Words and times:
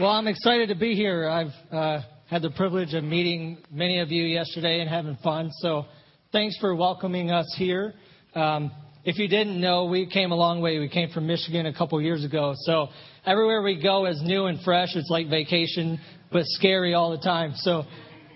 Well, 0.00 0.10
I'm 0.10 0.26
excited 0.26 0.70
to 0.70 0.74
be 0.74 0.96
here. 0.96 1.28
I've 1.28 1.52
uh, 1.70 2.00
had 2.26 2.42
the 2.42 2.50
privilege 2.50 2.94
of 2.94 3.04
meeting 3.04 3.58
many 3.70 4.00
of 4.00 4.10
you 4.10 4.24
yesterday 4.24 4.80
and 4.80 4.90
having 4.90 5.16
fun. 5.22 5.52
So, 5.60 5.84
thanks 6.32 6.58
for 6.58 6.74
welcoming 6.74 7.30
us 7.30 7.54
here. 7.56 7.94
Um, 8.34 8.72
if 9.04 9.18
you 9.18 9.28
didn't 9.28 9.60
know, 9.60 9.84
we 9.84 10.06
came 10.06 10.32
a 10.32 10.34
long 10.34 10.60
way. 10.60 10.80
We 10.80 10.88
came 10.88 11.10
from 11.10 11.28
Michigan 11.28 11.66
a 11.66 11.72
couple 11.72 12.02
years 12.02 12.24
ago. 12.24 12.54
So, 12.56 12.88
everywhere 13.24 13.62
we 13.62 13.80
go 13.80 14.06
is 14.06 14.20
new 14.20 14.46
and 14.46 14.60
fresh. 14.62 14.96
It's 14.96 15.10
like 15.10 15.28
vacation, 15.30 16.00
but 16.32 16.42
scary 16.46 16.94
all 16.94 17.12
the 17.12 17.22
time. 17.22 17.52
So, 17.54 17.84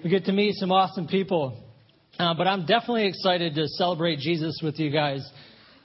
we 0.04 0.10
get 0.10 0.26
to 0.26 0.32
meet 0.32 0.54
some 0.54 0.70
awesome 0.70 1.08
people. 1.08 1.60
Uh, 2.20 2.34
but 2.34 2.46
I'm 2.46 2.66
definitely 2.66 3.08
excited 3.08 3.56
to 3.56 3.66
celebrate 3.66 4.20
Jesus 4.20 4.60
with 4.62 4.78
you 4.78 4.92
guys. 4.92 5.28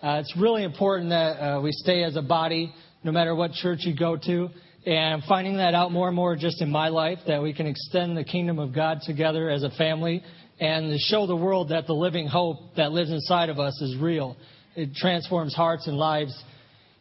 Uh, 0.03 0.21
it's 0.21 0.37
really 0.37 0.65
important 0.65 1.09
that 1.09 1.39
uh, 1.39 1.61
we 1.61 1.71
stay 1.71 2.03
as 2.03 2.15
a 2.15 2.21
body, 2.21 2.71
no 3.03 3.11
matter 3.11 3.33
what 3.33 3.53
church 3.53 3.79
you 3.85 3.95
go 3.97 4.17
to. 4.17 4.49
And 4.85 5.13
I'm 5.13 5.21
finding 5.29 5.57
that 5.57 5.73
out 5.73 5.91
more 5.93 6.07
and 6.07 6.15
more 6.15 6.35
just 6.35 6.61
in 6.61 6.69
my 6.69 6.89
life 6.89 7.19
that 7.27 7.41
we 7.41 7.53
can 7.53 7.67
extend 7.67 8.17
the 8.17 8.23
kingdom 8.25 8.59
of 8.59 8.75
God 8.75 8.99
together 9.05 9.49
as 9.49 9.63
a 9.63 9.69
family 9.71 10.21
and 10.59 10.91
to 10.91 10.97
show 10.97 11.25
the 11.25 11.35
world 11.35 11.69
that 11.69 11.87
the 11.87 11.93
living 11.93 12.27
hope 12.27 12.75
that 12.75 12.91
lives 12.91 13.09
inside 13.09 13.49
of 13.49 13.59
us 13.59 13.81
is 13.81 13.97
real. 13.97 14.35
It 14.75 14.93
transforms 14.95 15.55
hearts 15.55 15.87
and 15.87 15.95
lives. 15.95 16.37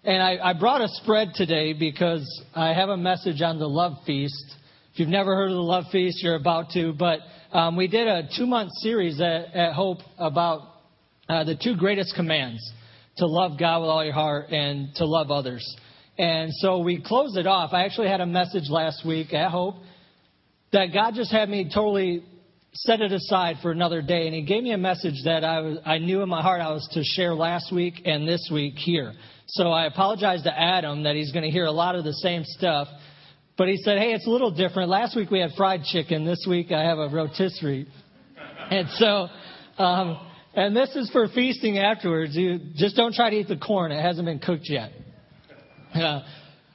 And 0.05 0.23
I, 0.23 0.51
I 0.51 0.53
brought 0.53 0.81
a 0.81 0.89
spread 0.89 1.31
today 1.35 1.73
because 1.73 2.25
I 2.55 2.73
have 2.73 2.89
a 2.89 2.97
message 2.97 3.43
on 3.43 3.59
the 3.59 3.69
love 3.69 3.95
feast. 4.07 4.45
If 4.93 5.01
you've 5.01 5.09
never 5.09 5.35
heard 5.35 5.51
of 5.51 5.57
the 5.57 5.63
love 5.63 5.85
feast, 5.91 6.23
you're 6.23 6.37
about 6.37 6.71
to. 6.75 6.93
But 6.93 7.21
um, 7.53 7.77
we 7.77 7.89
did 7.89 8.07
a 8.07 8.29
two 8.37 8.47
month 8.47 8.71
series 8.75 9.21
at, 9.21 9.55
at 9.55 9.73
Hope 9.73 9.99
about 10.19 10.61
uh, 11.29 11.45
the 11.45 11.57
two 11.57 11.77
greatest 11.77 12.15
commands 12.15 12.61
to 13.17 13.27
love 13.27 13.59
God 13.59 13.81
with 13.81 13.91
all 13.91 14.05
your 14.05 14.15
heart 14.15 14.51
and 14.51 14.95
to 14.97 15.05
love 15.05 15.31
others. 15.31 15.77
And 16.19 16.53
so 16.55 16.81
we 16.81 17.03
closed 17.03 17.37
it 17.37 17.47
off. 17.47 17.73
I 17.73 17.85
actually 17.85 18.09
had 18.09 18.21
a 18.21 18.27
message 18.27 18.69
last 18.69 19.07
week 19.07 19.33
at 19.33 19.51
Hope 19.51 19.77
that 20.73 20.87
God 20.93 21.15
just 21.15 21.33
had 21.33 21.49
me 21.49 21.71
totally 21.73 22.25
set 22.75 23.01
it 23.01 23.13
aside 23.13 23.57
for 23.63 23.71
another 23.71 24.03
day. 24.03 24.27
And 24.27 24.35
He 24.35 24.43
gave 24.43 24.63
me 24.63 24.73
a 24.73 24.79
message 24.79 25.25
that 25.25 25.45
I, 25.45 25.61
was, 25.61 25.79
I 25.85 25.99
knew 25.99 26.23
in 26.23 26.29
my 26.29 26.43
heart 26.43 26.61
I 26.61 26.71
was 26.73 26.89
to 26.93 27.03
share 27.03 27.35
last 27.35 27.73
week 27.73 28.03
and 28.05 28.29
this 28.29 28.51
week 28.53 28.75
here. 28.77 29.13
So 29.47 29.71
I 29.71 29.87
apologize 29.87 30.43
to 30.45 30.59
Adam 30.59 31.03
that 31.03 31.15
he's 31.15 31.33
going 31.33 31.45
to 31.45 31.51
hear 31.51 31.67
a 31.67 31.73
lot 31.73 31.95
of 31.95 32.05
the 32.05 32.15
same 32.15 32.45
stuff. 32.45 32.89
But 33.59 33.69
he 33.69 33.77
said, 33.77 33.99
hey, 33.99 34.13
it's 34.13 34.27
a 34.27 34.31
little 34.31 34.51
different. 34.51 34.89
Last 34.89 35.15
week 35.15 35.31
we 35.31 35.41
had 35.41 35.51
fried 35.57 35.83
chicken. 35.85 36.25
This 36.25 36.47
week 36.49 36.73
I 36.73 36.83
have 36.85 36.99
a 36.99 37.09
rotisserie. 37.09 37.87
And 38.71 38.89
so, 38.91 39.29
um, 39.77 40.19
and 40.55 40.75
this 40.75 40.95
is 40.97 41.11
for 41.11 41.29
feasting 41.29 41.79
afterwards. 41.79 42.35
You 42.35 42.59
just 42.75 42.97
don't 42.97 43.13
try 43.13 43.29
to 43.29 43.37
eat 43.37 43.49
the 43.49 43.59
corn. 43.59 43.93
It 43.93 44.01
hasn't 44.01 44.25
been 44.25 44.39
cooked 44.39 44.71
yet. 44.71 44.93
Yeah. 45.95 46.21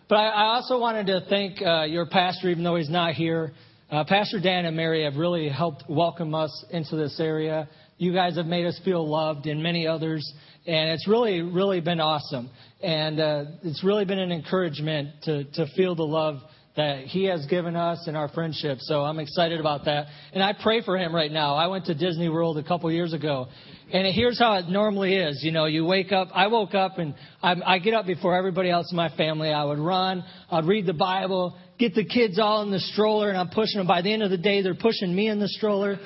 But 0.10 0.16
I, 0.16 0.28
I 0.28 0.44
also 0.56 0.80
wanted 0.80 1.08
to 1.08 1.26
thank 1.30 1.62
uh, 1.62 1.84
your 1.84 2.06
pastor, 2.06 2.50
even 2.50 2.64
though 2.64 2.76
he's 2.76 2.90
not 2.90 3.14
here. 3.14 3.54
Uh, 3.90 4.04
pastor 4.04 4.40
Dan 4.40 4.66
and 4.66 4.76
Mary 4.76 5.04
have 5.06 5.16
really 5.16 5.50
helped 5.50 5.84
welcome 5.90 6.36
us 6.36 6.66
into 6.72 6.96
this 6.96 7.20
area. 7.20 7.68
You 7.98 8.14
guys 8.14 8.36
have 8.36 8.46
made 8.46 8.66
us 8.66 8.80
feel 8.86 9.08
loved, 9.08 9.48
and 9.48 9.64
many 9.64 9.88
others, 9.88 10.32
and 10.68 10.92
it's 10.92 11.08
really, 11.08 11.42
really 11.42 11.82
been 11.82 12.00
awesome. 12.00 12.50
And 12.82 13.20
uh, 13.20 13.46
it's 13.64 13.84
really 13.84 14.06
been 14.06 14.20
an 14.20 14.32
encouragement 14.32 15.10
to 15.24 15.46
to 15.46 15.66
feel 15.76 15.96
the 15.96 16.04
love 16.04 16.42
that 16.76 17.06
he 17.06 17.24
has 17.26 17.46
given 17.48 17.76
us 17.76 18.08
in 18.08 18.16
our 18.16 18.30
friendship. 18.30 18.78
So 18.82 19.02
I'm 19.02 19.18
excited 19.18 19.60
about 19.60 19.86
that. 19.86 20.06
And 20.32 20.44
I 20.44 20.54
pray 20.54 20.84
for 20.84 20.96
him 20.96 21.14
right 21.14 21.32
now. 21.32 21.56
I 21.56 21.68
went 21.68 21.86
to 21.86 21.96
Disney 21.96 22.30
World 22.30 22.60
a 22.60 22.64
couple 22.64 22.92
years 22.92 23.14
ago. 23.14 23.48
And 23.92 24.14
here's 24.14 24.38
how 24.38 24.56
it 24.56 24.68
normally 24.68 25.16
is. 25.16 25.42
You 25.44 25.52
know, 25.52 25.66
you 25.66 25.86
wake 25.86 26.12
up, 26.12 26.28
I 26.34 26.48
woke 26.48 26.76
up 26.76 26.98
and 26.98 27.16
I, 27.42 27.56
I 27.66 27.80
get 27.80 27.94
up 27.94 28.06
before 28.06 28.36
everybody 28.36 28.70
else 28.70 28.92
in 28.92 28.98
my 28.98 29.10
family. 29.16 29.50
I 29.50 29.64
would 29.64 29.80
run, 29.80 30.26
I'd 30.52 30.66
read 30.66 30.86
the 30.86 30.94
Bible, 30.94 31.58
get 31.80 31.96
the 31.96 32.04
kids 32.04 32.38
all 32.38 32.64
in 32.64 32.72
the 32.72 32.82
stroller, 32.82 33.30
and 33.30 33.38
I'm 33.38 33.50
pushing 33.50 33.78
them. 33.78 33.88
By 33.88 34.02
the 34.02 34.12
end 34.12 34.24
of 34.24 34.30
the 34.30 34.38
day, 34.38 34.62
they're 34.62 34.76
pushing 34.76 35.16
me 35.16 35.30
in 35.30 35.40
the 35.40 35.48
stroller. 35.48 36.00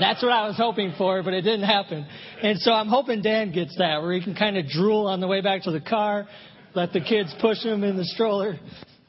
That's 0.00 0.22
what 0.22 0.32
I 0.32 0.46
was 0.46 0.56
hoping 0.56 0.94
for, 0.96 1.22
but 1.22 1.34
it 1.34 1.42
didn't 1.42 1.66
happen. 1.66 2.06
And 2.42 2.58
so 2.58 2.72
I'm 2.72 2.88
hoping 2.88 3.20
Dan 3.20 3.52
gets 3.52 3.76
that, 3.78 4.00
where 4.00 4.12
he 4.14 4.22
can 4.22 4.34
kind 4.34 4.56
of 4.56 4.66
drool 4.66 5.06
on 5.06 5.20
the 5.20 5.28
way 5.28 5.42
back 5.42 5.62
to 5.64 5.70
the 5.70 5.80
car, 5.80 6.26
let 6.74 6.92
the 6.92 7.00
kids 7.00 7.34
push 7.40 7.62
him 7.62 7.84
in 7.84 7.96
the 7.96 8.04
stroller. 8.04 8.58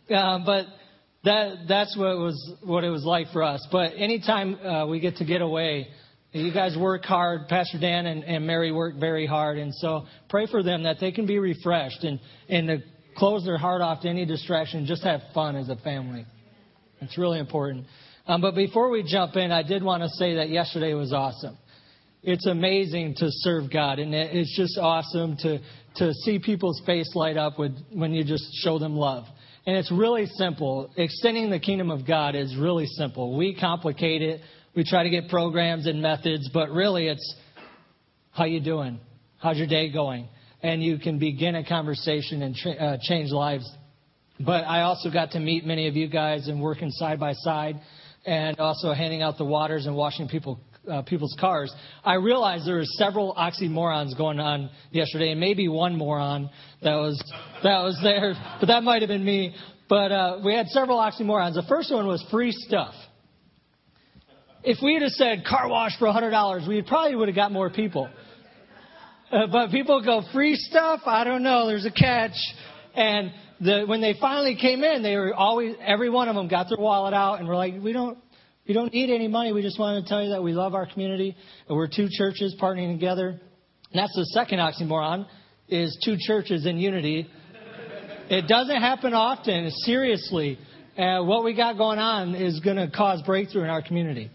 Uh, 0.09 0.39
but 0.45 0.65
that 1.23 1.65
that's 1.67 1.97
what 1.97 2.11
it 2.11 2.19
was 2.19 2.53
what 2.63 2.83
it 2.83 2.89
was 2.89 3.03
like 3.03 3.31
for 3.31 3.41
us. 3.41 3.65
But 3.71 3.93
anytime 3.97 4.55
uh, 4.55 4.85
we 4.85 4.99
get 4.99 5.15
to 5.17 5.25
get 5.25 5.41
away, 5.41 5.87
you 6.35 6.53
guys 6.53 6.75
work 6.77 7.05
hard. 7.05 7.47
Pastor 7.47 7.79
Dan 7.79 8.05
and, 8.05 8.23
and 8.23 8.45
Mary 8.45 8.71
work 8.71 8.95
very 8.99 9.25
hard, 9.25 9.57
and 9.57 9.73
so 9.75 10.05
pray 10.29 10.47
for 10.47 10.63
them 10.63 10.83
that 10.83 10.97
they 10.99 11.11
can 11.11 11.25
be 11.25 11.39
refreshed 11.39 12.03
and 12.03 12.19
and 12.49 12.67
to 12.67 12.77
close 13.15 13.45
their 13.45 13.57
heart 13.57 13.81
off 13.81 14.01
to 14.01 14.09
any 14.09 14.25
distraction. 14.25 14.85
Just 14.85 15.03
have 15.03 15.21
fun 15.33 15.55
as 15.55 15.69
a 15.69 15.77
family. 15.77 16.25
It's 17.01 17.17
really 17.17 17.39
important. 17.39 17.85
Um, 18.27 18.41
but 18.41 18.55
before 18.55 18.89
we 18.89 19.03
jump 19.03 19.35
in, 19.35 19.51
I 19.51 19.63
did 19.63 19.83
want 19.83 20.03
to 20.03 20.09
say 20.09 20.35
that 20.35 20.49
yesterday 20.49 20.93
was 20.93 21.13
awesome. 21.13 21.57
It's 22.23 22.47
amazing 22.47 23.15
to 23.17 23.27
serve 23.29 23.71
God, 23.71 23.99
and 23.99 24.13
it's 24.13 24.55
just 24.57 24.77
awesome 24.77 25.37
to 25.37 25.59
to 25.97 26.13
see 26.13 26.39
people's 26.39 26.81
face 26.85 27.09
light 27.15 27.37
up 27.37 27.57
with 27.57 27.71
when 27.93 28.13
you 28.13 28.23
just 28.23 28.45
show 28.61 28.77
them 28.79 28.95
love. 28.95 29.25
And 29.65 29.77
it's 29.77 29.91
really 29.91 30.25
simple. 30.25 30.91
Extending 30.97 31.49
the 31.49 31.59
kingdom 31.59 31.89
of 31.89 32.05
God 32.05 32.35
is 32.35 32.55
really 32.55 32.85
simple. 32.85 33.37
We 33.37 33.55
complicate 33.55 34.21
it. 34.21 34.41
We 34.75 34.83
try 34.83 35.03
to 35.03 35.09
get 35.09 35.29
programs 35.29 35.87
and 35.87 36.01
methods, 36.01 36.49
but 36.53 36.69
really 36.69 37.07
it's 37.07 37.35
how 38.31 38.43
you 38.43 38.59
doing? 38.59 38.99
How's 39.37 39.57
your 39.57 39.67
day 39.67 39.89
going? 39.89 40.27
And 40.61 40.83
you 40.83 40.97
can 40.97 41.17
begin 41.17 41.55
a 41.55 41.63
conversation 41.63 42.41
and 42.41 42.53
tra- 42.53 42.73
uh, 42.73 42.97
change 43.01 43.31
lives. 43.31 43.69
But 44.37 44.65
I 44.65 44.81
also 44.81 45.09
got 45.09 45.31
to 45.31 45.39
meet 45.39 45.65
many 45.65 45.87
of 45.87 45.95
you 45.95 46.09
guys 46.09 46.49
and 46.49 46.61
working 46.61 46.91
side 46.91 47.21
by 47.21 47.33
side 47.33 47.79
and 48.25 48.59
also 48.59 48.91
handing 48.93 49.21
out 49.21 49.37
the 49.37 49.45
waters 49.45 49.85
and 49.85 49.95
washing 49.95 50.27
people 50.27 50.59
uh, 50.91 51.01
people's 51.03 51.35
cars. 51.39 51.73
I 52.03 52.15
realized 52.15 52.67
there 52.67 52.75
were 52.75 52.83
several 52.85 53.33
oxymorons 53.33 54.15
going 54.15 54.39
on 54.39 54.69
yesterday, 54.91 55.31
and 55.31 55.39
maybe 55.39 55.67
one 55.67 55.97
moron 55.97 56.49
that 56.83 56.95
was 56.95 57.17
that 57.63 57.81
was 57.81 57.97
there, 58.03 58.35
but 58.59 58.67
that 58.67 58.83
might 58.83 59.01
have 59.01 59.09
been 59.09 59.25
me. 59.25 59.55
But 59.87 60.11
uh, 60.11 60.39
we 60.43 60.53
had 60.53 60.67
several 60.67 60.99
oxymorons. 60.99 61.53
The 61.53 61.65
first 61.67 61.93
one 61.93 62.05
was 62.07 62.23
free 62.29 62.51
stuff. 62.51 62.93
If 64.67 64.79
we 64.81 64.95
had 64.95 65.07
said 65.11 65.45
car 65.45 65.69
wash 65.69 65.91
for 65.99 66.07
$100, 66.07 66.67
we 66.67 66.81
probably 66.81 67.15
would 67.15 67.27
have 67.27 67.35
got 67.35 67.51
more 67.51 67.69
people. 67.69 68.09
Uh, 69.31 69.45
but 69.45 69.69
people 69.69 70.03
go 70.03 70.23
free 70.33 70.55
stuff. 70.55 71.01
I 71.05 71.23
don't 71.23 71.43
know. 71.43 71.67
There's 71.67 71.85
a 71.85 71.91
catch. 71.91 72.35
And 72.95 73.31
the, 73.61 73.83
when 73.85 74.01
they 74.01 74.15
finally 74.19 74.55
came 74.59 74.83
in, 74.83 75.03
they 75.03 75.17
were 75.17 75.35
always 75.35 75.75
every 75.85 76.09
one 76.09 76.29
of 76.29 76.35
them 76.35 76.47
got 76.47 76.67
their 76.69 76.79
wallet 76.79 77.13
out 77.13 77.39
and 77.39 77.47
were 77.47 77.55
like, 77.55 77.75
"We 77.79 77.93
don't 77.93 78.17
we 78.67 78.73
don't 78.73 78.91
need 78.91 79.13
any 79.13 79.27
money. 79.27 79.51
We 79.51 79.61
just 79.61 79.77
want 79.77 80.03
to 80.03 80.09
tell 80.09 80.23
you 80.23 80.31
that 80.31 80.41
we 80.41 80.53
love 80.53 80.73
our 80.73 80.87
community 80.87 81.35
and 81.67 81.77
we're 81.77 81.87
two 81.87 82.07
churches 82.09 82.55
partnering 82.59 82.93
together. 82.93 83.29
And 83.29 83.39
that's 83.93 84.15
the 84.15 84.25
second 84.33 84.57
oxymoron 84.57 85.27
is 85.69 85.95
two 86.03 86.15
churches 86.19 86.65
in 86.65 86.79
unity. 86.79 87.29
It 88.29 88.47
doesn't 88.47 88.81
happen 88.81 89.13
often. 89.13 89.69
Seriously, 89.69 90.57
uh, 90.97 91.21
what 91.21 91.43
we 91.43 91.53
got 91.53 91.77
going 91.77 91.99
on 91.99 92.33
is 92.33 92.59
going 92.61 92.77
to 92.77 92.89
cause 92.89 93.21
breakthrough 93.21 93.63
in 93.63 93.69
our 93.69 93.83
community. 93.83 94.31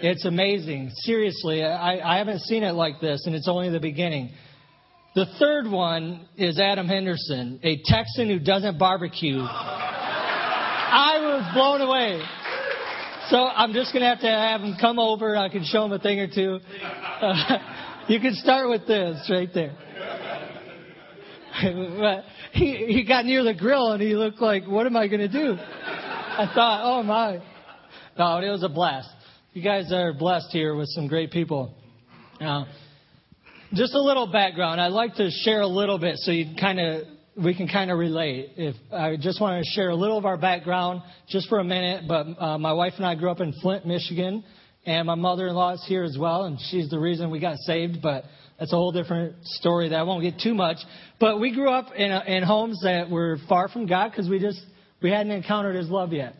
It's 0.00 0.24
amazing. 0.24 0.90
Seriously, 0.96 1.62
I, 1.64 2.14
I 2.14 2.18
haven't 2.18 2.40
seen 2.40 2.62
it 2.62 2.72
like 2.72 3.00
this, 3.00 3.26
and 3.26 3.34
it's 3.34 3.48
only 3.48 3.70
the 3.70 3.80
beginning. 3.80 4.32
The 5.14 5.26
third 5.38 5.70
one 5.70 6.26
is 6.36 6.58
Adam 6.58 6.88
Henderson, 6.88 7.60
a 7.62 7.80
Texan 7.84 8.28
who 8.28 8.40
doesn't 8.40 8.78
barbecue. 8.78 9.38
I 9.38 11.18
was 11.20 11.54
blown 11.54 11.80
away. 11.80 12.20
So 13.30 13.38
I'm 13.38 13.72
just 13.72 13.92
going 13.92 14.02
to 14.02 14.08
have 14.08 14.20
to 14.20 14.26
have 14.26 14.60
him 14.60 14.76
come 14.80 14.98
over. 14.98 15.36
I 15.36 15.48
can 15.48 15.64
show 15.64 15.84
him 15.84 15.92
a 15.92 15.98
thing 15.98 16.18
or 16.20 16.26
two. 16.26 16.58
Uh, 17.20 17.58
you 18.08 18.20
can 18.20 18.34
start 18.34 18.68
with 18.68 18.86
this 18.86 19.30
right 19.30 19.48
there. 19.54 19.76
but 21.98 22.24
he, 22.52 22.86
he 22.88 23.04
got 23.06 23.24
near 23.24 23.44
the 23.44 23.54
grill 23.54 23.92
and 23.92 24.02
he 24.02 24.14
looked 24.16 24.40
like, 24.40 24.66
what 24.66 24.84
am 24.84 24.96
I 24.96 25.06
going 25.06 25.20
to 25.20 25.28
do? 25.28 25.56
I 25.56 26.50
thought, 26.54 26.80
oh 26.82 27.02
my. 27.02 27.40
No, 28.18 28.38
it 28.38 28.50
was 28.50 28.62
a 28.62 28.68
blast. 28.68 29.08
You 29.54 29.62
guys 29.62 29.92
are 29.92 30.12
blessed 30.12 30.48
here 30.50 30.74
with 30.74 30.88
some 30.88 31.06
great 31.06 31.30
people. 31.30 31.76
Now, 32.40 32.66
just 33.72 33.94
a 33.94 34.00
little 34.00 34.26
background. 34.26 34.80
I'd 34.80 34.88
like 34.88 35.14
to 35.14 35.30
share 35.30 35.60
a 35.60 35.66
little 35.68 35.96
bit 35.96 36.16
so 36.16 36.32
you 36.32 36.56
kind 36.60 36.80
of 36.80 37.02
we 37.36 37.54
can 37.54 37.68
kind 37.68 37.92
of 37.92 37.96
relate. 37.96 38.50
If 38.56 38.74
I 38.92 39.14
just 39.14 39.40
want 39.40 39.64
to 39.64 39.70
share 39.70 39.90
a 39.90 39.94
little 39.94 40.18
of 40.18 40.24
our 40.24 40.36
background 40.36 41.02
just 41.28 41.48
for 41.48 41.60
a 41.60 41.64
minute, 41.64 42.06
but 42.08 42.26
uh, 42.36 42.58
my 42.58 42.72
wife 42.72 42.94
and 42.96 43.06
I 43.06 43.14
grew 43.14 43.30
up 43.30 43.38
in 43.38 43.54
Flint, 43.62 43.86
Michigan, 43.86 44.42
and 44.86 45.06
my 45.06 45.14
mother-in-law 45.14 45.74
is 45.74 45.84
here 45.86 46.02
as 46.02 46.16
well, 46.18 46.46
and 46.46 46.58
she's 46.72 46.90
the 46.90 46.98
reason 46.98 47.30
we 47.30 47.38
got 47.38 47.56
saved. 47.58 48.02
But 48.02 48.24
that's 48.58 48.72
a 48.72 48.76
whole 48.76 48.90
different 48.90 49.36
story 49.44 49.88
that 49.90 49.96
I 49.96 50.02
won't 50.02 50.24
get 50.24 50.40
too 50.40 50.54
much. 50.54 50.78
But 51.20 51.38
we 51.38 51.54
grew 51.54 51.70
up 51.70 51.94
in, 51.94 52.10
in 52.10 52.42
homes 52.42 52.80
that 52.82 53.08
were 53.08 53.38
far 53.48 53.68
from 53.68 53.86
God 53.86 54.10
because 54.10 54.28
we 54.28 54.40
just 54.40 54.60
we 55.00 55.12
hadn't 55.12 55.30
encountered 55.30 55.76
His 55.76 55.88
love 55.88 56.12
yet, 56.12 56.34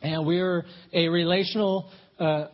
and 0.00 0.26
we 0.26 0.40
were 0.40 0.64
a 0.94 1.08
relational. 1.08 1.90
Uh, 2.18 2.48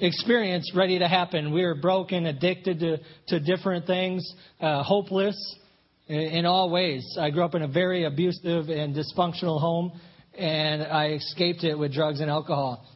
experience 0.00 0.70
ready 0.74 0.98
to 0.98 1.08
happen. 1.08 1.52
We 1.52 1.64
were 1.64 1.74
broken, 1.74 2.26
addicted 2.26 2.80
to, 2.80 2.98
to 3.28 3.40
different 3.40 3.86
things, 3.86 4.34
uh, 4.60 4.82
hopeless, 4.82 5.36
in 6.08 6.46
all 6.46 6.70
ways. 6.70 7.16
I 7.18 7.30
grew 7.30 7.42
up 7.42 7.54
in 7.54 7.62
a 7.62 7.68
very 7.68 8.04
abusive 8.04 8.68
and 8.68 8.94
dysfunctional 8.94 9.60
home, 9.60 9.98
and 10.36 10.82
I 10.82 11.12
escaped 11.12 11.64
it 11.64 11.74
with 11.78 11.92
drugs 11.92 12.20
and 12.20 12.30
alcohol. 12.30 12.86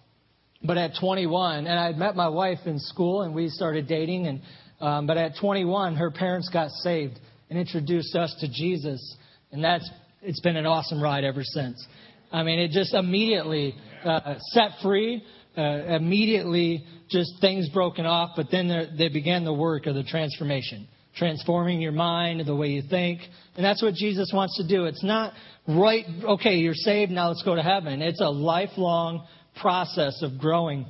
But 0.62 0.78
at 0.78 0.92
21, 1.00 1.66
and 1.66 1.78
I 1.78 1.86
had 1.86 1.98
met 1.98 2.14
my 2.14 2.28
wife 2.28 2.60
in 2.66 2.78
school, 2.78 3.22
and 3.22 3.34
we 3.34 3.48
started 3.48 3.88
dating. 3.88 4.26
And 4.26 4.40
um, 4.80 5.06
but 5.06 5.16
at 5.16 5.32
21, 5.40 5.96
her 5.96 6.10
parents 6.10 6.48
got 6.50 6.70
saved 6.70 7.18
and 7.50 7.58
introduced 7.58 8.14
us 8.14 8.34
to 8.40 8.48
Jesus, 8.48 9.16
and 9.50 9.64
that's 9.64 9.88
it's 10.22 10.40
been 10.40 10.56
an 10.56 10.66
awesome 10.66 11.02
ride 11.02 11.24
ever 11.24 11.42
since. 11.42 11.84
I 12.30 12.44
mean, 12.44 12.60
it 12.60 12.70
just 12.70 12.94
immediately 12.94 13.74
uh, 14.04 14.34
set 14.52 14.70
free. 14.82 15.22
Uh, 15.56 15.96
immediately, 15.96 16.84
just 17.10 17.30
things 17.40 17.68
broken 17.70 18.06
off, 18.06 18.30
but 18.36 18.46
then 18.50 18.88
they 18.96 19.08
began 19.08 19.44
the 19.44 19.52
work 19.52 19.86
of 19.86 19.94
the 19.94 20.02
transformation, 20.02 20.88
transforming 21.16 21.80
your 21.80 21.92
mind, 21.92 22.42
the 22.46 22.56
way 22.56 22.68
you 22.68 22.82
think, 22.88 23.20
and 23.56 23.64
that's 23.64 23.82
what 23.82 23.94
Jesus 23.94 24.30
wants 24.32 24.56
to 24.56 24.66
do. 24.66 24.86
It's 24.86 25.04
not 25.04 25.34
right. 25.68 26.06
Okay, 26.24 26.56
you're 26.56 26.74
saved. 26.74 27.12
Now 27.12 27.28
let's 27.28 27.42
go 27.42 27.54
to 27.54 27.62
heaven. 27.62 28.00
It's 28.00 28.20
a 28.20 28.30
lifelong 28.30 29.26
process 29.60 30.22
of 30.22 30.38
growing 30.38 30.86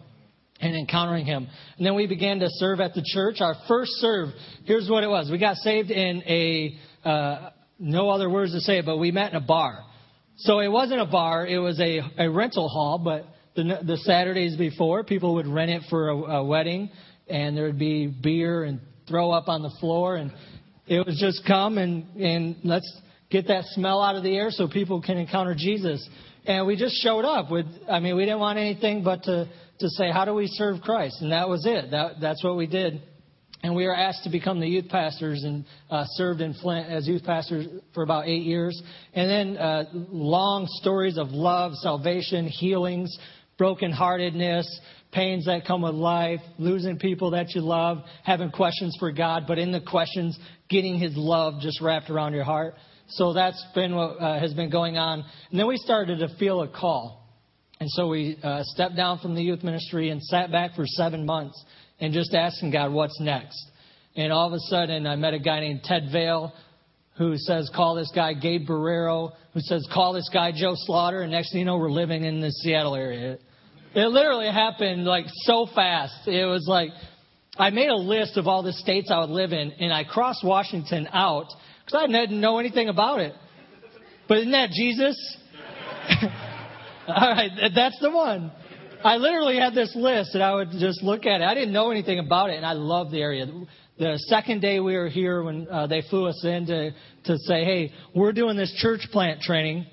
and 0.60 0.76
encountering 0.76 1.26
him. 1.26 1.48
And 1.76 1.84
then 1.84 1.96
we 1.96 2.06
began 2.06 2.38
to 2.38 2.46
serve 2.50 2.80
at 2.80 2.94
the 2.94 3.02
church. 3.04 3.40
Our 3.40 3.56
first 3.66 3.90
serve, 3.94 4.28
here's 4.64 4.88
what 4.88 5.02
it 5.02 5.08
was. 5.08 5.28
We 5.30 5.38
got 5.38 5.56
saved 5.56 5.90
in 5.90 6.22
a, 6.22 6.78
uh, 7.08 7.50
no 7.80 8.10
other 8.10 8.30
words 8.30 8.52
to 8.52 8.60
say 8.60 8.80
but 8.80 8.98
we 8.98 9.10
met 9.10 9.30
in 9.30 9.36
a 9.36 9.44
bar. 9.44 9.80
So 10.36 10.60
it 10.60 10.68
wasn't 10.68 11.00
a 11.00 11.06
bar, 11.06 11.46
it 11.46 11.58
was 11.58 11.78
a, 11.80 12.00
a 12.18 12.30
rental 12.30 12.68
hall, 12.68 12.98
but 12.98 13.26
the, 13.54 13.80
the 13.84 13.96
Saturdays 13.98 14.56
before, 14.56 15.04
people 15.04 15.34
would 15.34 15.46
rent 15.46 15.70
it 15.70 15.82
for 15.90 16.08
a, 16.08 16.16
a 16.16 16.44
wedding, 16.44 16.90
and 17.28 17.56
there 17.56 17.64
would 17.64 17.78
be 17.78 18.06
beer 18.06 18.64
and 18.64 18.80
throw 19.08 19.30
up 19.30 19.48
on 19.48 19.62
the 19.62 19.72
floor, 19.80 20.16
and 20.16 20.32
it 20.86 21.04
was 21.06 21.18
just 21.18 21.46
come 21.46 21.78
and, 21.78 22.16
and 22.16 22.56
let's 22.64 22.90
get 23.30 23.48
that 23.48 23.64
smell 23.66 24.02
out 24.02 24.16
of 24.16 24.22
the 24.22 24.36
air 24.36 24.50
so 24.50 24.68
people 24.68 25.00
can 25.00 25.16
encounter 25.16 25.54
Jesus. 25.56 26.06
And 26.44 26.66
we 26.66 26.76
just 26.76 27.00
showed 27.02 27.24
up 27.24 27.50
with, 27.50 27.66
I 27.88 28.00
mean, 28.00 28.16
we 28.16 28.24
didn't 28.24 28.40
want 28.40 28.58
anything 28.58 29.04
but 29.04 29.22
to, 29.24 29.48
to 29.78 29.88
say, 29.90 30.10
how 30.10 30.24
do 30.24 30.34
we 30.34 30.48
serve 30.48 30.80
Christ? 30.80 31.18
And 31.20 31.32
that 31.32 31.48
was 31.48 31.64
it. 31.66 31.92
That, 31.92 32.14
that's 32.20 32.42
what 32.42 32.56
we 32.56 32.66
did. 32.66 33.02
And 33.62 33.76
we 33.76 33.86
were 33.86 33.94
asked 33.94 34.24
to 34.24 34.30
become 34.30 34.58
the 34.58 34.66
youth 34.66 34.88
pastors 34.88 35.44
and 35.44 35.64
uh, 35.88 36.04
served 36.08 36.40
in 36.40 36.52
Flint 36.54 36.88
as 36.88 37.06
youth 37.06 37.22
pastors 37.22 37.68
for 37.94 38.02
about 38.02 38.26
eight 38.26 38.42
years. 38.42 38.80
And 39.14 39.30
then 39.30 39.56
uh, 39.56 39.84
long 39.92 40.66
stories 40.66 41.16
of 41.16 41.28
love, 41.28 41.74
salvation, 41.74 42.48
healings, 42.48 43.16
brokenheartedness, 43.62 44.64
pains 45.12 45.44
that 45.44 45.64
come 45.66 45.82
with 45.82 45.94
life, 45.94 46.40
losing 46.58 46.98
people 46.98 47.30
that 47.30 47.54
you 47.54 47.60
love, 47.60 47.98
having 48.24 48.50
questions 48.50 48.96
for 48.98 49.12
God, 49.12 49.44
but 49.46 49.58
in 49.58 49.70
the 49.70 49.80
questions, 49.80 50.38
getting 50.68 50.98
His 50.98 51.12
love 51.14 51.60
just 51.60 51.80
wrapped 51.80 52.10
around 52.10 52.32
your 52.32 52.44
heart. 52.44 52.74
So 53.08 53.32
that's 53.32 53.62
been 53.74 53.94
what 53.94 54.16
uh, 54.16 54.40
has 54.40 54.54
been 54.54 54.70
going 54.70 54.96
on. 54.96 55.24
And 55.50 55.60
then 55.60 55.66
we 55.66 55.76
started 55.76 56.18
to 56.20 56.28
feel 56.38 56.62
a 56.62 56.68
call. 56.68 57.28
And 57.78 57.90
so 57.90 58.08
we 58.08 58.38
uh, 58.42 58.62
stepped 58.64 58.96
down 58.96 59.18
from 59.18 59.34
the 59.34 59.42
youth 59.42 59.62
ministry 59.62 60.10
and 60.10 60.22
sat 60.22 60.50
back 60.50 60.74
for 60.74 60.86
seven 60.86 61.26
months 61.26 61.62
and 62.00 62.14
just 62.14 62.32
asking 62.32 62.70
God, 62.70 62.92
what's 62.92 63.20
next? 63.20 63.70
And 64.16 64.32
all 64.32 64.46
of 64.46 64.52
a 64.52 64.60
sudden, 64.60 65.06
I 65.06 65.16
met 65.16 65.34
a 65.34 65.38
guy 65.38 65.60
named 65.60 65.82
Ted 65.84 66.08
Vale 66.12 66.52
who 67.18 67.36
says, 67.36 67.70
call 67.74 67.94
this 67.94 68.10
guy 68.14 68.32
Gabe 68.34 68.66
Barrero, 68.66 69.32
who 69.52 69.60
says, 69.60 69.86
call 69.92 70.14
this 70.14 70.30
guy 70.32 70.52
Joe 70.52 70.72
Slaughter. 70.74 71.22
And 71.22 71.32
next 71.32 71.52
thing 71.52 71.60
you 71.60 71.66
know, 71.66 71.76
we're 71.76 71.90
living 71.90 72.24
in 72.24 72.40
the 72.40 72.50
Seattle 72.50 72.94
area. 72.94 73.38
It 73.94 74.06
literally 74.08 74.46
happened 74.46 75.04
like 75.04 75.26
so 75.44 75.66
fast. 75.74 76.26
It 76.26 76.46
was 76.46 76.66
like, 76.66 76.90
I 77.58 77.70
made 77.70 77.88
a 77.88 77.96
list 77.96 78.38
of 78.38 78.46
all 78.46 78.62
the 78.62 78.72
states 78.72 79.10
I 79.10 79.20
would 79.20 79.30
live 79.30 79.52
in, 79.52 79.72
and 79.72 79.92
I 79.92 80.04
crossed 80.04 80.42
Washington 80.42 81.08
out 81.12 81.46
because 81.84 82.00
I 82.02 82.06
didn't 82.06 82.40
know 82.40 82.58
anything 82.58 82.88
about 82.88 83.20
it. 83.20 83.34
But 84.28 84.38
isn't 84.38 84.52
that 84.52 84.70
Jesus? 84.70 85.36
All 87.08 87.30
right, 87.32 87.50
that's 87.74 87.98
the 88.00 88.10
one. 88.10 88.50
I 89.04 89.16
literally 89.16 89.56
had 89.56 89.74
this 89.74 89.94
list, 89.94 90.34
and 90.34 90.42
I 90.42 90.54
would 90.54 90.70
just 90.78 91.02
look 91.02 91.26
at 91.26 91.40
it. 91.40 91.44
I 91.44 91.54
didn't 91.54 91.72
know 91.72 91.90
anything 91.90 92.18
about 92.18 92.50
it, 92.50 92.56
and 92.56 92.64
I 92.64 92.72
love 92.72 93.10
the 93.10 93.20
area. 93.20 93.46
The 93.98 94.16
second 94.28 94.60
day 94.60 94.80
we 94.80 94.96
were 94.96 95.08
here, 95.08 95.42
when 95.42 95.66
uh, 95.68 95.86
they 95.88 96.02
flew 96.08 96.26
us 96.26 96.42
in 96.44 96.66
to 96.66 96.92
to 97.24 97.38
say, 97.38 97.64
"Hey, 97.64 97.92
we're 98.14 98.32
doing 98.32 98.56
this 98.56 98.72
church 98.78 99.06
plant 99.12 99.40
training. 99.42 99.86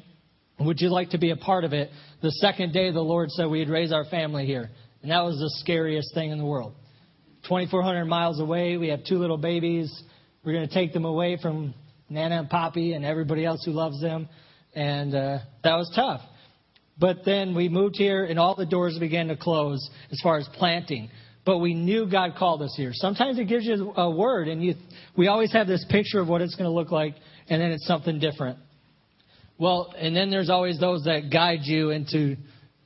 Would 0.60 0.80
you 0.80 0.90
like 0.90 1.10
to 1.10 1.18
be 1.18 1.32
a 1.32 1.36
part 1.36 1.64
of 1.64 1.74
it?" 1.74 1.90
The 2.22 2.32
second 2.32 2.74
day, 2.74 2.92
the 2.92 3.02
Lord 3.02 3.32
said 3.32 3.48
we'd 3.48 3.70
raise 3.70 3.94
our 3.94 4.04
family 4.06 4.46
here, 4.46 4.70
and 5.02 5.12
that 5.12 5.24
was 5.24 5.40
the 5.40 5.50
scariest 5.62 6.14
thing 6.14 6.32
in 6.32 6.38
the 6.38 6.46
world. 6.46 6.74
2,400 7.44 8.06
miles 8.06 8.42
away, 8.42 8.76
we 8.76 8.90
have 8.90 9.06
two 9.06 9.18
little 9.18 9.38
babies. 9.38 10.04
We're 10.44 10.54
going 10.54 10.68
to 10.68 10.74
take 10.74 10.92
them 10.92 11.06
away 11.06 11.38
from 11.42 11.74
Nana 12.10 12.40
and 12.40 12.50
Poppy 12.50 12.94
and 12.94 13.06
everybody 13.06 13.46
else 13.46 13.64
who 13.64 13.72
loves 13.72 14.02
them. 14.02 14.28
And 14.76 15.16
uh, 15.16 15.40
that 15.64 15.76
was 15.76 15.90
tough. 15.96 16.22
But 16.98 17.20
then 17.24 17.56
we 17.56 17.70
moved 17.70 17.96
here 17.96 18.26
and 18.26 18.38
all 18.38 18.56
the 18.56 18.66
doors 18.66 18.98
began 19.00 19.30
to 19.30 19.38
close 19.38 19.90
as 20.12 20.20
far 20.22 20.38
as 20.38 20.48
planting. 20.56 21.10
But 21.46 21.60
we 21.60 21.74
knew 21.74 22.06
God 22.06 22.36
called 22.38 22.62
us 22.62 22.74
here. 22.76 22.92
Sometimes 22.94 23.40
it 23.40 23.46
gives 23.46 23.66
you 23.66 23.94
a 23.96 24.12
word, 24.12 24.50
and 24.50 24.62
you, 24.62 24.76
we 25.18 25.28
always 25.28 25.54
have 25.54 25.68
this 25.68 25.86
picture 25.90 26.20
of 26.20 26.28
what 26.28 26.42
it's 26.42 26.56
going 26.56 26.70
to 26.70 26.74
look 26.74 26.92
like, 26.92 27.16
and 27.48 27.62
then 27.62 27.72
it's 27.72 27.88
something 27.88 28.20
different. 28.20 28.60
Well, 29.60 29.94
and 29.98 30.16
then 30.16 30.32
there's 30.32 30.50
always 30.50 30.80
those 30.80 31.04
that 31.04 31.30
guide 31.32 31.60
you 31.64 31.90
into 31.90 32.38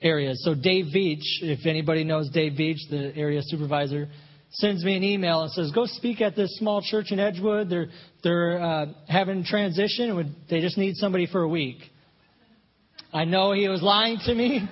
areas. 0.02 0.44
So 0.44 0.56
Dave 0.56 0.86
Veach, 0.86 1.22
if 1.42 1.68
anybody 1.68 2.04
knows 2.04 2.30
Dave 2.32 2.54
Veach, 2.54 2.80
the 2.90 3.14
area 3.16 3.42
supervisor, 3.44 4.10
sends 4.50 4.84
me 4.84 4.98
an 4.98 5.04
email 5.04 5.44
and 5.44 5.52
says, 5.52 5.72
"Go 5.72 5.86
speak 5.86 6.20
at 6.20 6.36
this 6.36 6.58
small 6.58 6.82
church 6.82 7.12
in 7.12 7.20
Edgewood. 7.20 7.70
They're 7.70 7.90
they're 8.24 8.60
uh, 8.60 8.86
having 9.08 9.44
transition 9.44 10.18
and 10.18 10.36
they 10.50 10.62
just 10.62 10.78
need 10.78 10.96
somebody 10.96 11.28
for 11.28 11.44
a 11.44 11.48
week." 11.48 11.78
I 13.14 13.26
know 13.26 13.52
he 13.52 13.68
was 13.68 13.84
lying 13.84 14.18
to 14.26 14.34
me. 14.34 14.60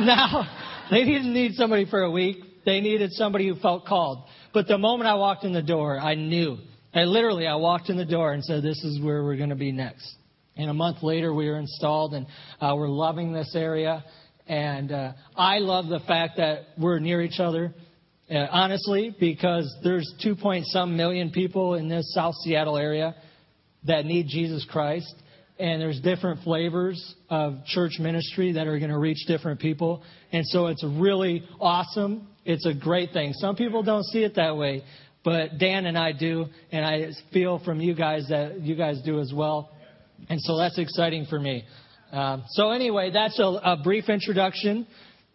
now 0.00 0.46
they 0.90 1.04
didn't 1.04 1.32
need 1.32 1.54
somebody 1.54 1.86
for 1.86 2.02
a 2.02 2.10
week. 2.10 2.36
They 2.66 2.82
needed 2.82 3.12
somebody 3.12 3.48
who 3.48 3.54
felt 3.56 3.86
called. 3.86 4.24
But 4.52 4.68
the 4.68 4.76
moment 4.76 5.08
I 5.08 5.14
walked 5.14 5.44
in 5.44 5.54
the 5.54 5.62
door, 5.62 5.98
I 5.98 6.14
knew. 6.14 6.58
I 6.94 7.04
literally 7.04 7.46
I 7.46 7.54
walked 7.54 7.88
in 7.88 7.96
the 7.96 8.04
door 8.04 8.34
and 8.34 8.44
said, 8.44 8.62
"This 8.62 8.84
is 8.84 9.00
where 9.00 9.24
we're 9.24 9.36
going 9.38 9.48
to 9.50 9.56
be 9.56 9.72
next." 9.72 10.14
And 10.58 10.68
a 10.68 10.74
month 10.74 11.04
later, 11.04 11.32
we 11.32 11.48
were 11.48 11.58
installed, 11.58 12.14
and 12.14 12.26
uh, 12.60 12.74
we're 12.76 12.88
loving 12.88 13.32
this 13.32 13.54
area. 13.54 14.04
And 14.48 14.90
uh, 14.90 15.12
I 15.36 15.58
love 15.58 15.86
the 15.86 16.00
fact 16.00 16.38
that 16.38 16.62
we're 16.76 16.98
near 16.98 17.22
each 17.22 17.38
other. 17.38 17.72
Uh, 18.28 18.46
honestly, 18.50 19.14
because 19.18 19.72
there's 19.84 20.12
2 20.22 20.34
point 20.34 20.66
some 20.66 20.96
million 20.96 21.30
people 21.30 21.74
in 21.74 21.88
this 21.88 22.12
South 22.12 22.34
Seattle 22.42 22.76
area 22.76 23.14
that 23.86 24.04
need 24.04 24.26
Jesus 24.28 24.66
Christ. 24.68 25.14
And 25.60 25.80
there's 25.80 26.00
different 26.00 26.42
flavors 26.42 27.14
of 27.30 27.64
church 27.66 27.92
ministry 28.00 28.52
that 28.52 28.66
are 28.66 28.78
going 28.78 28.90
to 28.90 28.98
reach 28.98 29.26
different 29.26 29.60
people. 29.60 30.02
And 30.32 30.44
so 30.46 30.66
it's 30.66 30.84
really 30.84 31.42
awesome. 31.60 32.28
It's 32.44 32.66
a 32.66 32.74
great 32.74 33.12
thing. 33.12 33.32
Some 33.34 33.54
people 33.54 33.82
don't 33.82 34.04
see 34.04 34.24
it 34.24 34.34
that 34.36 34.56
way, 34.56 34.82
but 35.24 35.58
Dan 35.58 35.86
and 35.86 35.96
I 35.96 36.12
do. 36.12 36.46
And 36.70 36.84
I 36.84 37.12
feel 37.32 37.60
from 37.64 37.80
you 37.80 37.94
guys 37.94 38.26
that 38.28 38.60
you 38.60 38.76
guys 38.76 39.00
do 39.04 39.20
as 39.20 39.32
well. 39.34 39.70
And 40.28 40.40
so 40.40 40.56
that's 40.56 40.78
exciting 40.78 41.26
for 41.26 41.38
me. 41.38 41.64
Um, 42.12 42.44
so 42.50 42.70
anyway, 42.70 43.10
that's 43.12 43.38
a, 43.38 43.42
a, 43.44 43.80
brief 43.82 44.08
introduction. 44.08 44.86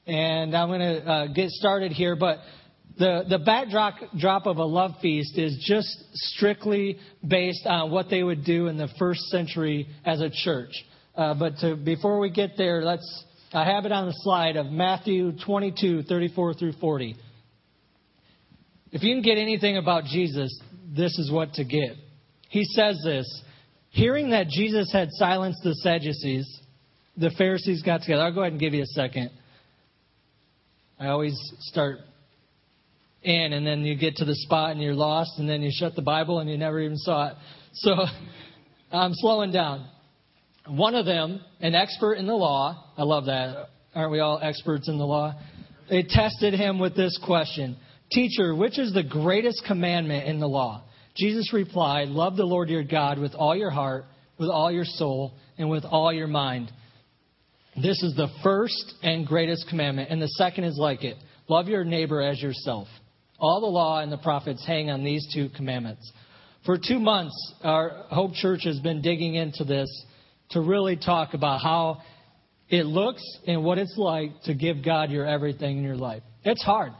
And 0.08 0.56
I'm 0.56 0.70
going 0.70 0.80
to 0.80 1.06
uh, 1.06 1.28
get 1.28 1.50
started 1.50 1.92
here. 1.92 2.16
But 2.16 2.40
the, 2.98 3.24
the 3.30 3.40
backdrop 3.40 3.96
drop 4.18 4.46
of 4.46 4.58
a 4.58 4.66
love 4.66 4.92
feast 5.02 5.38
is 5.38 5.63
just 5.66 5.88
strictly 6.13 6.98
based 7.25 7.66
on 7.66 7.92
what 7.92 8.10
they 8.10 8.24
would 8.24 8.44
do 8.44 8.68
in 8.68 8.78
the 8.78 8.90
first 9.00 9.22
century 9.30 9.88
as 10.06 10.22
a 10.22 10.30
church. 10.32 10.72
Uh, 11.16 11.34
but 11.36 11.58
to, 11.60 11.75
before 11.75 12.20
we 12.20 12.30
get 12.32 12.52
there, 12.58 12.84
let's 12.84 13.24
I 13.54 13.66
have 13.66 13.86
it 13.86 13.92
on 13.92 14.08
the 14.08 14.13
slide 14.18 14.56
of 14.56 14.68
Matthew 14.68 15.32
22, 15.46 16.04
34 16.04 16.54
through 16.56 16.74
40. 16.74 17.16
If 18.92 19.04
you 19.04 19.13
can 19.13 19.22
get 19.22 19.38
anything 19.38 19.78
about 19.78 20.06
Jesus, 20.06 20.60
this 20.96 21.18
is 21.20 21.32
what 21.32 21.54
to 21.54 21.63
get. 21.63 21.96
He 22.50 22.63
says 22.63 23.00
this 23.04 23.44
Hearing 23.94 24.32
that 24.32 24.48
Jesus 24.48 24.92
had 24.92 25.10
silenced 25.12 25.62
the 25.64 25.76
Sadducees, 25.76 26.62
the 27.16 27.30
Pharisees 27.38 27.84
got 27.84 28.02
together. 28.02 28.24
I'll 28.24 28.34
go 28.34 28.42
ahead 28.42 28.54
and 28.54 28.60
give 28.60 28.74
you 28.74 28.82
a 28.82 28.88
second. 28.88 29.30
I 31.00 31.10
always 31.10 31.36
start 31.60 32.00
in, 33.22 33.54
and 33.54 33.68
then 33.68 33.82
you 33.82 33.96
get 33.96 34.16
to 34.16 34.26
the 34.26 34.34
spot 34.34 34.72
and 34.72 34.82
you're 34.82 34.96
lost, 34.96 35.38
and 35.38 35.48
then 35.48 35.62
you 35.62 35.70
shut 35.72 35.96
the 35.96 36.02
Bible 36.02 36.40
and 36.40 36.50
you 36.50 36.58
never 36.58 36.80
even 36.80 36.98
saw 36.98 37.30
it. 37.30 37.34
So 37.74 37.94
I'm 38.92 39.14
slowing 39.14 39.52
down. 39.52 39.88
One 40.68 40.96
of 40.96 41.06
them, 41.06 41.42
an 41.60 41.76
expert 41.76 42.16
in 42.16 42.26
the 42.26 42.34
law, 42.34 42.94
I 42.98 43.04
love 43.04 43.26
that. 43.26 43.70
Aren't 43.94 44.12
we 44.12 44.22
all 44.22 44.40
experts 44.42 44.90
in 44.90 44.98
the 44.98 45.06
law? 45.06 45.36
They 45.88 46.02
tested 46.02 46.56
him 46.56 46.80
with 46.80 46.96
this 46.96 47.20
question 47.24 47.78
Teacher, 48.12 48.56
which 48.56 48.80
is 48.80 48.92
the 48.92 49.04
greatest 49.04 49.64
commandment 49.68 50.28
in 50.28 50.40
the 50.40 50.48
law? 50.48 50.84
Jesus 51.15 51.53
replied, 51.53 52.10
Love 52.10 52.36
the 52.36 52.46
Lord 52.46 52.70
your 52.70 52.84
God 52.84 53.20
with 53.20 53.34
all 53.36 53.55
your 53.55 53.70
heart, 53.70 54.05
with 54.39 54.50
all 54.50 54.72
your 54.72 54.86
soul, 54.86 55.34
and 55.58 55.70
with 55.70 55.86
all 55.86 56.12
your 56.12 56.27
mind. 56.27 56.72
This 57.75 58.01
is 58.03 58.15
the 58.15 58.29
first 58.43 58.96
and 59.01 59.25
greatest 59.25 59.67
commandment, 59.70 60.10
and 60.12 60.22
the 60.22 60.27
second 60.29 60.65
is 60.65 60.77
like 60.77 61.03
it 61.03 61.17
love 61.50 61.67
your 61.67 61.84
neighbor 61.84 62.22
as 62.22 62.41
yourself. 62.41 62.88
All 63.39 63.60
the 63.62 63.67
law 63.67 64.00
and 64.00 64.12
the 64.12 64.17
prophets 64.17 64.65
hang 64.65 64.89
on 64.89 65.03
these 65.03 65.27
two 65.34 65.50
commandments. 65.50 66.12
For 66.65 66.77
two 66.77 67.00
months, 67.00 67.36
our 67.62 68.05
Hope 68.10 68.34
Church 68.34 68.62
has 68.63 68.79
been 68.79 69.01
digging 69.01 69.36
into 69.36 69.65
this 69.65 69.89
to 70.51 70.62
really 70.62 70.96
talk 70.96 71.34
about 71.34 71.62
how 71.62 72.01
it 72.70 72.86
looks 72.86 73.24
and 73.46 73.63
what 73.63 73.77
it's 73.77 73.96
like 73.98 74.32
to 74.43 74.53
give 74.53 74.84
God 74.84 75.12
your 75.12 75.25
everything 75.25 75.77
in 75.77 75.84
your 75.84 75.98
life. 75.98 76.24
It's 76.43 76.63
hard. 76.63 76.93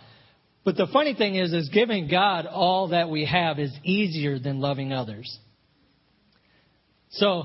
But 0.66 0.78
the 0.78 0.88
funny 0.94 1.14
thing 1.14 1.36
is, 1.36 1.52
is 1.52 1.70
giving 1.70 2.08
God 2.08 2.46
all 2.46 2.90
that 2.90 3.10
we 3.10 3.26
have 3.26 3.60
is 3.60 3.72
easier 3.84 4.40
than 4.40 4.60
loving 4.60 4.94
others. 4.94 5.38
So, 7.12 7.44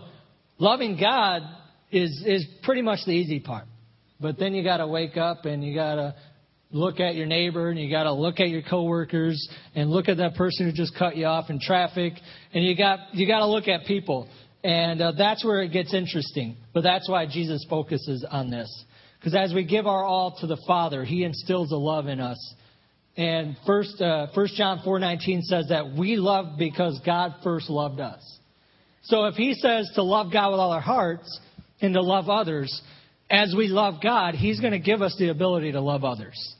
loving 0.58 0.98
God 1.00 1.42
is, 1.90 2.22
is 2.24 2.46
pretty 2.62 2.82
much 2.82 3.00
the 3.04 3.12
easy 3.12 3.40
part. 3.40 3.64
But 4.20 4.38
then 4.38 4.54
you 4.54 4.62
gotta 4.62 4.86
wake 4.86 5.16
up 5.16 5.44
and 5.44 5.64
you 5.64 5.74
gotta 5.74 6.14
look 6.70 7.00
at 7.00 7.14
your 7.14 7.26
neighbor 7.26 7.70
and 7.70 7.78
you 7.78 7.90
gotta 7.90 8.12
look 8.12 8.40
at 8.40 8.48
your 8.48 8.62
coworkers 8.62 9.48
and 9.74 9.90
look 9.90 10.08
at 10.08 10.18
that 10.18 10.34
person 10.34 10.66
who 10.66 10.72
just 10.72 10.96
cut 10.96 11.16
you 11.16 11.26
off 11.26 11.50
in 11.50 11.60
traffic 11.60 12.14
and 12.52 12.64
you 12.64 12.76
got, 12.76 13.14
you 13.14 13.26
gotta 13.26 13.46
look 13.46 13.68
at 13.68 13.84
people. 13.86 14.28
And 14.64 15.00
uh, 15.00 15.12
that's 15.16 15.44
where 15.44 15.62
it 15.62 15.72
gets 15.72 15.94
interesting. 15.94 16.56
But 16.74 16.82
that's 16.82 17.08
why 17.08 17.26
Jesus 17.26 17.64
focuses 17.68 18.24
on 18.28 18.50
this. 18.50 18.84
Because 19.18 19.34
as 19.34 19.54
we 19.54 19.64
give 19.64 19.86
our 19.86 20.04
all 20.04 20.36
to 20.40 20.46
the 20.46 20.58
Father, 20.66 21.04
He 21.04 21.24
instills 21.24 21.72
a 21.72 21.76
love 21.76 22.06
in 22.08 22.20
us. 22.20 22.54
And 23.18 23.56
first, 23.66 24.00
uh, 24.00 24.28
1 24.32 24.46
John 24.54 24.78
4:19 24.78 25.42
says 25.42 25.68
that 25.70 25.92
we 25.92 26.16
love 26.16 26.56
because 26.56 27.00
God 27.00 27.34
first 27.42 27.68
loved 27.68 27.98
us. 27.98 28.22
So 29.02 29.24
if 29.24 29.34
He 29.34 29.54
says 29.54 29.90
to 29.96 30.04
love 30.04 30.32
God 30.32 30.52
with 30.52 30.60
all 30.60 30.70
our 30.70 30.80
hearts 30.80 31.40
and 31.80 31.94
to 31.94 32.00
love 32.00 32.30
others, 32.30 32.80
as 33.28 33.52
we 33.56 33.66
love 33.66 34.00
God, 34.00 34.36
He's 34.36 34.60
going 34.60 34.72
to 34.72 34.78
give 34.78 35.02
us 35.02 35.16
the 35.18 35.30
ability 35.30 35.72
to 35.72 35.80
love 35.80 36.04
others. 36.04 36.54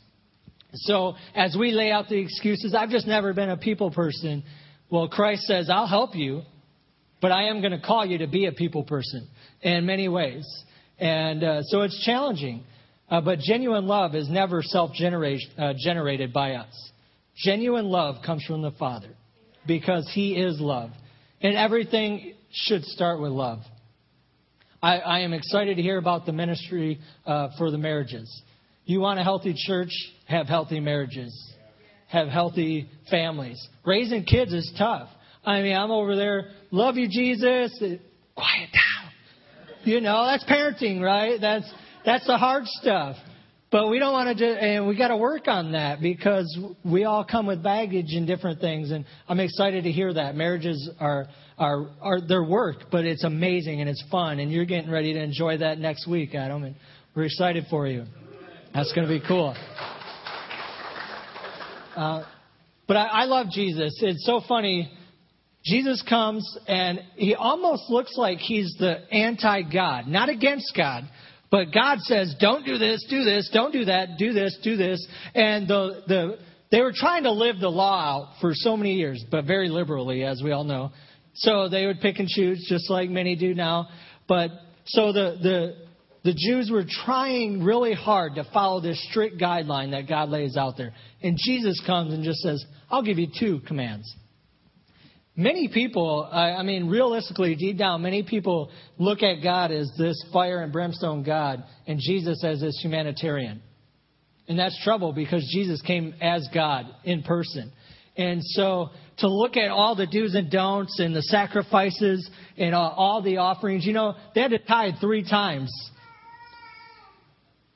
So 0.74 1.14
as 1.34 1.56
we 1.56 1.70
lay 1.70 1.92
out 1.92 2.08
the 2.08 2.18
excuses, 2.18 2.74
I've 2.74 2.90
just 2.90 3.06
never 3.06 3.32
been 3.32 3.50
a 3.50 3.56
people 3.56 3.92
person. 3.92 4.42
Well, 4.90 5.08
Christ 5.08 5.42
says, 5.42 5.70
I'll 5.70 5.86
help 5.86 6.16
you, 6.16 6.42
but 7.20 7.30
I 7.30 7.44
am 7.44 7.60
going 7.60 7.72
to 7.72 7.80
call 7.80 8.04
you 8.04 8.18
to 8.18 8.26
be 8.26 8.46
a 8.46 8.52
people 8.52 8.82
person 8.82 9.28
in 9.62 9.86
many 9.86 10.08
ways. 10.08 10.44
And 10.98 11.44
uh, 11.44 11.62
so 11.62 11.82
it's 11.82 12.04
challenging. 12.04 12.64
Uh, 13.10 13.20
but 13.20 13.38
genuine 13.38 13.86
love 13.86 14.14
is 14.14 14.28
never 14.28 14.62
self 14.62 14.90
uh, 14.90 15.72
generated 15.78 16.32
by 16.32 16.54
us. 16.54 16.90
Genuine 17.36 17.86
love 17.86 18.16
comes 18.24 18.44
from 18.44 18.62
the 18.62 18.72
Father 18.72 19.10
because 19.66 20.10
He 20.14 20.34
is 20.34 20.60
love. 20.60 20.90
And 21.40 21.56
everything 21.56 22.34
should 22.50 22.84
start 22.84 23.20
with 23.20 23.30
love. 23.30 23.60
I, 24.82 24.98
I 24.98 25.18
am 25.20 25.32
excited 25.32 25.76
to 25.76 25.82
hear 25.82 25.98
about 25.98 26.26
the 26.26 26.32
ministry 26.32 27.00
uh, 27.26 27.48
for 27.56 27.70
the 27.70 27.78
marriages. 27.78 28.42
You 28.84 29.00
want 29.00 29.18
a 29.18 29.22
healthy 29.22 29.54
church? 29.56 29.90
Have 30.26 30.46
healthy 30.46 30.80
marriages. 30.80 31.54
Have 32.08 32.28
healthy 32.28 32.88
families. 33.10 33.66
Raising 33.84 34.24
kids 34.24 34.52
is 34.52 34.72
tough. 34.78 35.08
I 35.44 35.62
mean, 35.62 35.76
I'm 35.76 35.90
over 35.90 36.16
there, 36.16 36.50
love 36.70 36.96
you, 36.96 37.08
Jesus. 37.08 37.76
Quiet 38.34 38.68
down. 38.72 39.10
You 39.84 40.00
know, 40.00 40.26
that's 40.26 40.44
parenting, 40.44 41.00
right? 41.00 41.40
That's 41.40 41.70
that's 42.05 42.26
the 42.26 42.37
hard 42.38 42.64
stuff. 42.67 43.17
But 43.71 43.90
we 43.90 43.99
don't 43.99 44.14
want 44.14 44.28
to 44.28 44.35
just, 44.35 44.62
and 44.62 44.87
we 44.87 44.97
got 44.97 45.09
to 45.09 45.17
work 45.17 45.47
on 45.47 45.73
that 45.73 46.00
because 46.00 46.59
we 46.85 47.05
all 47.05 47.23
come 47.23 47.47
with 47.47 47.62
baggage 47.62 48.14
and 48.14 48.26
different 48.26 48.61
things. 48.61 48.90
And 48.90 49.05
I'm 49.28 49.40
excited 49.40 49.85
to 49.85 49.93
hear 49.93 50.12
that 50.14 50.35
marriages 50.35 50.90
are 50.99 51.26
are 51.59 51.90
are 52.00 52.21
their 52.26 52.43
work, 52.43 52.85
but 52.90 53.05
it's 53.05 53.25
amazing 53.25 53.81
and 53.83 53.90
it's 53.90 54.02
fun. 54.11 54.38
And 54.38 54.50
you're 54.50 54.64
getting 54.64 54.90
ready 54.90 55.12
to 55.12 55.23
enjoy 55.23 55.59
that 55.59 55.78
next 55.78 56.09
week, 56.09 56.35
Adam. 56.35 56.64
And 56.64 56.76
we're 57.14 57.25
excited 57.25 57.67
for 57.69 57.87
you. 57.87 58.05
That's 58.73 58.93
going 58.95 59.07
to 59.07 59.12
be 59.12 59.26
cool. 59.26 59.55
Uh, 61.95 62.25
but 62.87 62.97
I, 62.97 63.07
I 63.07 63.25
love 63.25 63.49
Jesus. 63.52 63.99
It's 64.02 64.25
so 64.25 64.40
funny. 64.49 64.90
Jesus 65.64 66.02
comes 66.09 66.59
and 66.67 67.00
he 67.17 67.35
almost 67.35 67.90
looks 67.90 68.17
like 68.17 68.38
he's 68.38 68.75
the 68.78 69.12
anti 69.12 69.62
God, 69.62 70.07
not 70.07 70.28
against 70.28 70.73
God, 70.76 71.05
but 71.50 71.73
God 71.73 71.99
says, 72.00 72.35
don't 72.38 72.64
do 72.64 72.76
this, 72.78 73.05
do 73.09 73.25
this, 73.25 73.49
don't 73.52 73.73
do 73.73 73.87
that, 73.87 74.19
do 74.19 74.33
this, 74.33 74.59
do 74.62 74.76
this. 74.76 75.07
And 75.35 75.67
the, 75.67 76.02
the, 76.07 76.38
they 76.71 76.81
were 76.83 76.93
trying 76.95 77.23
to 77.23 77.33
live 77.33 77.59
the 77.59 77.71
law 77.71 77.99
out 77.99 78.40
for 78.40 78.50
so 78.55 78.76
many 78.76 78.95
years, 78.95 79.25
but 79.31 79.47
very 79.47 79.69
liberally, 79.69 80.25
as 80.25 80.43
we 80.43 80.52
all 80.52 80.64
know. 80.64 80.93
So 81.35 81.69
they 81.69 81.87
would 81.87 82.00
pick 82.00 82.19
and 82.19 82.28
choose, 82.28 82.67
just 82.69 82.90
like 82.90 83.09
many 83.09 83.37
do 83.37 83.55
now. 83.55 83.88
But 84.26 84.50
so 84.87 85.12
the, 85.12 85.38
the, 85.40 85.76
the 86.25 86.35
Jews 86.37 86.71
were 86.71 86.85
trying 86.87 87.62
really 87.62 87.95
hard 87.95 88.35
to 88.35 88.45
follow 88.52 88.81
this 88.81 89.02
strict 89.09 89.40
guideline 89.40 89.93
that 89.93 90.07
God 90.07 90.28
lays 90.28 90.57
out 90.57 90.76
there. 90.76 90.93
And 91.23 91.38
Jesus 91.43 91.81
comes 91.87 92.12
and 92.12 92.25
just 92.25 92.40
says, 92.40 92.62
I'll 92.90 93.02
give 93.02 93.19
you 93.19 93.28
two 93.38 93.61
commands. 93.67 94.14
Many 95.40 95.68
people, 95.68 96.28
I 96.33 96.64
mean, 96.64 96.88
realistically, 96.88 97.54
deep 97.54 97.78
down, 97.78 98.02
many 98.02 98.25
people 98.25 98.73
look 98.99 99.23
at 99.23 99.40
God 99.40 99.71
as 99.71 99.88
this 99.97 100.21
fire 100.33 100.62
and 100.62 100.73
brimstone 100.73 101.23
God 101.23 101.62
and 101.87 102.00
Jesus 102.02 102.42
as 102.42 102.61
this 102.61 102.76
humanitarian. 102.83 103.62
And 104.49 104.59
that's 104.59 104.76
trouble 104.83 105.12
because 105.12 105.49
Jesus 105.54 105.80
came 105.80 106.12
as 106.21 106.49
God 106.52 106.87
in 107.04 107.23
person. 107.23 107.71
And 108.16 108.42
so 108.42 108.88
to 109.18 109.28
look 109.28 109.57
at 109.57 109.71
all 109.71 109.95
the 109.95 110.09
do's 110.09 110.35
and 110.35 110.50
don'ts 110.50 110.99
and 110.99 111.14
the 111.14 111.23
sacrifices 111.23 112.28
and 112.57 112.75
all 112.75 113.23
the 113.23 113.37
offerings, 113.37 113.87
you 113.87 113.92
know, 113.92 114.16
they 114.35 114.40
had 114.40 114.50
to 114.50 114.59
tithe 114.59 114.95
three 115.00 115.23
times. 115.23 115.71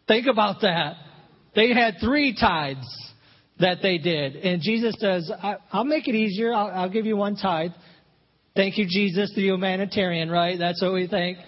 Think 0.09 0.27
about 0.27 0.63
that. 0.63 0.97
They 1.55 1.73
had 1.73 1.99
three 2.01 2.35
tithes 2.35 3.12
that 3.63 3.79
they 3.83 3.99
did. 3.99 4.37
And 4.37 4.61
Jesus 4.61 4.95
says, 4.99 5.31
I'll 5.73 5.85
make 5.85 6.07
it 6.07 6.15
easier. 6.15 6.53
I'll, 6.53 6.69
I'll 6.69 6.91
give 6.91 7.07
you 7.07 7.17
one 7.17 7.37
tithe. 7.37 7.73
Thank 8.55 8.77
you, 8.77 8.87
Jesus, 8.89 9.33
the 9.35 9.43
humanitarian, 9.43 10.31
right? 10.31 10.59
That's 10.59 10.83
what 10.83 10.93
we 10.93 11.07
think. 11.09 11.39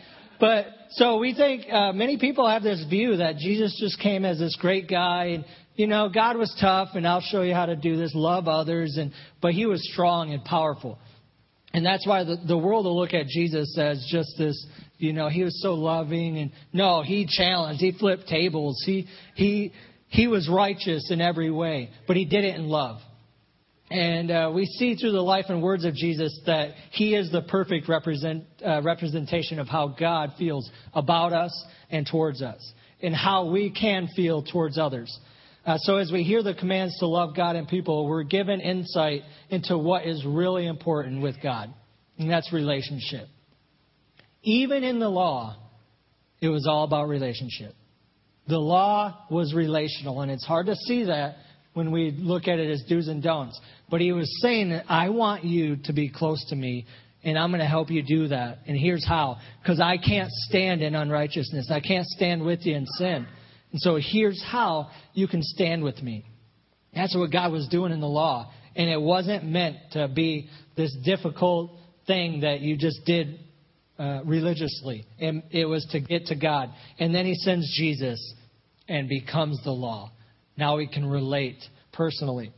But 0.40 0.66
so 0.92 1.18
we 1.18 1.34
think 1.34 1.70
uh, 1.72 1.92
many 1.92 2.18
people 2.18 2.48
have 2.48 2.62
this 2.62 2.84
view 2.88 3.18
that 3.18 3.36
Jesus 3.36 3.76
just 3.78 4.00
came 4.00 4.24
as 4.24 4.38
this 4.38 4.56
great 4.60 4.88
guy, 4.88 5.26
and 5.26 5.44
you 5.76 5.86
know 5.86 6.08
God 6.08 6.36
was 6.36 6.54
tough, 6.60 6.90
and 6.94 7.06
I'll 7.06 7.20
show 7.20 7.42
you 7.42 7.54
how 7.54 7.66
to 7.66 7.76
do 7.76 7.96
this, 7.96 8.12
love 8.14 8.48
others, 8.48 8.96
and 8.98 9.12
but 9.40 9.52
he 9.52 9.66
was 9.66 9.86
strong 9.92 10.32
and 10.32 10.44
powerful, 10.44 10.98
and 11.72 11.84
that's 11.84 12.06
why 12.06 12.24
the, 12.24 12.36
the 12.46 12.58
world 12.58 12.84
will 12.84 12.98
look 12.98 13.14
at 13.14 13.26
Jesus 13.26 13.76
as 13.78 14.06
just 14.10 14.34
this, 14.38 14.66
you 14.98 15.12
know, 15.12 15.28
he 15.28 15.44
was 15.44 15.60
so 15.62 15.74
loving, 15.74 16.38
and 16.38 16.50
no, 16.72 17.02
he 17.02 17.26
challenged, 17.28 17.80
he 17.80 17.92
flipped 17.92 18.26
tables, 18.28 18.82
he 18.84 19.06
he 19.34 19.72
he 20.14 20.28
was 20.28 20.48
righteous 20.48 21.10
in 21.10 21.20
every 21.20 21.50
way, 21.50 21.90
but 22.06 22.16
he 22.16 22.24
did 22.24 22.44
it 22.44 22.54
in 22.54 22.68
love. 22.68 23.00
And 23.90 24.30
uh, 24.30 24.52
we 24.54 24.64
see 24.64 24.94
through 24.94 25.10
the 25.10 25.20
life 25.20 25.46
and 25.48 25.60
words 25.60 25.84
of 25.84 25.94
Jesus 25.94 26.40
that 26.46 26.70
he 26.92 27.16
is 27.16 27.32
the 27.32 27.42
perfect 27.42 27.88
represent, 27.88 28.44
uh, 28.64 28.80
representation 28.82 29.58
of 29.58 29.66
how 29.66 29.88
God 29.88 30.30
feels 30.38 30.70
about 30.92 31.32
us 31.32 31.64
and 31.90 32.06
towards 32.06 32.42
us, 32.42 32.72
and 33.02 33.12
how 33.12 33.50
we 33.50 33.70
can 33.70 34.08
feel 34.14 34.44
towards 34.44 34.78
others. 34.78 35.18
Uh, 35.66 35.78
so 35.78 35.96
as 35.96 36.12
we 36.12 36.22
hear 36.22 36.44
the 36.44 36.54
commands 36.54 36.96
to 37.00 37.08
love 37.08 37.34
God 37.34 37.56
and 37.56 37.66
people, 37.66 38.06
we're 38.06 38.22
given 38.22 38.60
insight 38.60 39.22
into 39.50 39.76
what 39.76 40.06
is 40.06 40.24
really 40.24 40.66
important 40.68 41.22
with 41.22 41.42
God, 41.42 41.74
and 42.18 42.30
that's 42.30 42.52
relationship. 42.52 43.26
Even 44.42 44.84
in 44.84 45.00
the 45.00 45.08
law, 45.08 45.56
it 46.40 46.50
was 46.50 46.68
all 46.68 46.84
about 46.84 47.08
relationship. 47.08 47.74
The 48.48 48.58
law 48.58 49.26
was 49.30 49.54
relational, 49.54 50.20
and 50.20 50.30
it's 50.30 50.44
hard 50.44 50.66
to 50.66 50.76
see 50.76 51.04
that 51.04 51.36
when 51.72 51.90
we 51.90 52.10
look 52.10 52.46
at 52.46 52.58
it 52.58 52.70
as 52.70 52.82
do's 52.88 53.08
and 53.08 53.22
don'ts. 53.22 53.58
But 53.90 54.00
he 54.00 54.12
was 54.12 54.30
saying 54.40 54.70
that 54.70 54.84
I 54.88 55.08
want 55.08 55.44
you 55.44 55.76
to 55.84 55.92
be 55.92 56.08
close 56.08 56.44
to 56.50 56.56
me, 56.56 56.86
and 57.22 57.38
I'm 57.38 57.50
going 57.50 57.60
to 57.60 57.66
help 57.66 57.90
you 57.90 58.02
do 58.02 58.28
that. 58.28 58.58
And 58.66 58.76
here's 58.76 59.06
how. 59.06 59.38
Because 59.62 59.80
I 59.80 59.96
can't 59.96 60.30
stand 60.30 60.82
in 60.82 60.94
unrighteousness. 60.94 61.70
I 61.70 61.80
can't 61.80 62.06
stand 62.06 62.44
with 62.44 62.66
you 62.66 62.76
in 62.76 62.86
sin. 62.86 63.26
And 63.72 63.80
so 63.80 63.98
here's 64.00 64.42
how 64.42 64.90
you 65.14 65.26
can 65.26 65.42
stand 65.42 65.82
with 65.82 66.02
me. 66.02 66.24
That's 66.94 67.16
what 67.16 67.32
God 67.32 67.50
was 67.50 67.66
doing 67.68 67.92
in 67.92 68.00
the 68.00 68.06
law. 68.06 68.52
And 68.76 68.88
it 68.90 69.00
wasn't 69.00 69.44
meant 69.44 69.76
to 69.92 70.06
be 70.06 70.48
this 70.76 70.94
difficult 71.04 71.72
thing 72.06 72.40
that 72.40 72.60
you 72.60 72.76
just 72.76 73.04
did 73.04 73.38
uh, 73.98 74.20
religiously. 74.24 75.04
And 75.18 75.42
it 75.50 75.66
was 75.66 75.86
to 75.92 76.00
get 76.00 76.26
to 76.26 76.34
God. 76.34 76.70
And 76.98 77.14
then 77.14 77.26
he 77.26 77.34
sends 77.34 77.66
Jesus 77.76 78.34
and 78.88 79.08
becomes 79.08 79.62
the 79.64 79.70
law. 79.70 80.10
Now 80.56 80.76
we 80.76 80.86
can 80.86 81.06
relate 81.06 81.58
personally. 81.92 82.52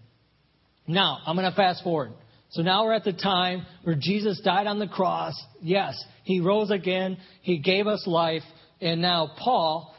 Now, 0.87 1.19
I'm 1.27 1.37
going 1.37 1.51
to 1.51 1.57
fast 1.57 1.83
forward. 1.83 2.13
So 2.51 2.63
now 2.63 2.85
we're 2.85 2.93
at 2.93 3.05
the 3.05 3.13
time 3.13 3.67
where 3.83 3.97
Jesus 3.99 4.41
died 4.45 4.67
on 4.67 4.79
the 4.79 4.87
cross. 4.87 5.35
Yes, 5.61 6.03
he 6.25 6.41
rose 6.41 6.71
again. 6.71 7.19
He 7.43 7.59
gave 7.59 7.87
us 7.87 8.07
life. 8.07 8.43
And 8.81 9.03
now 9.03 9.33
Paul, 9.39 9.95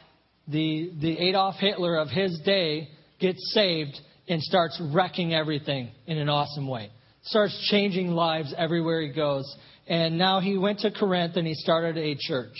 the, 0.46 0.92
the 1.00 1.18
Adolf 1.18 1.56
Hitler 1.56 1.96
of 1.96 2.08
his 2.08 2.40
day, 2.44 2.88
gets 3.20 3.52
saved 3.52 3.98
and 4.28 4.42
starts 4.42 4.80
wrecking 4.92 5.34
everything 5.34 5.90
in 6.06 6.18
an 6.18 6.28
awesome 6.28 6.66
way. 6.66 6.90
Starts 7.22 7.68
changing 7.70 8.12
lives 8.12 8.54
everywhere 8.56 9.02
he 9.02 9.12
goes. 9.12 9.44
And 9.88 10.18
now 10.18 10.40
he 10.40 10.58
went 10.58 10.80
to 10.80 10.90
Corinth 10.90 11.36
and 11.36 11.46
he 11.46 11.54
started 11.54 11.96
a 11.96 12.14
church. 12.18 12.54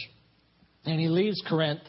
And 0.84 0.98
he 0.98 1.08
leaves 1.08 1.42
Corinth 1.48 1.80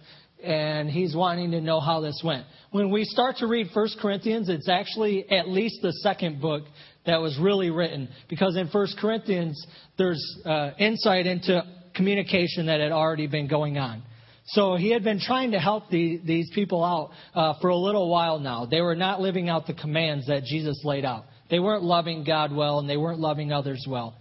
and 0.43 0.89
he's 0.89 1.15
wanting 1.15 1.51
to 1.51 1.61
know 1.61 1.79
how 1.79 2.01
this 2.01 2.21
went. 2.23 2.45
When 2.71 2.91
we 2.91 3.03
start 3.03 3.37
to 3.37 3.47
read 3.47 3.67
1 3.73 3.87
Corinthians, 4.01 4.49
it's 4.49 4.69
actually 4.69 5.29
at 5.31 5.49
least 5.49 5.81
the 5.81 5.91
second 5.93 6.41
book 6.41 6.63
that 7.05 7.17
was 7.17 7.37
really 7.41 7.69
written. 7.69 8.09
Because 8.29 8.55
in 8.55 8.67
1 8.67 8.87
Corinthians, 8.99 9.65
there's 9.97 10.21
uh, 10.45 10.71
insight 10.77 11.25
into 11.25 11.61
communication 11.95 12.67
that 12.67 12.79
had 12.79 12.91
already 12.91 13.27
been 13.27 13.47
going 13.47 13.77
on. 13.77 14.03
So 14.47 14.75
he 14.75 14.91
had 14.91 15.03
been 15.03 15.19
trying 15.19 15.51
to 15.51 15.59
help 15.59 15.89
the, 15.89 16.19
these 16.25 16.49
people 16.55 16.83
out 16.83 17.11
uh, 17.35 17.59
for 17.61 17.69
a 17.69 17.75
little 17.75 18.09
while 18.09 18.39
now. 18.39 18.65
They 18.65 18.81
were 18.81 18.95
not 18.95 19.21
living 19.21 19.47
out 19.47 19.67
the 19.67 19.73
commands 19.73 20.27
that 20.27 20.43
Jesus 20.43 20.81
laid 20.83 21.05
out. 21.05 21.25
They 21.49 21.59
weren't 21.59 21.83
loving 21.83 22.23
God 22.23 22.55
well, 22.55 22.79
and 22.79 22.89
they 22.89 22.97
weren't 22.97 23.19
loving 23.19 23.51
others 23.51 23.85
well. 23.87 24.15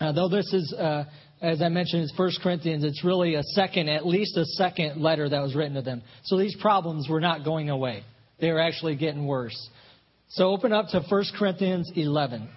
Uh, 0.00 0.12
though 0.12 0.28
this 0.28 0.52
is, 0.52 0.72
uh, 0.72 1.04
as 1.40 1.62
I 1.62 1.68
mentioned, 1.68 2.02
is 2.02 2.12
First 2.16 2.40
Corinthians, 2.42 2.84
it's 2.84 3.04
really 3.04 3.34
a 3.34 3.42
second, 3.42 3.88
at 3.88 4.06
least 4.06 4.36
a 4.36 4.44
second 4.44 5.00
letter 5.00 5.28
that 5.28 5.40
was 5.40 5.54
written 5.54 5.74
to 5.74 5.82
them. 5.82 6.02
So 6.24 6.36
these 6.36 6.56
problems 6.60 7.08
were 7.08 7.20
not 7.20 7.44
going 7.44 7.70
away; 7.70 8.02
they 8.40 8.50
were 8.50 8.60
actually 8.60 8.96
getting 8.96 9.26
worse. 9.26 9.56
So 10.30 10.48
open 10.48 10.72
up 10.72 10.88
to 10.88 11.00
1 11.00 11.24
Corinthians 11.38 11.92
11. 11.94 12.48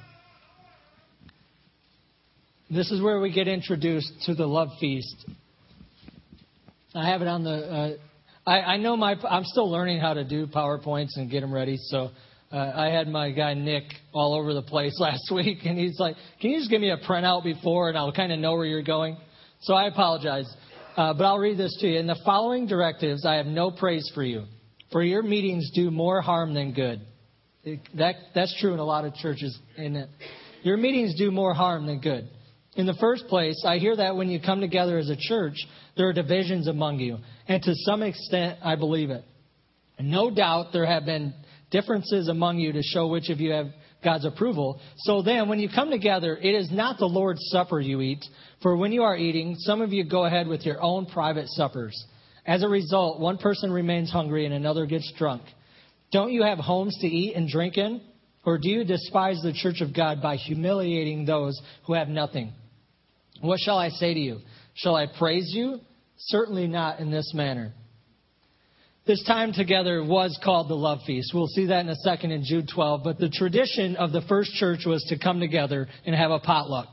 This 2.70 2.92
is 2.92 3.02
where 3.02 3.20
we 3.20 3.32
get 3.32 3.48
introduced 3.48 4.12
to 4.26 4.34
the 4.34 4.46
love 4.46 4.70
feast. 4.80 5.16
I 6.96 7.10
have 7.10 7.22
it 7.22 7.28
on 7.28 7.44
the. 7.44 7.52
Uh, 7.52 8.50
I, 8.50 8.62
I 8.62 8.78
know 8.78 8.98
my. 8.98 9.16
I'm 9.30 9.44
still 9.46 9.70
learning 9.70 10.00
how 10.00 10.16
to 10.16 10.24
do 10.24 10.48
PowerPoints 10.48 11.18
and 11.18 11.30
get 11.30 11.42
them 11.42 11.54
ready. 11.54 11.78
So 11.78 12.10
uh, 12.52 12.72
I 12.76 12.88
had 12.88 13.08
my 13.08 13.32
guy 13.32 13.54
Nick 13.54 13.84
all 14.14 14.34
over 14.34 14.54
the 14.54 14.62
place 14.62 14.98
last 15.00 15.32
week, 15.34 15.60
and 15.66 15.78
he's 15.78 16.00
like, 16.00 16.16
"Can 16.42 16.52
you 16.52 16.60
just 16.60 16.70
give 16.70 16.82
me 16.82 16.92
a 16.92 16.98
printout 16.98 17.44
before, 17.44 17.90
and 17.90 17.98
I'll 17.98 18.14
kind 18.14 18.32
of 18.32 18.40
know 18.40 18.54
where 18.54 18.66
you're 18.66 18.84
going?" 18.84 19.18
So 19.62 19.74
I 19.74 19.88
apologize, 19.88 20.52
uh, 20.96 21.14
but 21.14 21.26
I'll 21.26 21.40
read 21.40 21.58
this 21.58 21.76
to 21.82 21.88
you. 21.88 22.00
In 22.00 22.08
the 22.08 22.20
following 22.24 22.68
directives, 22.68 23.26
I 23.26 23.36
have 23.36 23.48
no 23.48 23.72
praise 23.72 24.10
for 24.14 24.24
you, 24.24 24.46
for 24.92 25.04
your 25.04 25.24
meetings 25.24 25.72
do 25.74 25.92
more 25.92 26.22
harm 26.22 26.54
than 26.54 26.74
good. 26.74 27.02
It, 27.64 27.80
that 27.98 28.16
that's 28.34 28.56
true 28.62 28.74
in 28.74 28.80
a 28.80 28.86
lot 28.86 29.04
of 29.04 29.14
churches. 29.16 29.58
In 29.78 29.96
it, 29.96 30.10
your 30.64 30.78
meetings 30.78 31.16
do 31.18 31.32
more 31.32 31.54
harm 31.54 31.86
than 31.86 32.00
good. 32.00 32.30
In 32.76 32.86
the 32.86 32.94
first 32.94 33.28
place, 33.28 33.64
I 33.66 33.80
hear 33.80 33.96
that 33.96 34.16
when 34.16 34.30
you 34.30 34.40
come 34.40 34.62
together 34.62 35.00
as 35.00 35.10
a 35.10 35.18
church, 35.18 35.56
there 35.98 36.08
are 36.08 36.14
divisions 36.14 36.68
among 36.68 37.00
you. 37.00 37.18
And 37.48 37.62
to 37.64 37.74
some 37.74 38.04
extent, 38.04 38.60
I 38.64 38.76
believe 38.76 39.10
it. 39.10 39.26
No 40.00 40.30
doubt 40.30 40.68
there 40.74 40.86
have 40.86 41.04
been 41.04 41.34
differences 41.72 42.28
among 42.28 42.60
you 42.60 42.72
to 42.74 42.82
show 42.82 43.08
which 43.08 43.30
of 43.30 43.40
you 43.40 43.52
have 43.52 43.68
God's 44.04 44.26
approval. 44.26 44.80
So 44.98 45.22
then, 45.22 45.50
when 45.50 45.60
you 45.60 45.70
come 45.74 45.90
together, 45.90 46.38
it 46.38 46.54
is 46.54 46.72
not 46.72 47.00
the 47.00 47.06
Lord's 47.06 47.42
Supper 47.50 47.80
you 47.80 48.02
eat. 48.02 48.24
For 48.62 48.78
when 48.78 48.92
you 48.92 49.04
are 49.04 49.18
eating, 49.18 49.56
some 49.60 49.82
of 49.82 49.92
you 49.92 50.04
go 50.04 50.26
ahead 50.26 50.48
with 50.48 50.66
your 50.66 50.82
own 50.82 51.06
private 51.08 51.48
suppers. 51.50 52.06
As 52.46 52.64
a 52.64 52.70
result, 52.70 53.20
one 53.20 53.38
person 53.38 53.72
remains 53.72 54.12
hungry 54.12 54.46
and 54.46 54.54
another 54.54 54.86
gets 54.86 55.12
drunk. 55.18 55.42
Don't 56.12 56.32
you 56.32 56.44
have 56.44 56.60
homes 56.60 56.98
to 57.02 57.08
eat 57.08 57.36
and 57.36 57.50
drink 57.50 57.78
in? 57.78 58.02
Or 58.46 58.58
do 58.58 58.70
you 58.70 58.86
despise 58.86 59.42
the 59.42 59.52
church 59.52 59.82
of 59.82 59.94
God 59.94 60.22
by 60.22 60.38
humiliating 60.38 61.26
those 61.26 61.60
who 61.86 61.94
have 61.94 62.08
nothing? 62.08 62.54
What 63.42 63.60
shall 63.60 63.78
I 63.78 63.90
say 63.90 64.14
to 64.14 64.20
you? 64.20 64.40
Shall 64.74 64.96
I 64.96 65.08
praise 65.20 65.52
you? 65.54 65.82
Certainly 66.18 66.68
not 66.68 67.00
in 67.00 67.12
this 67.12 67.34
manner. 67.34 67.74
This 69.08 69.24
time 69.24 69.54
together 69.54 70.04
was 70.04 70.38
called 70.44 70.68
the 70.68 70.76
love 70.76 71.00
feast. 71.08 71.32
We'll 71.34 71.48
see 71.48 71.68
that 71.68 71.80
in 71.80 71.88
a 71.88 71.96
second 71.96 72.32
in 72.32 72.44
Jude 72.44 72.68
12. 72.76 73.06
But 73.06 73.18
the 73.18 73.30
tradition 73.30 73.96
of 73.96 74.12
the 74.12 74.20
first 74.28 74.52
church 74.56 74.80
was 74.86 75.02
to 75.06 75.18
come 75.18 75.40
together 75.40 75.88
and 76.06 76.14
have 76.14 76.30
a 76.30 76.40
potluck. 76.40 76.90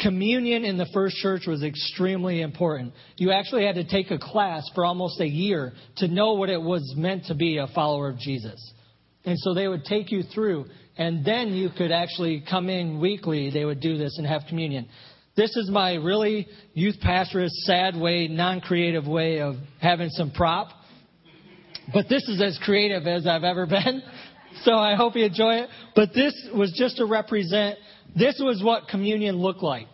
Communion 0.00 0.64
in 0.64 0.76
the 0.76 0.88
first 0.92 1.14
church 1.18 1.42
was 1.46 1.62
extremely 1.62 2.40
important. 2.40 2.94
You 3.16 3.30
actually 3.30 3.64
had 3.64 3.76
to 3.76 3.84
take 3.84 4.10
a 4.10 4.18
class 4.18 4.68
for 4.74 4.84
almost 4.84 5.20
a 5.20 5.26
year 5.26 5.72
to 5.98 6.08
know 6.08 6.32
what 6.32 6.50
it 6.50 6.60
was 6.60 6.94
meant 6.96 7.26
to 7.26 7.36
be 7.36 7.58
a 7.58 7.68
follower 7.68 8.08
of 8.08 8.18
Jesus. 8.18 8.72
And 9.24 9.38
so 9.38 9.54
they 9.54 9.68
would 9.68 9.84
take 9.84 10.10
you 10.10 10.24
through, 10.24 10.66
and 10.98 11.24
then 11.24 11.50
you 11.50 11.70
could 11.78 11.92
actually 11.92 12.42
come 12.50 12.68
in 12.68 13.00
weekly. 13.00 13.50
They 13.50 13.64
would 13.64 13.80
do 13.80 13.96
this 13.96 14.18
and 14.18 14.26
have 14.26 14.42
communion. 14.48 14.88
This 15.36 15.56
is 15.56 15.70
my 15.70 15.94
really 15.94 16.48
youth 16.72 16.96
pastorist, 17.00 17.52
sad 17.66 17.96
way, 17.96 18.26
non 18.26 18.60
creative 18.60 19.06
way 19.06 19.38
of 19.38 19.54
having 19.80 20.08
some 20.10 20.32
prop. 20.32 20.70
But 21.92 22.08
this 22.08 22.22
is 22.28 22.40
as 22.40 22.58
creative 22.64 23.06
as 23.06 23.26
I've 23.26 23.44
ever 23.44 23.66
been. 23.66 24.02
So 24.62 24.72
I 24.74 24.94
hope 24.94 25.16
you 25.16 25.24
enjoy 25.24 25.56
it. 25.56 25.68
But 25.96 26.10
this 26.14 26.32
was 26.54 26.72
just 26.78 26.98
to 26.98 27.06
represent, 27.06 27.76
this 28.14 28.40
was 28.40 28.62
what 28.62 28.86
communion 28.86 29.38
looked 29.38 29.64
like. 29.64 29.88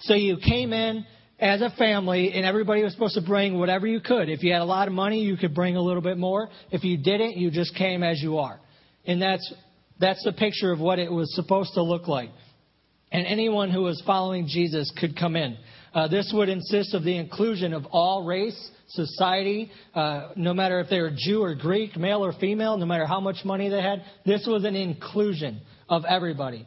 So 0.00 0.12
you 0.12 0.36
came 0.36 0.74
in 0.74 1.06
as 1.40 1.62
a 1.62 1.70
family 1.78 2.30
and 2.34 2.44
everybody 2.44 2.82
was 2.82 2.92
supposed 2.92 3.14
to 3.14 3.22
bring 3.22 3.58
whatever 3.58 3.86
you 3.86 4.00
could. 4.00 4.28
If 4.28 4.42
you 4.42 4.52
had 4.52 4.60
a 4.60 4.66
lot 4.66 4.86
of 4.86 4.92
money, 4.92 5.22
you 5.22 5.38
could 5.38 5.54
bring 5.54 5.76
a 5.76 5.80
little 5.80 6.02
bit 6.02 6.18
more. 6.18 6.50
If 6.70 6.84
you 6.84 6.98
didn't, 6.98 7.38
you 7.38 7.50
just 7.50 7.74
came 7.74 8.02
as 8.02 8.20
you 8.20 8.36
are. 8.36 8.60
And 9.06 9.20
that's, 9.20 9.50
that's 9.98 10.22
the 10.24 10.32
picture 10.32 10.72
of 10.72 10.78
what 10.78 10.98
it 10.98 11.10
was 11.10 11.34
supposed 11.34 11.72
to 11.72 11.82
look 11.82 12.06
like 12.06 12.28
and 13.12 13.26
anyone 13.26 13.70
who 13.70 13.82
was 13.82 14.02
following 14.06 14.46
Jesus 14.48 14.90
could 14.98 15.16
come 15.16 15.36
in. 15.36 15.56
Uh, 15.94 16.08
this 16.08 16.32
would 16.34 16.48
insist 16.48 16.94
of 16.94 17.02
the 17.04 17.16
inclusion 17.16 17.74
of 17.74 17.84
all 17.86 18.24
race, 18.24 18.70
society, 18.88 19.70
uh, 19.94 20.30
no 20.36 20.54
matter 20.54 20.80
if 20.80 20.88
they 20.88 21.00
were 21.00 21.12
Jew 21.14 21.42
or 21.42 21.54
Greek, 21.54 21.96
male 21.96 22.24
or 22.24 22.32
female, 22.32 22.76
no 22.78 22.86
matter 22.86 23.06
how 23.06 23.20
much 23.20 23.44
money 23.44 23.68
they 23.68 23.82
had. 23.82 24.02
This 24.24 24.46
was 24.46 24.64
an 24.64 24.74
inclusion 24.74 25.60
of 25.88 26.04
everybody. 26.06 26.66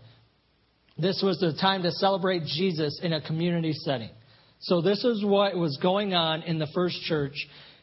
This 0.98 1.22
was 1.24 1.40
the 1.40 1.54
time 1.60 1.84
to 1.84 1.92
celebrate 1.92 2.44
Jesus 2.46 3.00
in 3.02 3.14
a 3.14 3.22
community 3.22 3.74
setting. 3.74 4.12
So 4.60 4.82
this 4.82 5.04
is 5.04 5.26
what 5.26 5.56
was 5.56 5.78
going 5.82 6.14
on 6.14 6.44
in 6.44 6.60
the 6.60 6.68
first 6.74 7.02
church, 7.04 7.36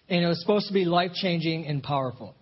and 0.08 0.24
it 0.24 0.28
was 0.28 0.40
supposed 0.40 0.68
to 0.68 0.74
be 0.74 0.84
life 0.84 1.12
changing 1.14 1.66
and 1.66 1.82
powerful. 1.82 2.34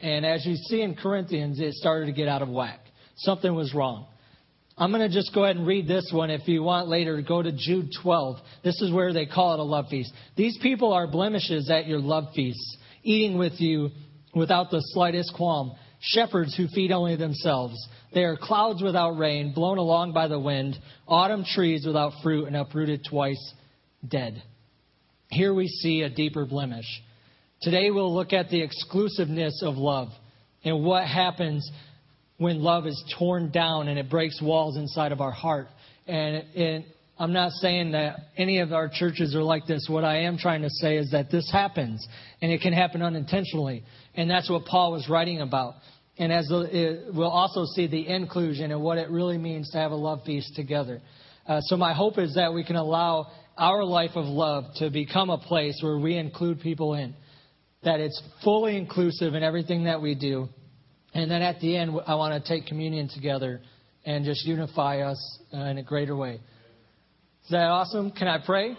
And 0.00 0.26
as 0.26 0.44
you 0.44 0.56
see 0.56 0.82
in 0.82 0.96
Corinthians, 0.96 1.60
it 1.60 1.74
started 1.74 2.06
to 2.06 2.12
get 2.12 2.28
out 2.28 2.42
of 2.42 2.48
whack. 2.48 2.80
Something 3.16 3.54
was 3.54 3.72
wrong. 3.74 4.06
I'm 4.76 4.90
going 4.90 5.08
to 5.08 5.14
just 5.14 5.32
go 5.32 5.44
ahead 5.44 5.56
and 5.56 5.66
read 5.66 5.86
this 5.86 6.10
one. 6.12 6.30
If 6.30 6.48
you 6.48 6.62
want 6.62 6.88
later, 6.88 7.22
go 7.22 7.40
to 7.40 7.52
Jude 7.52 7.90
12. 8.02 8.38
This 8.64 8.80
is 8.80 8.92
where 8.92 9.12
they 9.12 9.26
call 9.26 9.54
it 9.54 9.60
a 9.60 9.62
love 9.62 9.86
feast. 9.88 10.12
These 10.36 10.58
people 10.60 10.92
are 10.92 11.06
blemishes 11.06 11.70
at 11.70 11.86
your 11.86 12.00
love 12.00 12.24
feasts, 12.34 12.76
eating 13.04 13.38
with 13.38 13.60
you 13.60 13.90
without 14.34 14.70
the 14.70 14.80
slightest 14.80 15.32
qualm. 15.36 15.74
Shepherds 16.00 16.56
who 16.56 16.66
feed 16.68 16.90
only 16.90 17.14
themselves. 17.14 17.74
They 18.12 18.24
are 18.24 18.36
clouds 18.36 18.82
without 18.82 19.16
rain, 19.16 19.54
blown 19.54 19.78
along 19.78 20.12
by 20.12 20.26
the 20.26 20.40
wind, 20.40 20.76
autumn 21.06 21.44
trees 21.44 21.86
without 21.86 22.12
fruit, 22.22 22.46
and 22.46 22.56
uprooted 22.56 23.04
twice 23.08 23.54
dead. 24.06 24.42
Here 25.28 25.54
we 25.54 25.68
see 25.68 26.02
a 26.02 26.10
deeper 26.10 26.46
blemish. 26.46 26.84
Today 27.62 27.90
we'll 27.90 28.14
look 28.14 28.32
at 28.32 28.50
the 28.50 28.62
exclusiveness 28.62 29.62
of 29.62 29.76
love 29.76 30.08
and 30.64 30.84
what 30.84 31.06
happens 31.06 31.70
when 32.38 32.62
love 32.62 32.86
is 32.86 33.02
torn 33.18 33.50
down 33.50 33.88
and 33.88 33.98
it 33.98 34.10
breaks 34.10 34.40
walls 34.42 34.76
inside 34.76 35.12
of 35.12 35.20
our 35.20 35.32
heart. 35.32 35.68
And, 36.06 36.84
I'm 37.16 37.32
not 37.32 37.52
saying 37.52 37.92
that 37.92 38.16
any 38.36 38.58
of 38.58 38.72
our 38.72 38.90
churches 38.92 39.36
are 39.36 39.42
like 39.42 39.66
this. 39.66 39.86
What 39.88 40.02
I 40.02 40.22
am 40.22 40.36
trying 40.36 40.62
to 40.62 40.68
say 40.68 40.96
is 40.96 41.12
that 41.12 41.30
this 41.30 41.48
happens, 41.52 42.04
and 42.42 42.50
it 42.50 42.60
can 42.60 42.72
happen 42.72 43.02
unintentionally. 43.02 43.84
And 44.16 44.28
that's 44.28 44.50
what 44.50 44.64
Paul 44.64 44.90
was 44.90 45.08
writing 45.08 45.40
about. 45.40 45.74
And 46.18 46.32
as 46.32 46.46
the, 46.48 47.12
we'll 47.14 47.30
also 47.30 47.66
see 47.74 47.86
the 47.86 48.08
inclusion 48.08 48.72
and 48.72 48.82
what 48.82 48.98
it 48.98 49.10
really 49.10 49.38
means 49.38 49.70
to 49.70 49.78
have 49.78 49.92
a 49.92 49.96
love 49.96 50.22
feast 50.26 50.56
together. 50.56 51.00
Uh, 51.46 51.60
so 51.60 51.76
my 51.76 51.92
hope 51.92 52.18
is 52.18 52.34
that 52.34 52.52
we 52.52 52.64
can 52.64 52.76
allow 52.76 53.28
our 53.56 53.84
life 53.84 54.12
of 54.16 54.24
love 54.24 54.64
to 54.76 54.90
become 54.90 55.30
a 55.30 55.38
place 55.38 55.78
where 55.82 55.98
we 55.98 56.16
include 56.16 56.60
people 56.60 56.94
in, 56.94 57.14
that 57.84 58.00
it's 58.00 58.20
fully 58.42 58.76
inclusive 58.76 59.34
in 59.34 59.44
everything 59.44 59.84
that 59.84 60.02
we 60.02 60.16
do, 60.16 60.48
and 61.14 61.30
then 61.30 61.42
at 61.42 61.60
the 61.60 61.76
end, 61.76 61.92
I 62.06 62.16
want 62.16 62.42
to 62.42 62.48
take 62.48 62.66
communion 62.66 63.08
together 63.08 63.60
and 64.04 64.24
just 64.24 64.44
unify 64.44 65.00
us 65.00 65.38
uh, 65.52 65.58
in 65.58 65.78
a 65.78 65.82
greater 65.82 66.16
way. 66.16 66.40
Is 67.44 67.50
that 67.50 67.64
awesome? 67.64 68.10
Can 68.10 68.28
I 68.28 68.38
pray? 68.44 68.76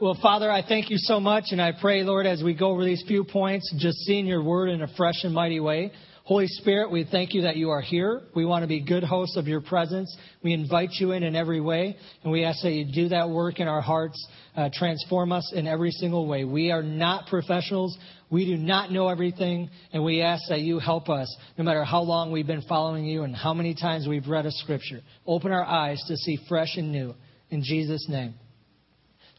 Well, 0.00 0.16
Father, 0.20 0.50
I 0.50 0.62
thank 0.66 0.90
you 0.90 0.96
so 0.98 1.20
much, 1.20 1.44
and 1.50 1.62
I 1.62 1.72
pray, 1.80 2.02
Lord, 2.02 2.26
as 2.26 2.42
we 2.42 2.54
go 2.54 2.70
over 2.70 2.84
these 2.84 3.02
few 3.06 3.24
points, 3.24 3.72
just 3.78 3.98
seeing 3.98 4.26
your 4.26 4.42
word 4.42 4.68
in 4.68 4.82
a 4.82 4.88
fresh 4.96 5.24
and 5.24 5.32
mighty 5.32 5.60
way. 5.60 5.92
Holy 6.24 6.46
Spirit, 6.46 6.90
we 6.90 7.04
thank 7.04 7.34
you 7.34 7.42
that 7.42 7.56
you 7.56 7.68
are 7.68 7.82
here. 7.82 8.22
We 8.34 8.46
want 8.46 8.62
to 8.62 8.66
be 8.66 8.80
good 8.80 9.04
hosts 9.04 9.36
of 9.36 9.46
your 9.46 9.60
presence. 9.60 10.16
We 10.42 10.54
invite 10.54 10.88
you 10.92 11.12
in 11.12 11.22
in 11.22 11.36
every 11.36 11.60
way, 11.60 11.98
and 12.22 12.32
we 12.32 12.44
ask 12.44 12.62
that 12.62 12.72
you 12.72 12.86
do 12.90 13.10
that 13.10 13.28
work 13.28 13.60
in 13.60 13.68
our 13.68 13.82
hearts, 13.82 14.26
uh, 14.56 14.70
transform 14.72 15.32
us 15.32 15.52
in 15.54 15.66
every 15.66 15.90
single 15.90 16.26
way. 16.26 16.44
We 16.44 16.70
are 16.70 16.82
not 16.82 17.26
professionals. 17.26 17.98
We 18.30 18.46
do 18.46 18.56
not 18.56 18.90
know 18.90 19.08
everything, 19.08 19.68
and 19.92 20.02
we 20.02 20.22
ask 20.22 20.44
that 20.48 20.62
you 20.62 20.78
help 20.78 21.10
us, 21.10 21.34
no 21.58 21.64
matter 21.64 21.84
how 21.84 22.00
long 22.00 22.32
we've 22.32 22.46
been 22.46 22.62
following 22.62 23.04
you 23.04 23.24
and 23.24 23.36
how 23.36 23.52
many 23.52 23.74
times 23.74 24.08
we've 24.08 24.26
read 24.26 24.46
a 24.46 24.50
scripture. 24.50 25.02
Open 25.26 25.52
our 25.52 25.62
eyes 25.62 26.02
to 26.08 26.16
see 26.16 26.38
fresh 26.48 26.78
and 26.78 26.90
new. 26.90 27.14
In 27.50 27.62
Jesus' 27.62 28.06
name. 28.08 28.32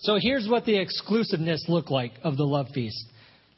So 0.02 0.19
here's 0.21 0.48
what 0.48 0.65
the 0.65 0.78
exclusiveness 0.78 1.65
looked 1.67 1.89
like 1.89 2.12
of 2.24 2.38
the 2.38 2.45
love 2.45 2.67
feast. 2.76 3.04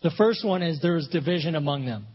The 0.02 0.12
first 0.18 0.46
one 0.46 0.64
is 0.64 0.82
there 0.82 0.94
was 0.94 1.10
division 1.10 1.56
among 1.56 1.86
them. 1.86 2.08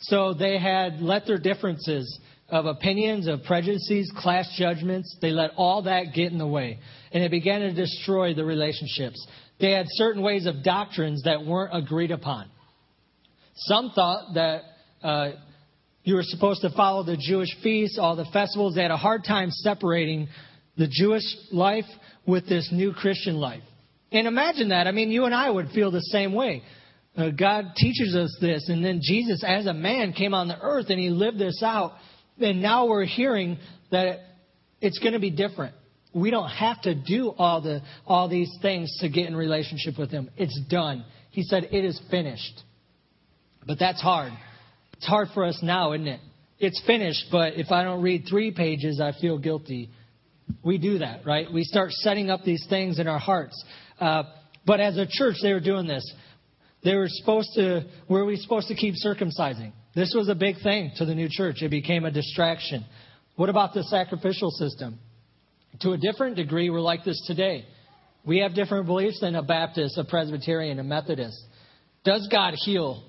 So 0.00 0.34
they 0.34 0.58
had 0.58 1.00
let 1.00 1.26
their 1.26 1.38
differences 1.38 2.18
of 2.48 2.66
opinions, 2.66 3.26
of 3.26 3.42
prejudices, 3.44 4.12
class 4.16 4.48
judgments, 4.56 5.16
they 5.20 5.30
let 5.30 5.50
all 5.56 5.82
that 5.82 6.14
get 6.14 6.32
in 6.32 6.38
the 6.38 6.46
way. 6.46 6.78
And 7.12 7.22
it 7.22 7.30
began 7.30 7.60
to 7.60 7.72
destroy 7.72 8.34
the 8.34 8.44
relationships. 8.44 9.26
They 9.60 9.72
had 9.72 9.86
certain 9.90 10.22
ways 10.22 10.46
of 10.46 10.62
doctrines 10.62 11.22
that 11.24 11.44
weren't 11.44 11.76
agreed 11.76 12.10
upon. 12.10 12.48
Some 13.54 13.90
thought 13.94 14.34
that 14.34 14.62
uh, 15.02 15.32
you 16.04 16.14
were 16.14 16.22
supposed 16.22 16.62
to 16.62 16.70
follow 16.70 17.02
the 17.02 17.16
Jewish 17.16 17.54
feasts, 17.62 17.98
all 18.00 18.16
the 18.16 18.24
festivals. 18.32 18.76
They 18.76 18.82
had 18.82 18.90
a 18.90 18.96
hard 18.96 19.24
time 19.24 19.50
separating 19.50 20.28
the 20.76 20.88
Jewish 20.88 21.24
life 21.52 21.84
with 22.24 22.48
this 22.48 22.70
new 22.72 22.92
Christian 22.92 23.36
life. 23.36 23.62
And 24.10 24.26
imagine 24.26 24.70
that. 24.70 24.86
I 24.86 24.92
mean, 24.92 25.10
you 25.10 25.24
and 25.24 25.34
I 25.34 25.50
would 25.50 25.68
feel 25.70 25.90
the 25.90 26.00
same 26.00 26.32
way. 26.32 26.62
Uh, 27.18 27.30
God 27.30 27.72
teaches 27.74 28.14
us 28.14 28.36
this, 28.40 28.68
and 28.68 28.84
then 28.84 29.00
Jesus, 29.02 29.42
as 29.44 29.66
a 29.66 29.74
man, 29.74 30.12
came 30.12 30.34
on 30.34 30.46
the 30.46 30.58
earth 30.60 30.86
and 30.88 31.00
he 31.00 31.10
lived 31.10 31.38
this 31.38 31.62
out. 31.64 31.94
And 32.38 32.62
now 32.62 32.86
we're 32.86 33.06
hearing 33.06 33.58
that 33.90 34.20
it's 34.80 35.00
going 35.00 35.14
to 35.14 35.18
be 35.18 35.32
different. 35.32 35.74
We 36.14 36.30
don't 36.30 36.48
have 36.48 36.80
to 36.82 36.94
do 36.94 37.34
all 37.36 37.60
the 37.60 37.82
all 38.06 38.28
these 38.28 38.50
things 38.62 38.96
to 39.00 39.08
get 39.08 39.26
in 39.26 39.34
relationship 39.34 39.98
with 39.98 40.10
Him. 40.10 40.30
It's 40.36 40.58
done. 40.70 41.04
He 41.30 41.42
said 41.42 41.68
it 41.72 41.84
is 41.84 42.00
finished. 42.08 42.62
But 43.66 43.80
that's 43.80 44.00
hard. 44.00 44.32
It's 44.94 45.06
hard 45.06 45.28
for 45.34 45.44
us 45.44 45.58
now, 45.60 45.94
isn't 45.94 46.06
it? 46.06 46.20
It's 46.60 46.80
finished, 46.86 47.26
but 47.30 47.54
if 47.54 47.70
I 47.70 47.82
don't 47.82 48.00
read 48.00 48.26
three 48.28 48.52
pages, 48.52 49.00
I 49.00 49.12
feel 49.20 49.38
guilty. 49.38 49.90
We 50.64 50.78
do 50.78 50.98
that, 50.98 51.26
right? 51.26 51.52
We 51.52 51.64
start 51.64 51.92
setting 51.92 52.30
up 52.30 52.44
these 52.44 52.64
things 52.68 52.98
in 52.98 53.06
our 53.06 53.18
hearts. 53.18 53.62
Uh, 54.00 54.22
but 54.66 54.80
as 54.80 54.96
a 54.96 55.06
church, 55.08 55.36
they 55.42 55.52
were 55.52 55.60
doing 55.60 55.86
this. 55.86 56.10
They 56.84 56.94
were 56.94 57.08
supposed 57.08 57.50
to, 57.54 57.84
were 58.08 58.24
we 58.24 58.36
supposed 58.36 58.68
to 58.68 58.74
keep 58.74 58.94
circumcising? 59.04 59.72
This 59.94 60.14
was 60.16 60.28
a 60.28 60.34
big 60.34 60.56
thing 60.62 60.92
to 60.96 61.04
the 61.04 61.14
new 61.14 61.28
church. 61.30 61.62
It 61.62 61.70
became 61.70 62.04
a 62.04 62.10
distraction. 62.10 62.84
What 63.36 63.48
about 63.48 63.74
the 63.74 63.82
sacrificial 63.84 64.50
system? 64.50 64.98
To 65.80 65.92
a 65.92 65.98
different 65.98 66.36
degree, 66.36 66.70
we're 66.70 66.80
like 66.80 67.04
this 67.04 67.22
today. 67.26 67.64
We 68.24 68.38
have 68.38 68.54
different 68.54 68.86
beliefs 68.86 69.20
than 69.20 69.34
a 69.34 69.42
Baptist, 69.42 69.96
a 69.98 70.04
Presbyterian, 70.04 70.78
a 70.78 70.84
Methodist. 70.84 71.40
Does 72.04 72.28
God 72.30 72.54
heal? 72.64 73.04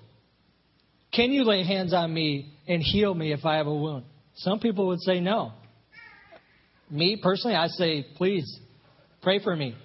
Can 1.13 1.31
you 1.31 1.43
lay 1.43 1.63
hands 1.63 1.93
on 1.93 2.13
me 2.13 2.53
and 2.67 2.81
heal 2.81 3.13
me 3.13 3.33
if 3.33 3.45
I 3.45 3.57
have 3.57 3.67
a 3.67 3.73
wound? 3.73 4.05
Some 4.35 4.59
people 4.59 4.87
would 4.87 5.01
say 5.01 5.19
no. 5.19 5.51
Me, 6.89 7.19
personally, 7.21 7.55
I 7.55 7.67
say, 7.67 8.05
please, 8.15 8.59
pray 9.21 9.39
for 9.43 9.55
me. 9.55 9.75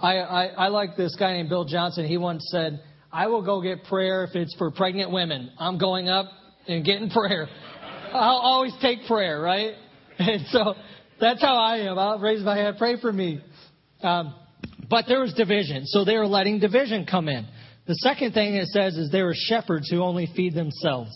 I, 0.00 0.16
I, 0.18 0.44
I 0.46 0.68
like 0.68 0.96
this 0.96 1.16
guy 1.16 1.32
named 1.32 1.48
Bill 1.48 1.64
Johnson. 1.64 2.06
He 2.06 2.16
once 2.16 2.46
said, 2.50 2.80
I 3.12 3.26
will 3.26 3.42
go 3.42 3.60
get 3.60 3.84
prayer 3.84 4.24
if 4.24 4.36
it's 4.36 4.54
for 4.56 4.70
pregnant 4.70 5.10
women. 5.10 5.50
I'm 5.58 5.78
going 5.78 6.08
up 6.08 6.26
and 6.68 6.84
getting 6.84 7.10
prayer. 7.10 7.48
I'll 8.12 8.38
always 8.38 8.72
take 8.80 9.06
prayer, 9.06 9.40
right? 9.40 9.74
And 10.18 10.44
so 10.48 10.74
that's 11.18 11.40
how 11.40 11.56
I 11.56 11.78
am. 11.78 11.98
I'll 11.98 12.18
raise 12.18 12.42
my 12.42 12.54
hand, 12.54 12.76
pray 12.76 13.00
for 13.00 13.10
me. 13.10 13.40
Um, 14.02 14.34
but 14.90 15.06
there 15.08 15.20
was 15.20 15.32
division, 15.32 15.86
so 15.86 16.04
they 16.04 16.18
were 16.18 16.26
letting 16.26 16.58
division 16.58 17.06
come 17.10 17.26
in. 17.26 17.46
The 17.86 17.94
second 17.94 18.32
thing 18.32 18.54
it 18.54 18.66
says 18.66 18.98
is 18.98 19.10
there 19.10 19.24
were 19.24 19.34
shepherds 19.34 19.88
who 19.88 20.02
only 20.02 20.28
feed 20.36 20.54
themselves. 20.54 21.10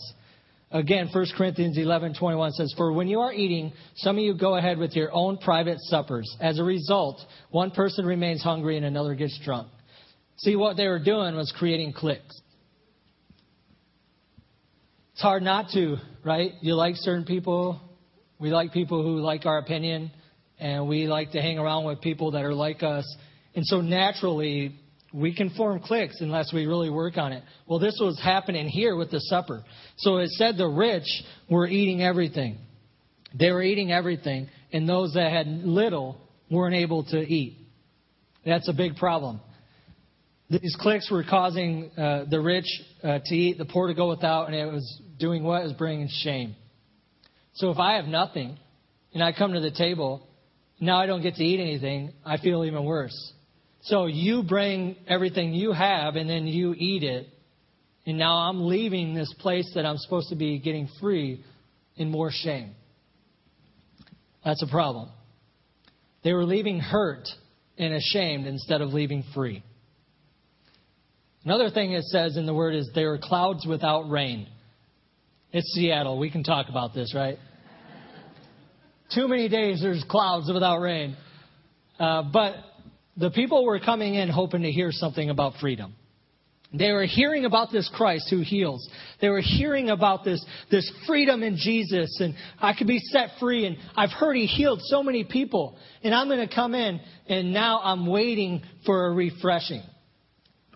Again, 0.71 1.09
1 1.13 1.25
Corinthians 1.37 1.77
11:21 1.77 2.51
says, 2.53 2.73
"For 2.75 2.93
when 2.93 3.07
you 3.07 3.19
are 3.21 3.31
eating, 3.31 3.71
some 3.95 4.17
of 4.17 4.23
you 4.23 4.33
go 4.33 4.55
ahead 4.55 4.79
with 4.79 4.95
your 4.95 5.13
own 5.13 5.37
private 5.37 5.79
suppers. 5.81 6.25
As 6.41 6.57
a 6.57 6.63
result, 6.63 7.23
one 7.51 7.69
person 7.69 8.05
remains 8.05 8.41
hungry 8.41 8.75
and 8.75 8.85
another 8.85 9.13
gets 9.13 9.37
drunk." 9.39 9.67
See, 10.37 10.55
what 10.55 10.77
they 10.77 10.87
were 10.87 10.99
doing 10.99 11.35
was 11.35 11.53
creating 11.57 11.93
cliques. 11.93 12.41
It's 15.13 15.21
hard 15.21 15.43
not 15.43 15.69
to, 15.73 15.97
right? 16.25 16.51
You 16.61 16.75
like 16.75 16.95
certain 16.97 17.23
people. 17.23 17.79
We 18.37 18.49
like 18.49 18.73
people 18.73 19.01
who 19.01 19.19
like 19.19 19.45
our 19.45 19.59
opinion, 19.59 20.11
and 20.59 20.89
we 20.89 21.07
like 21.07 21.31
to 21.31 21.41
hang 21.41 21.57
around 21.57 21.85
with 21.85 22.01
people 22.01 22.31
that 22.31 22.43
are 22.43 22.53
like 22.53 22.83
us. 22.83 23.05
And 23.55 23.65
so 23.65 23.79
naturally, 23.79 24.75
we 25.13 25.33
can 25.33 25.51
form 25.51 25.79
cliques 25.79 26.19
unless 26.19 26.51
we 26.51 26.65
really 26.65 26.89
work 26.89 27.17
on 27.17 27.31
it. 27.31 27.43
Well, 27.65 27.79
this 27.79 27.97
was 28.01 28.19
happening 28.21 28.67
here 28.67 28.97
with 28.97 29.11
the 29.11 29.21
supper. 29.21 29.63
So 29.95 30.17
it 30.17 30.31
said 30.31 30.57
the 30.57 30.67
rich 30.67 31.07
were 31.49 31.65
eating 31.65 32.03
everything. 32.03 32.57
They 33.33 33.51
were 33.51 33.63
eating 33.63 33.93
everything, 33.93 34.49
and 34.73 34.87
those 34.87 35.13
that 35.13 35.31
had 35.31 35.47
little 35.47 36.19
weren't 36.51 36.75
able 36.75 37.05
to 37.05 37.19
eat. 37.19 37.57
That's 38.45 38.67
a 38.67 38.73
big 38.73 38.97
problem. 38.97 39.39
These 40.49 40.77
cliques 40.79 41.09
were 41.09 41.23
causing 41.23 41.89
uh, 41.97 42.25
the 42.29 42.39
rich 42.39 42.67
uh, 43.03 43.19
to 43.25 43.35
eat, 43.35 43.57
the 43.57 43.65
poor 43.65 43.87
to 43.87 43.95
go 43.95 44.09
without, 44.09 44.45
and 44.45 44.55
it 44.55 44.71
was 44.71 45.01
doing 45.17 45.43
what? 45.43 45.61
It 45.61 45.65
was 45.65 45.73
bringing 45.73 46.07
shame. 46.07 46.55
So 47.53 47.71
if 47.71 47.79
I 47.79 47.95
have 47.95 48.05
nothing 48.05 48.57
and 49.13 49.23
I 49.23 49.31
come 49.31 49.53
to 49.53 49.59
the 49.59 49.71
table, 49.71 50.27
now 50.79 50.99
I 50.99 51.07
don't 51.07 51.23
get 51.23 51.35
to 51.35 51.43
eat 51.43 51.59
anything, 51.59 52.13
I 52.23 52.37
feel 52.37 52.63
even 52.63 52.83
worse. 52.83 53.33
So 53.83 54.05
you 54.05 54.43
bring 54.43 54.97
everything 55.07 55.53
you 55.53 55.71
have 55.71 56.15
and 56.15 56.29
then 56.29 56.45
you 56.45 56.75
eat 56.77 57.03
it, 57.03 57.27
and 58.05 58.19
now 58.19 58.35
I'm 58.35 58.67
leaving 58.67 59.15
this 59.15 59.33
place 59.39 59.71
that 59.73 59.85
I'm 59.85 59.97
supposed 59.97 60.29
to 60.29 60.35
be 60.35 60.59
getting 60.59 60.89
free 61.01 61.43
in 61.95 62.11
more 62.11 62.29
shame. 62.31 62.75
That's 64.43 64.61
a 64.61 64.67
problem. 64.67 65.09
They 66.23 66.33
were 66.33 66.45
leaving 66.45 66.79
hurt 66.79 67.27
and 67.79 67.93
ashamed 67.95 68.45
instead 68.45 68.81
of 68.81 68.89
leaving 68.89 69.23
free. 69.33 69.63
Another 71.45 71.69
thing 71.69 71.91
it 71.91 72.05
says 72.05 72.37
in 72.37 72.47
the 72.47 72.53
word 72.55 72.73
is 72.73 72.89
there 72.95 73.13
are 73.13 73.19
clouds 73.19 73.67
without 73.67 74.09
rain. 74.09 74.47
It's 75.51 75.71
Seattle. 75.73 76.17
We 76.17 76.31
can 76.31 76.43
talk 76.43 76.69
about 76.69 76.95
this, 76.95 77.13
right? 77.13 77.37
Too 79.13 79.27
many 79.27 79.47
days 79.47 79.79
there's 79.79 80.03
clouds 80.09 80.49
without 80.51 80.79
rain. 80.79 81.15
Uh, 81.99 82.23
but 82.33 82.55
the 83.15 83.29
people 83.29 83.63
were 83.63 83.79
coming 83.79 84.15
in 84.15 84.27
hoping 84.27 84.63
to 84.63 84.71
hear 84.71 84.89
something 84.91 85.29
about 85.29 85.53
freedom. 85.61 85.93
They 86.73 86.91
were 86.91 87.05
hearing 87.05 87.45
about 87.45 87.71
this 87.71 87.89
Christ 87.93 88.25
who 88.31 88.41
heals. 88.41 88.89
They 89.21 89.29
were 89.29 89.39
hearing 89.39 89.91
about 89.91 90.25
this, 90.25 90.43
this 90.71 90.91
freedom 91.05 91.43
in 91.43 91.57
Jesus, 91.57 92.19
and 92.19 92.33
I 92.59 92.73
could 92.73 92.87
be 92.87 92.99
set 92.99 93.29
free, 93.39 93.67
and 93.67 93.77
I've 93.95 94.09
heard 94.09 94.35
He 94.35 94.47
healed 94.47 94.81
so 94.81 95.03
many 95.03 95.23
people, 95.23 95.77
and 96.03 96.13
I'm 96.13 96.27
going 96.27 96.45
to 96.45 96.53
come 96.53 96.73
in, 96.73 96.99
and 97.27 97.53
now 97.53 97.79
I'm 97.83 98.07
waiting 98.07 98.63
for 98.83 99.05
a 99.05 99.11
refreshing 99.13 99.83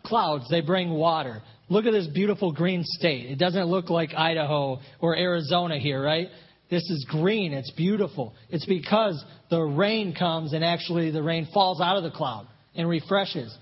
clouds, 0.09 0.49
they 0.49 0.61
bring 0.61 0.89
water. 0.89 1.41
Look 1.69 1.85
at 1.85 1.91
this 1.91 2.07
beautiful 2.07 2.51
green 2.51 2.83
state. 2.83 3.29
It 3.29 3.37
doesn't 3.37 3.65
look 3.65 3.89
like 3.89 4.13
Idaho 4.15 4.79
or 4.99 5.15
Arizona 5.15 5.79
here, 5.79 6.03
right? 6.03 6.27
This 6.69 6.83
is 6.89 7.05
green. 7.09 7.53
It's 7.53 7.71
beautiful. 7.71 8.33
It's 8.49 8.65
because 8.65 9.23
the 9.49 9.61
rain 9.61 10.13
comes 10.13 10.53
and 10.53 10.63
actually 10.63 11.11
the 11.11 11.23
rain 11.23 11.47
falls 11.53 11.79
out 11.79 11.97
of 11.97 12.03
the 12.03 12.11
cloud 12.11 12.47
and 12.75 12.87
refreshes. 12.87 13.55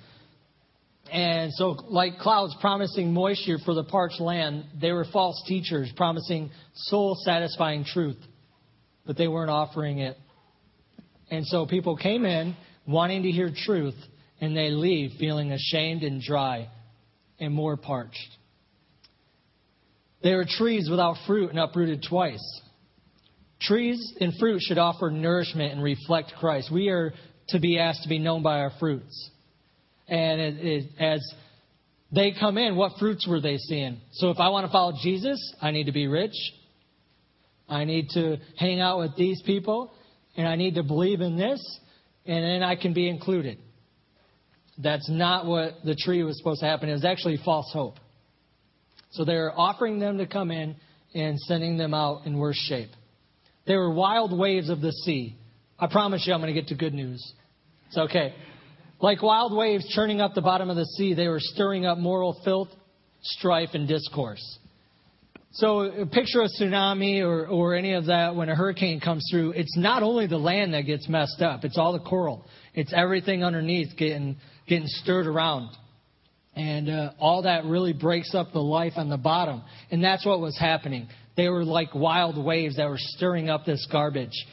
And 1.11 1.53
so, 1.53 1.77
like 1.87 2.17
clouds 2.19 2.55
promising 2.59 3.13
moisture 3.13 3.57
for 3.63 3.73
the 3.73 3.83
parched 3.83 4.19
land, 4.19 4.65
they 4.79 4.91
were 4.91 5.05
false 5.11 5.41
teachers 5.47 5.91
promising 5.95 6.49
soul 6.73 7.15
satisfying 7.23 7.85
truth, 7.85 8.17
but 9.05 9.17
they 9.17 9.27
weren't 9.27 9.49
offering 9.49 9.99
it. 9.99 10.17
And 11.31 11.45
so, 11.45 11.65
people 11.65 11.95
came 11.95 12.25
in 12.25 12.57
wanting 12.85 13.23
to 13.23 13.31
hear 13.31 13.51
truth, 13.65 13.95
and 14.39 14.55
they 14.55 14.69
leave 14.69 15.11
feeling 15.19 15.51
ashamed 15.51 16.03
and 16.03 16.21
dry 16.21 16.69
and 17.39 17.53
more 17.53 17.77
parched. 17.77 18.29
They 20.23 20.31
are 20.31 20.45
trees 20.47 20.89
without 20.89 21.15
fruit 21.25 21.49
and 21.49 21.59
uprooted 21.59 22.05
twice. 22.07 22.61
Trees 23.61 24.13
and 24.19 24.33
fruit 24.39 24.61
should 24.61 24.77
offer 24.77 25.09
nourishment 25.09 25.73
and 25.73 25.83
reflect 25.83 26.33
Christ. 26.39 26.71
We 26.71 26.89
are 26.89 27.13
to 27.49 27.59
be 27.59 27.79
asked 27.79 28.03
to 28.03 28.09
be 28.09 28.19
known 28.19 28.43
by 28.43 28.59
our 28.59 28.71
fruits. 28.79 29.31
And 30.07 30.39
it, 30.39 30.55
it, 30.57 30.85
as 30.99 31.21
they 32.11 32.33
come 32.39 32.57
in, 32.57 32.75
what 32.75 32.93
fruits 32.99 33.27
were 33.27 33.41
they 33.41 33.57
seeing? 33.57 33.99
So 34.13 34.29
if 34.29 34.39
I 34.39 34.49
want 34.49 34.65
to 34.65 34.71
follow 34.71 34.93
Jesus, 35.01 35.39
I 35.61 35.71
need 35.71 35.85
to 35.85 35.91
be 35.91 36.07
rich. 36.07 36.35
I 37.67 37.83
need 37.83 38.09
to 38.11 38.37
hang 38.57 38.79
out 38.79 38.99
with 38.99 39.15
these 39.15 39.41
people. 39.45 39.91
And 40.35 40.47
I 40.47 40.55
need 40.55 40.75
to 40.75 40.83
believe 40.83 41.21
in 41.21 41.37
this. 41.37 41.79
And 42.25 42.43
then 42.43 42.63
I 42.63 42.75
can 42.75 42.93
be 42.93 43.09
included. 43.09 43.57
That's 44.77 45.09
not 45.09 45.45
what 45.45 45.83
the 45.83 45.95
tree 45.95 46.23
was 46.23 46.37
supposed 46.37 46.59
to 46.59 46.67
happen. 46.67 46.89
It 46.89 46.93
was 46.93 47.05
actually 47.05 47.39
false 47.43 47.69
hope. 47.73 47.95
So 49.11 49.25
they're 49.25 49.57
offering 49.57 49.99
them 49.99 50.17
to 50.19 50.27
come 50.27 50.51
in 50.51 50.75
and 51.15 51.39
sending 51.39 51.77
them 51.77 51.93
out 51.93 52.25
in 52.25 52.37
worse 52.37 52.57
shape. 52.67 52.89
They 53.65 53.75
were 53.75 53.91
wild 53.91 54.37
waves 54.37 54.69
of 54.69 54.81
the 54.81 54.91
sea. 54.91 55.35
I 55.79 55.87
promise 55.87 56.25
you 56.27 56.33
I'm 56.33 56.41
going 56.41 56.53
to 56.53 56.59
get 56.59 56.69
to 56.69 56.75
good 56.75 56.93
news. 56.93 57.33
It's 57.87 57.97
okay. 57.97 58.33
Like 58.99 59.21
wild 59.21 59.55
waves 59.55 59.87
churning 59.93 60.21
up 60.21 60.33
the 60.33 60.41
bottom 60.41 60.69
of 60.69 60.75
the 60.75 60.85
sea, 60.85 61.13
they 61.13 61.27
were 61.27 61.39
stirring 61.39 61.85
up 61.85 61.97
moral 61.97 62.39
filth, 62.43 62.69
strife, 63.21 63.69
and 63.73 63.87
discourse. 63.87 64.59
So 65.57 65.79
a 65.79 66.05
picture 66.05 66.43
a 66.43 66.47
tsunami 66.47 67.21
or, 67.23 67.47
or 67.47 67.73
any 67.73 67.93
of 67.93 68.05
that 68.05 68.35
when 68.35 68.47
a 68.47 68.53
hurricane 68.53 68.99
comes 68.99 69.27
through. 69.31 69.53
It's 69.53 69.75
not 69.75 70.03
only 70.03 70.27
the 70.27 70.37
land 70.37 70.75
that 70.75 70.81
gets 70.81 71.09
messed 71.09 71.41
up, 71.41 71.65
it's 71.65 71.79
all 71.79 71.93
the 71.93 71.99
coral. 71.99 72.45
It's 72.75 72.93
everything 72.95 73.43
underneath 73.43 73.97
getting 73.97 74.37
getting 74.67 74.85
stirred 74.87 75.25
around. 75.25 75.75
And 76.55 76.87
uh, 76.87 77.13
all 77.17 77.41
that 77.43 77.65
really 77.65 77.91
breaks 77.91 78.35
up 78.35 78.51
the 78.53 78.59
life 78.59 78.93
on 78.97 79.09
the 79.09 79.17
bottom. 79.17 79.63
And 79.89 80.03
that's 80.03 80.23
what 80.27 80.39
was 80.39 80.55
happening. 80.59 81.07
They 81.35 81.49
were 81.49 81.65
like 81.65 81.95
wild 81.95 82.37
waves 82.37 82.77
that 82.77 82.87
were 82.87 82.99
stirring 82.99 83.49
up 83.49 83.65
this 83.65 83.87
garbage. 83.91 84.45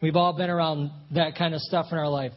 We've 0.00 0.16
all 0.16 0.34
been 0.34 0.48
around 0.48 0.90
that 1.14 1.36
kind 1.36 1.52
of 1.52 1.60
stuff 1.60 1.86
in 1.92 1.98
our 1.98 2.08
life. 2.08 2.32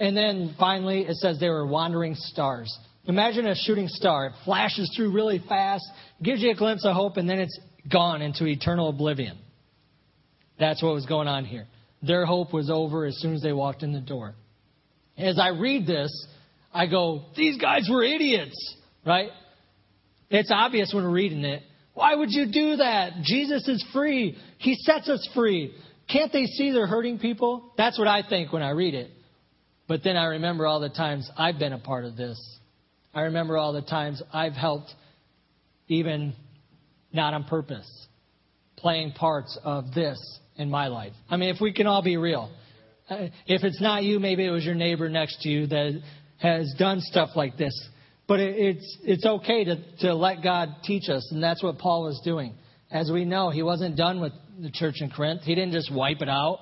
And 0.00 0.16
then 0.16 0.56
finally, 0.58 1.02
it 1.02 1.14
says 1.18 1.38
they 1.38 1.48
were 1.48 1.66
wandering 1.66 2.16
stars. 2.16 2.76
Imagine 3.06 3.46
a 3.46 3.54
shooting 3.54 3.88
star. 3.88 4.26
It 4.26 4.32
flashes 4.44 4.92
through 4.96 5.12
really 5.12 5.42
fast, 5.48 5.84
gives 6.22 6.42
you 6.42 6.50
a 6.50 6.54
glimpse 6.54 6.84
of 6.84 6.94
hope, 6.94 7.16
and 7.16 7.28
then 7.28 7.38
it's 7.38 7.58
gone 7.90 8.22
into 8.22 8.46
eternal 8.46 8.88
oblivion. 8.88 9.38
That's 10.58 10.82
what 10.82 10.92
was 10.94 11.06
going 11.06 11.28
on 11.28 11.44
here. 11.44 11.66
Their 12.02 12.26
hope 12.26 12.52
was 12.52 12.70
over 12.70 13.06
as 13.06 13.18
soon 13.18 13.34
as 13.34 13.42
they 13.42 13.52
walked 13.52 13.82
in 13.82 13.92
the 13.92 14.00
door. 14.00 14.34
As 15.16 15.38
I 15.38 15.48
read 15.48 15.86
this, 15.86 16.10
I 16.72 16.86
go, 16.86 17.24
these 17.36 17.58
guys 17.58 17.88
were 17.90 18.04
idiots, 18.04 18.76
right? 19.04 19.30
It's 20.30 20.50
obvious 20.52 20.92
when 20.94 21.04
we're 21.04 21.10
reading 21.10 21.44
it. 21.44 21.62
Why 21.94 22.14
would 22.14 22.30
you 22.30 22.46
do 22.52 22.76
that? 22.76 23.22
Jesus 23.22 23.66
is 23.66 23.84
free. 23.92 24.36
He 24.58 24.74
sets 24.76 25.08
us 25.08 25.28
free. 25.34 25.74
Can't 26.10 26.32
they 26.32 26.44
see 26.44 26.70
they're 26.70 26.86
hurting 26.86 27.18
people? 27.18 27.72
That's 27.76 27.98
what 27.98 28.08
I 28.08 28.22
think 28.26 28.52
when 28.52 28.62
I 28.62 28.70
read 28.70 28.94
it. 28.94 29.10
But 29.88 30.04
then 30.04 30.16
I 30.16 30.26
remember 30.26 30.66
all 30.66 30.80
the 30.80 30.88
times 30.88 31.28
I've 31.36 31.58
been 31.58 31.72
a 31.72 31.78
part 31.78 32.04
of 32.04 32.16
this. 32.16 32.38
I 33.12 33.22
remember 33.22 33.56
all 33.56 33.72
the 33.72 33.82
times 33.82 34.22
I've 34.32 34.52
helped, 34.52 34.92
even 35.88 36.34
not 37.12 37.34
on 37.34 37.44
purpose, 37.44 37.88
playing 38.76 39.12
parts 39.12 39.58
of 39.64 39.92
this 39.94 40.18
in 40.56 40.70
my 40.70 40.88
life. 40.88 41.12
I 41.28 41.36
mean, 41.36 41.54
if 41.54 41.60
we 41.60 41.72
can 41.72 41.86
all 41.86 42.02
be 42.02 42.16
real. 42.16 42.50
Uh, 43.08 43.28
if 43.46 43.64
it's 43.64 43.80
not 43.80 44.04
you, 44.04 44.20
maybe 44.20 44.46
it 44.46 44.50
was 44.50 44.64
your 44.64 44.76
neighbor 44.76 45.08
next 45.08 45.40
to 45.42 45.48
you 45.48 45.66
that 45.66 46.00
has 46.38 46.72
done 46.78 47.00
stuff 47.00 47.30
like 47.34 47.56
this. 47.56 47.72
But 48.28 48.38
it's, 48.38 48.98
it's 49.02 49.26
okay 49.26 49.64
to, 49.64 49.76
to 50.00 50.14
let 50.14 50.42
God 50.42 50.68
teach 50.84 51.08
us, 51.08 51.28
and 51.32 51.42
that's 51.42 51.62
what 51.64 51.78
Paul 51.78 52.04
was 52.04 52.20
doing. 52.24 52.54
As 52.88 53.10
we 53.12 53.24
know, 53.24 53.50
he 53.50 53.64
wasn't 53.64 53.96
done 53.96 54.20
with 54.20 54.32
the 54.60 54.70
church 54.70 54.96
in 55.00 55.10
Corinth. 55.10 55.42
He 55.42 55.56
didn't 55.56 55.72
just 55.72 55.92
wipe 55.92 56.22
it 56.22 56.28
out. 56.28 56.60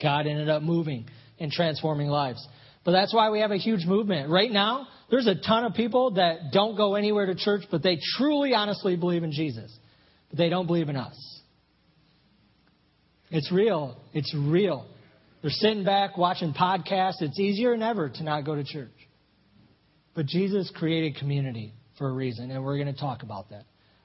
God 0.00 0.28
ended 0.28 0.48
up 0.48 0.62
moving 0.62 1.06
and 1.40 1.50
transforming 1.50 2.06
lives. 2.06 2.46
But 2.88 2.92
that's 2.92 3.12
why 3.12 3.28
we 3.28 3.40
have 3.40 3.50
a 3.50 3.58
huge 3.58 3.84
movement. 3.84 4.30
Right 4.30 4.50
now, 4.50 4.88
there's 5.10 5.26
a 5.26 5.34
ton 5.34 5.64
of 5.66 5.74
people 5.74 6.12
that 6.12 6.52
don't 6.54 6.74
go 6.74 6.94
anywhere 6.94 7.26
to 7.26 7.34
church, 7.34 7.64
but 7.70 7.82
they 7.82 7.98
truly, 8.16 8.54
honestly 8.54 8.96
believe 8.96 9.24
in 9.24 9.30
Jesus. 9.30 9.70
But 10.30 10.38
they 10.38 10.48
don't 10.48 10.66
believe 10.66 10.88
in 10.88 10.96
us. 10.96 11.42
It's 13.30 13.52
real. 13.52 14.00
It's 14.14 14.34
real. 14.34 14.86
They're 15.42 15.50
sitting 15.50 15.84
back 15.84 16.16
watching 16.16 16.54
podcasts. 16.54 17.20
It's 17.20 17.38
easier 17.38 17.72
than 17.72 17.82
ever 17.82 18.08
to 18.08 18.24
not 18.24 18.46
go 18.46 18.54
to 18.54 18.64
church. 18.64 18.88
But 20.14 20.24
Jesus 20.24 20.72
created 20.74 21.16
community 21.16 21.74
for 21.98 22.08
a 22.08 22.12
reason, 22.14 22.50
and 22.50 22.64
we're 22.64 22.82
going 22.82 22.94
to 22.94 22.98
talk 22.98 23.22
about 23.22 23.50
that. 23.50 23.64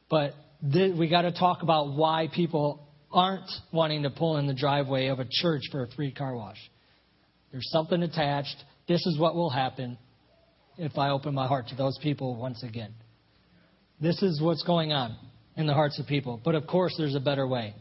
But 0.10 0.34
th- 0.74 0.94
we 1.00 1.10
got 1.10 1.22
to 1.22 1.32
talk 1.32 1.64
about 1.64 1.94
why 1.94 2.28
people 2.36 2.86
aren't 3.14 3.50
wanting 3.72 4.04
to 4.04 4.10
pull 4.10 4.36
in 4.40 4.46
the 4.46 4.54
driveway 4.54 5.08
of 5.08 5.22
a 5.22 5.26
church 5.32 5.62
for 5.72 5.84
a 5.84 5.88
free 5.92 6.12
car 6.12 6.36
wash. 6.36 6.60
There's 7.54 7.70
something 7.70 8.02
attached. 8.04 8.58
This 8.88 9.06
is 9.06 9.18
what 9.18 9.36
will 9.36 9.50
happen 9.50 9.98
if 10.78 10.98
I 10.98 11.10
open 11.10 11.34
my 11.34 11.48
heart 11.48 11.68
to 11.70 11.76
those 11.76 11.98
people 12.02 12.36
once 12.36 12.64
again. 12.64 12.94
This 14.02 14.22
is 14.22 14.42
what's 14.42 14.64
going 14.64 14.92
on 14.92 15.16
in 15.56 15.68
the 15.68 15.74
hearts 15.74 16.00
of 16.00 16.08
people. 16.08 16.42
But 16.44 16.56
of 16.56 16.68
course, 16.68 16.96
there's 16.98 17.16
a 17.16 17.20
better 17.20 17.48
way. 17.48 17.74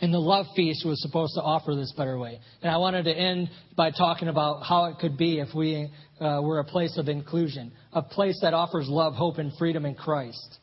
And 0.00 0.14
the 0.14 0.18
love 0.18 0.46
feast 0.54 0.86
was 0.86 1.02
supposed 1.02 1.34
to 1.34 1.42
offer 1.42 1.74
this 1.74 1.92
better 1.96 2.16
way. 2.18 2.38
And 2.62 2.70
I 2.70 2.76
wanted 2.76 3.04
to 3.04 3.12
end 3.12 3.50
by 3.76 3.90
talking 3.90 4.28
about 4.28 4.62
how 4.62 4.84
it 4.86 4.98
could 5.00 5.18
be 5.18 5.40
if 5.40 5.48
we 5.54 5.90
uh, 6.20 6.40
were 6.42 6.60
a 6.60 6.64
place 6.64 6.96
of 6.98 7.08
inclusion, 7.08 7.72
a 7.92 8.02
place 8.02 8.38
that 8.42 8.54
offers 8.54 8.86
love, 8.88 9.14
hope, 9.14 9.38
and 9.38 9.52
freedom 9.58 9.84
in 9.84 9.96
Christ. 9.96 10.58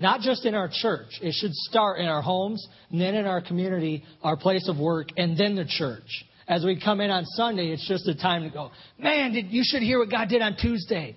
Not 0.00 0.20
just 0.20 0.44
in 0.46 0.54
our 0.54 0.68
church. 0.72 1.20
It 1.22 1.32
should 1.34 1.52
start 1.52 2.00
in 2.00 2.06
our 2.06 2.22
homes, 2.22 2.66
and 2.90 3.00
then 3.00 3.14
in 3.14 3.26
our 3.26 3.40
community, 3.40 4.02
our 4.22 4.36
place 4.36 4.68
of 4.68 4.78
work, 4.78 5.08
and 5.16 5.38
then 5.38 5.54
the 5.54 5.64
church. 5.64 6.24
As 6.52 6.66
we 6.66 6.78
come 6.78 7.00
in 7.00 7.10
on 7.10 7.24
Sunday, 7.24 7.68
it's 7.68 7.88
just 7.88 8.06
a 8.06 8.14
time 8.14 8.42
to 8.42 8.50
go, 8.50 8.70
man, 8.98 9.32
did, 9.32 9.50
you 9.50 9.62
should 9.64 9.80
hear 9.80 9.98
what 9.98 10.10
God 10.10 10.28
did 10.28 10.42
on 10.42 10.54
Tuesday. 10.60 11.16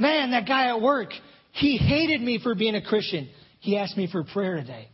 Man, 0.00 0.30
that 0.30 0.48
guy 0.48 0.68
at 0.68 0.80
work, 0.80 1.10
he 1.52 1.76
hated 1.76 2.22
me 2.22 2.40
for 2.42 2.54
being 2.54 2.74
a 2.74 2.80
Christian. 2.80 3.28
He 3.60 3.76
asked 3.76 3.94
me 3.94 4.08
for 4.10 4.24
prayer 4.24 4.56
today. 4.56 4.88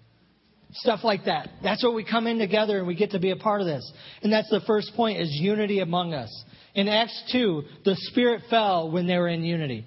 Stuff 0.73 1.05
like 1.05 1.27
that. 1.27 1.49
That's 1.63 1.85
what 1.85 1.95
we 1.95 2.05
come 2.05 2.27
in 2.27 2.41
together 2.41 2.79
and 2.79 2.89
we 2.89 2.97
get 2.97 3.13
to 3.13 3.21
be 3.21 3.31
a 3.31 3.37
part 3.37 3.61
of 3.61 3.69
this. 3.69 3.89
And 4.21 4.33
that's 4.33 4.51
the 4.51 4.63
first 4.67 4.91
point 4.97 5.21
is 5.21 5.29
unity 5.31 5.79
among 5.79 6.13
us. 6.13 6.45
In 6.75 6.89
Acts 6.89 7.23
2, 7.31 7.63
the 7.85 7.95
Spirit 8.11 8.43
fell 8.51 8.91
when 8.91 9.07
they 9.07 9.17
were 9.17 9.29
in 9.29 9.45
unity. 9.45 9.87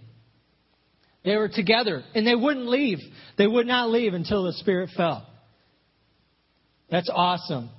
They 1.25 1.35
were 1.35 1.49
together 1.49 2.01
and 2.13 2.25
they 2.25 2.35
wouldn't 2.35 2.67
leave. 2.67 2.99
They 3.37 3.47
would 3.47 3.67
not 3.67 3.89
leave 3.89 4.13
until 4.13 4.45
the 4.45 4.53
Spirit 4.53 4.91
fell. 4.95 5.27
That's 6.89 7.09
awesome. 7.13 7.71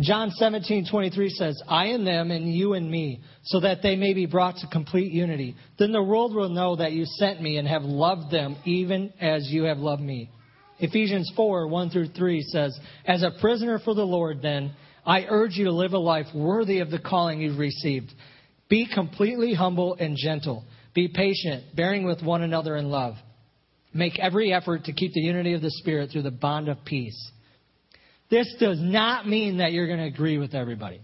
John 0.00 0.30
17:23 0.30 1.28
says, 1.30 1.60
"I 1.66 1.86
and 1.86 2.06
them 2.06 2.30
and 2.30 2.52
you 2.54 2.74
and 2.74 2.88
me, 2.88 3.20
so 3.42 3.60
that 3.60 3.82
they 3.82 3.96
may 3.96 4.14
be 4.14 4.26
brought 4.26 4.58
to 4.58 4.68
complete 4.68 5.12
unity. 5.12 5.56
Then 5.76 5.90
the 5.90 6.02
world 6.02 6.34
will 6.34 6.50
know 6.50 6.76
that 6.76 6.92
you 6.92 7.04
sent 7.04 7.42
me 7.42 7.56
and 7.56 7.66
have 7.66 7.84
loved 7.84 8.30
them 8.30 8.56
even 8.64 9.12
as 9.20 9.52
you 9.52 9.64
have 9.64 9.80
loved 9.80 10.02
me." 10.02 10.30
Ephesians 10.78 11.30
4:1 11.36 11.90
through 11.90 12.08
3 12.08 12.42
says, 12.42 12.78
As 13.04 13.22
a 13.22 13.32
prisoner 13.40 13.80
for 13.80 13.94
the 13.94 14.06
Lord, 14.06 14.40
then, 14.40 14.70
I 15.04 15.26
urge 15.28 15.56
you 15.56 15.64
to 15.64 15.72
live 15.72 15.94
a 15.94 15.98
life 15.98 16.32
worthy 16.32 16.78
of 16.78 16.90
the 16.90 17.00
calling 17.00 17.40
you've 17.40 17.58
received. 17.58 18.12
Be 18.68 18.86
completely 18.86 19.54
humble 19.54 19.96
and 19.98 20.16
gentle. 20.16 20.64
Be 20.94 21.08
patient, 21.08 21.74
bearing 21.74 22.04
with 22.04 22.22
one 22.22 22.42
another 22.42 22.76
in 22.76 22.90
love. 22.90 23.16
Make 23.92 24.18
every 24.18 24.52
effort 24.52 24.84
to 24.84 24.92
keep 24.92 25.12
the 25.12 25.22
unity 25.22 25.54
of 25.54 25.62
the 25.62 25.70
Spirit 25.70 26.10
through 26.10 26.22
the 26.22 26.30
bond 26.30 26.68
of 26.68 26.84
peace. 26.84 27.32
This 28.30 28.54
does 28.60 28.78
not 28.80 29.26
mean 29.26 29.58
that 29.58 29.72
you're 29.72 29.86
going 29.86 30.00
to 30.00 30.06
agree 30.06 30.38
with 30.38 30.54
everybody. 30.54 31.00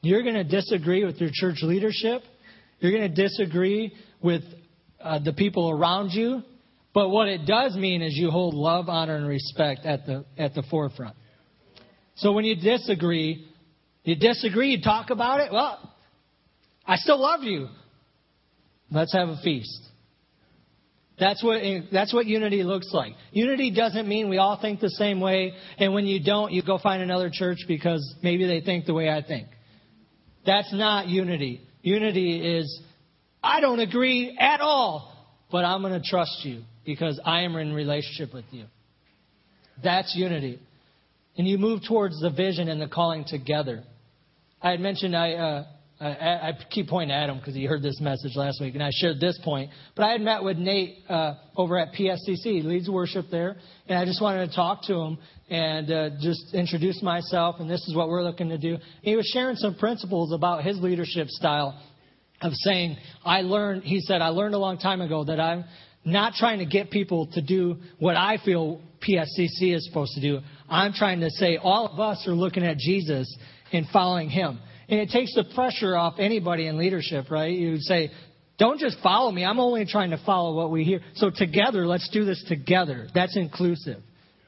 You're 0.00 0.22
going 0.22 0.34
to 0.34 0.44
disagree 0.44 1.04
with 1.04 1.16
your 1.16 1.30
church 1.32 1.58
leadership. 1.62 2.22
You're 2.80 2.92
going 2.92 3.14
to 3.14 3.22
disagree 3.22 3.94
with 4.22 4.42
uh, 5.00 5.18
the 5.18 5.32
people 5.32 5.70
around 5.70 6.10
you. 6.10 6.42
But 6.92 7.08
what 7.08 7.28
it 7.28 7.46
does 7.46 7.76
mean 7.76 8.02
is 8.02 8.14
you 8.14 8.30
hold 8.30 8.54
love, 8.54 8.88
honor, 8.88 9.16
and 9.16 9.26
respect 9.26 9.84
at 9.84 10.06
the, 10.06 10.24
at 10.38 10.54
the 10.54 10.62
forefront. 10.70 11.16
So 12.16 12.32
when 12.32 12.44
you 12.44 12.54
disagree, 12.54 13.46
you 14.04 14.14
disagree, 14.14 14.70
you 14.70 14.82
talk 14.82 15.10
about 15.10 15.40
it, 15.40 15.52
well, 15.52 15.92
I 16.86 16.96
still 16.96 17.20
love 17.20 17.42
you. 17.42 17.68
Let's 18.90 19.12
have 19.12 19.28
a 19.28 19.38
feast. 19.42 19.80
That's 21.18 21.44
what, 21.44 21.60
that's 21.92 22.12
what 22.12 22.26
unity 22.26 22.64
looks 22.64 22.92
like. 22.92 23.12
Unity 23.30 23.70
doesn't 23.70 24.08
mean 24.08 24.28
we 24.28 24.38
all 24.38 24.58
think 24.60 24.80
the 24.80 24.90
same 24.90 25.20
way, 25.20 25.52
and 25.78 25.94
when 25.94 26.06
you 26.06 26.22
don't, 26.22 26.52
you 26.52 26.62
go 26.62 26.78
find 26.78 27.02
another 27.02 27.30
church 27.32 27.58
because 27.68 28.14
maybe 28.22 28.46
they 28.46 28.60
think 28.60 28.86
the 28.86 28.94
way 28.94 29.08
I 29.08 29.22
think. 29.22 29.46
That's 30.44 30.72
not 30.72 31.06
unity. 31.06 31.60
Unity 31.82 32.58
is, 32.58 32.80
I 33.42 33.60
don't 33.60 33.78
agree 33.78 34.36
at 34.40 34.60
all, 34.60 35.12
but 35.52 35.64
I'm 35.64 35.82
going 35.82 36.00
to 36.00 36.06
trust 36.08 36.44
you 36.44 36.62
because 36.84 37.20
I 37.24 37.42
am 37.42 37.54
in 37.56 37.72
relationship 37.72 38.34
with 38.34 38.46
you. 38.50 38.64
That's 39.82 40.14
unity. 40.16 40.58
And 41.36 41.46
you 41.46 41.58
move 41.58 41.82
towards 41.86 42.20
the 42.20 42.30
vision 42.30 42.68
and 42.68 42.80
the 42.80 42.88
calling 42.88 43.24
together. 43.26 43.84
I 44.60 44.70
had 44.70 44.80
mentioned 44.80 45.16
I, 45.16 45.32
uh, 45.32 45.64
I, 46.04 46.48
I, 46.48 46.58
keep 46.70 46.88
pointing 46.88 47.16
at 47.16 47.30
him 47.30 47.38
because 47.38 47.54
he 47.54 47.64
heard 47.64 47.82
this 47.82 47.98
message 48.00 48.32
last 48.36 48.60
week, 48.60 48.74
and 48.74 48.82
I 48.82 48.90
shared 48.92 49.20
this 49.20 49.38
point. 49.42 49.70
But 49.96 50.04
I 50.04 50.12
had 50.12 50.20
met 50.20 50.42
with 50.42 50.58
Nate 50.58 50.98
uh, 51.08 51.34
over 51.56 51.78
at 51.78 51.92
PSCC, 51.92 52.62
leads 52.62 52.90
worship 52.90 53.26
there, 53.30 53.56
and 53.88 53.98
I 53.98 54.04
just 54.04 54.20
wanted 54.20 54.50
to 54.50 54.54
talk 54.54 54.82
to 54.84 54.94
him 54.94 55.18
and 55.48 55.90
uh, 55.90 56.10
just 56.20 56.52
introduce 56.52 57.02
myself, 57.02 57.56
and 57.58 57.70
this 57.70 57.80
is 57.88 57.94
what 57.94 58.08
we're 58.08 58.22
looking 58.22 58.50
to 58.50 58.58
do. 58.58 58.74
And 58.74 58.82
he 59.02 59.16
was 59.16 59.26
sharing 59.32 59.56
some 59.56 59.76
principles 59.76 60.32
about 60.32 60.62
his 60.62 60.78
leadership 60.78 61.28
style 61.28 61.80
of 62.42 62.52
saying, 62.52 62.98
I 63.24 63.40
learned, 63.40 63.84
he 63.84 64.00
said, 64.00 64.20
I 64.20 64.28
learned 64.28 64.54
a 64.54 64.58
long 64.58 64.78
time 64.78 65.00
ago 65.00 65.24
that 65.24 65.40
I'm 65.40 65.64
not 66.04 66.34
trying 66.34 66.58
to 66.58 66.66
get 66.66 66.90
people 66.90 67.28
to 67.32 67.40
do 67.40 67.76
what 67.98 68.16
I 68.16 68.36
feel 68.44 68.82
PSCC 69.08 69.74
is 69.74 69.86
supposed 69.86 70.12
to 70.14 70.20
do. 70.20 70.40
I'm 70.68 70.92
trying 70.92 71.20
to 71.20 71.30
say 71.30 71.56
all 71.56 71.86
of 71.86 71.98
us 71.98 72.26
are 72.26 72.34
looking 72.34 72.62
at 72.62 72.76
Jesus 72.76 73.34
and 73.72 73.86
following 73.90 74.28
him. 74.28 74.60
And 74.88 75.00
it 75.00 75.10
takes 75.10 75.34
the 75.34 75.44
pressure 75.54 75.96
off 75.96 76.14
anybody 76.18 76.66
in 76.66 76.76
leadership, 76.76 77.30
right? 77.30 77.52
You 77.52 77.72
would 77.72 77.82
say, 77.82 78.10
don't 78.58 78.78
just 78.78 78.98
follow 79.02 79.30
me. 79.32 79.44
I'm 79.44 79.58
only 79.58 79.84
trying 79.86 80.10
to 80.10 80.20
follow 80.24 80.54
what 80.54 80.70
we 80.70 80.84
hear. 80.84 81.00
So 81.14 81.30
together, 81.34 81.86
let's 81.86 82.08
do 82.10 82.24
this 82.24 82.44
together. 82.48 83.08
That's 83.14 83.36
inclusive. 83.36 84.02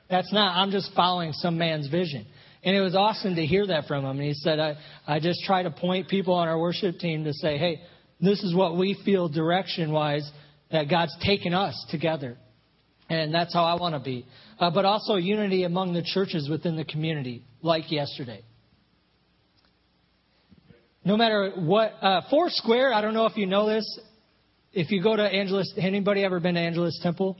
That's 0.08 0.32
not, 0.32 0.56
I'm 0.56 0.70
just 0.70 0.92
following 0.94 1.32
some 1.32 1.58
man's 1.58 1.88
vision. 1.88 2.26
And 2.62 2.76
it 2.76 2.80
was 2.80 2.94
awesome 2.94 3.36
to 3.36 3.44
hear 3.44 3.66
that 3.66 3.86
from 3.86 4.04
him. 4.04 4.18
And 4.18 4.22
he 4.26 4.34
said, 4.34 4.60
I, 4.60 4.76
I 5.06 5.20
just 5.20 5.42
try 5.44 5.62
to 5.62 5.70
point 5.70 6.08
people 6.08 6.34
on 6.34 6.48
our 6.48 6.58
worship 6.58 6.98
team 6.98 7.24
to 7.24 7.32
say, 7.32 7.58
hey, 7.58 7.80
this 8.20 8.42
is 8.42 8.54
what 8.54 8.76
we 8.76 9.00
feel 9.04 9.28
direction 9.28 9.92
wise 9.92 10.28
that 10.70 10.88
God's 10.88 11.16
taken 11.24 11.54
us 11.54 11.86
together. 11.90 12.36
And 13.08 13.32
that's 13.32 13.54
how 13.54 13.64
I 13.64 13.74
want 13.74 13.94
to 13.94 14.00
be. 14.00 14.26
Uh, 14.58 14.70
but 14.70 14.84
also 14.84 15.16
unity 15.16 15.64
among 15.64 15.92
the 15.92 16.02
churches 16.02 16.48
within 16.48 16.76
the 16.76 16.84
community, 16.84 17.44
like 17.62 17.92
yesterday. 17.92 18.42
No 21.06 21.16
matter 21.16 21.52
what, 21.54 21.92
uh, 22.02 22.22
Foursquare, 22.30 22.92
I 22.92 23.00
don't 23.00 23.14
know 23.14 23.26
if 23.26 23.36
you 23.36 23.46
know 23.46 23.68
this. 23.68 24.00
If 24.72 24.90
you 24.90 25.00
go 25.00 25.14
to 25.14 25.22
Angelus, 25.22 25.72
anybody 25.78 26.24
ever 26.24 26.40
been 26.40 26.56
to 26.56 26.60
Angelus 26.60 26.98
Temple? 27.00 27.36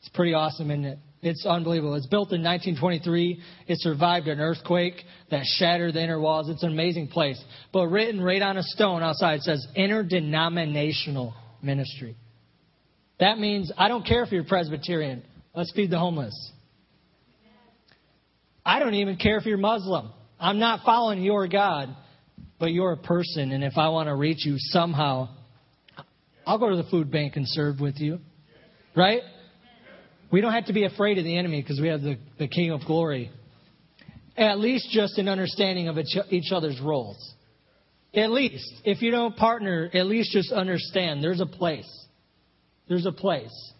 It's 0.00 0.08
pretty 0.08 0.34
awesome, 0.34 0.68
isn't 0.72 0.84
it? 0.84 0.98
It's 1.22 1.46
unbelievable. 1.46 1.94
It's 1.94 2.08
built 2.08 2.32
in 2.32 2.42
1923. 2.42 3.40
It 3.68 3.80
survived 3.80 4.26
an 4.26 4.40
earthquake 4.40 4.94
that 5.30 5.44
shattered 5.44 5.94
the 5.94 6.02
inner 6.02 6.18
walls. 6.18 6.48
It's 6.48 6.64
an 6.64 6.72
amazing 6.72 7.06
place. 7.06 7.40
But 7.72 7.86
written 7.86 8.20
right 8.20 8.42
on 8.42 8.56
a 8.56 8.64
stone 8.64 9.00
outside 9.00 9.42
says 9.42 9.64
interdenominational 9.76 11.34
ministry. 11.62 12.16
That 13.20 13.38
means 13.38 13.70
I 13.78 13.86
don't 13.86 14.04
care 14.04 14.24
if 14.24 14.32
you're 14.32 14.42
Presbyterian. 14.42 15.22
Let's 15.54 15.70
feed 15.70 15.90
the 15.90 16.00
homeless. 16.00 16.34
I 18.66 18.80
don't 18.80 18.94
even 18.94 19.16
care 19.16 19.38
if 19.38 19.46
you're 19.46 19.56
Muslim. 19.56 20.10
I'm 20.40 20.58
not 20.58 20.80
following 20.84 21.22
your 21.22 21.46
God. 21.46 21.94
But 22.58 22.72
you're 22.72 22.92
a 22.92 22.96
person, 22.96 23.52
and 23.52 23.64
if 23.64 23.76
I 23.76 23.88
want 23.88 24.08
to 24.08 24.14
reach 24.14 24.44
you 24.46 24.54
somehow, 24.58 25.28
I'll 26.46 26.58
go 26.58 26.70
to 26.70 26.76
the 26.76 26.88
food 26.90 27.10
bank 27.10 27.36
and 27.36 27.46
serve 27.48 27.80
with 27.80 27.98
you. 27.98 28.18
Right? 28.96 29.22
We 30.30 30.40
don't 30.40 30.52
have 30.52 30.66
to 30.66 30.72
be 30.72 30.84
afraid 30.84 31.18
of 31.18 31.24
the 31.24 31.36
enemy 31.36 31.60
because 31.62 31.80
we 31.80 31.88
have 31.88 32.02
the, 32.02 32.18
the 32.38 32.48
King 32.48 32.70
of 32.70 32.80
Glory. 32.86 33.30
At 34.36 34.58
least 34.58 34.88
just 34.90 35.18
an 35.18 35.28
understanding 35.28 35.88
of 35.88 35.96
each 36.30 36.52
other's 36.52 36.80
roles. 36.80 37.34
At 38.14 38.30
least. 38.30 38.72
If 38.84 39.02
you 39.02 39.10
don't 39.10 39.36
partner, 39.36 39.90
at 39.92 40.06
least 40.06 40.32
just 40.32 40.52
understand 40.52 41.22
there's 41.22 41.40
a 41.40 41.46
place. 41.46 41.88
There's 42.88 43.06
a 43.06 43.12
place. 43.12 43.72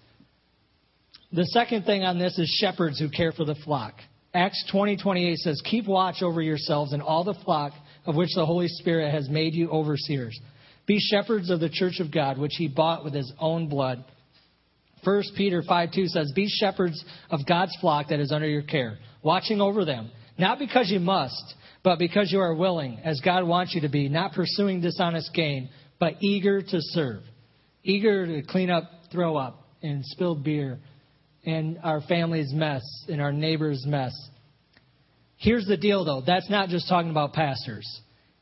The 1.33 1.45
second 1.47 1.85
thing 1.85 2.05
on 2.05 2.19
this 2.19 2.39
is 2.39 2.49
shepherds 2.61 2.99
who 2.99 3.09
care 3.09 3.33
for 3.33 3.45
the 3.45 3.57
flock. 3.65 3.95
Acts 4.33 4.65
20, 4.71 4.97
28 4.97 5.39
says, 5.39 5.63
Keep 5.65 5.87
watch 5.87 6.23
over 6.23 6.41
yourselves 6.41 6.93
and 6.93 7.03
all 7.03 7.25
the 7.25 7.35
flock 7.45 7.73
of 8.07 8.17
which 8.17 8.35
the 8.35 8.47
Holy 8.47 8.69
Spirit 8.69 9.13
has 9.13 9.29
made 9.29 9.55
you 9.55 9.71
overseers. 9.71 10.39
Be 10.87 10.99
shepherds 10.99 11.51
of 11.51 11.61
the 11.61 11.71
church 11.71 12.01
of 12.01 12.13
God, 12.13 12.39
which 12.39 12.55
he 12.57 12.69
bought 12.69 13.05
with 13.05 13.15
his 13.15 13.33
own 13.39 13.69
blood. 13.69 14.05
1 15.03 15.23
Peter 15.37 15.63
5 15.67 15.93
2 15.93 16.09
says, 16.09 16.33
Be 16.35 16.49
shepherds 16.49 17.03
of 17.31 17.47
God's 17.47 17.77
flock 17.81 18.09
that 18.09 18.21
is 18.21 18.33
under 18.33 18.49
your 18.49 18.63
care, 18.63 18.99
watching 19.23 19.61
over 19.61 19.85
them, 19.85 20.11
not 20.39 20.59
because 20.59 20.91
you 20.91 21.01
must, 21.01 21.55
but 21.83 21.99
because 21.99 22.31
you 22.33 22.41
are 22.41 22.55
willing, 22.55 23.01
as 23.05 23.21
God 23.21 23.47
wants 23.47 23.75
you 23.75 23.83
to 23.83 23.89
be, 23.89 24.09
not 24.09 24.33
pursuing 24.33 24.81
dishonest 24.81 25.33
gain, 25.35 25.69
but 25.99 26.15
eager 26.21 26.63
to 26.63 26.79
serve, 26.81 27.23
eager 27.83 28.27
to 28.27 28.43
clean 28.47 28.71
up 28.71 28.91
throw 29.13 29.37
up 29.37 29.69
and 29.83 30.05
spilled 30.05 30.43
beer 30.43 30.81
and 31.47 31.79
our 31.83 32.01
family's 32.03 32.53
mess 32.53 32.83
and 33.09 33.21
our 33.21 33.33
neighbor's 33.33 33.85
mess. 33.87 34.13
Here's 35.45 35.67
the 35.67 35.77
deal, 35.77 36.07
though. 36.07 36.23
That's 36.27 36.49
not 36.49 36.71
just 36.71 36.89
talking 36.89 37.11
about 37.11 37.35
pastors. 37.35 37.87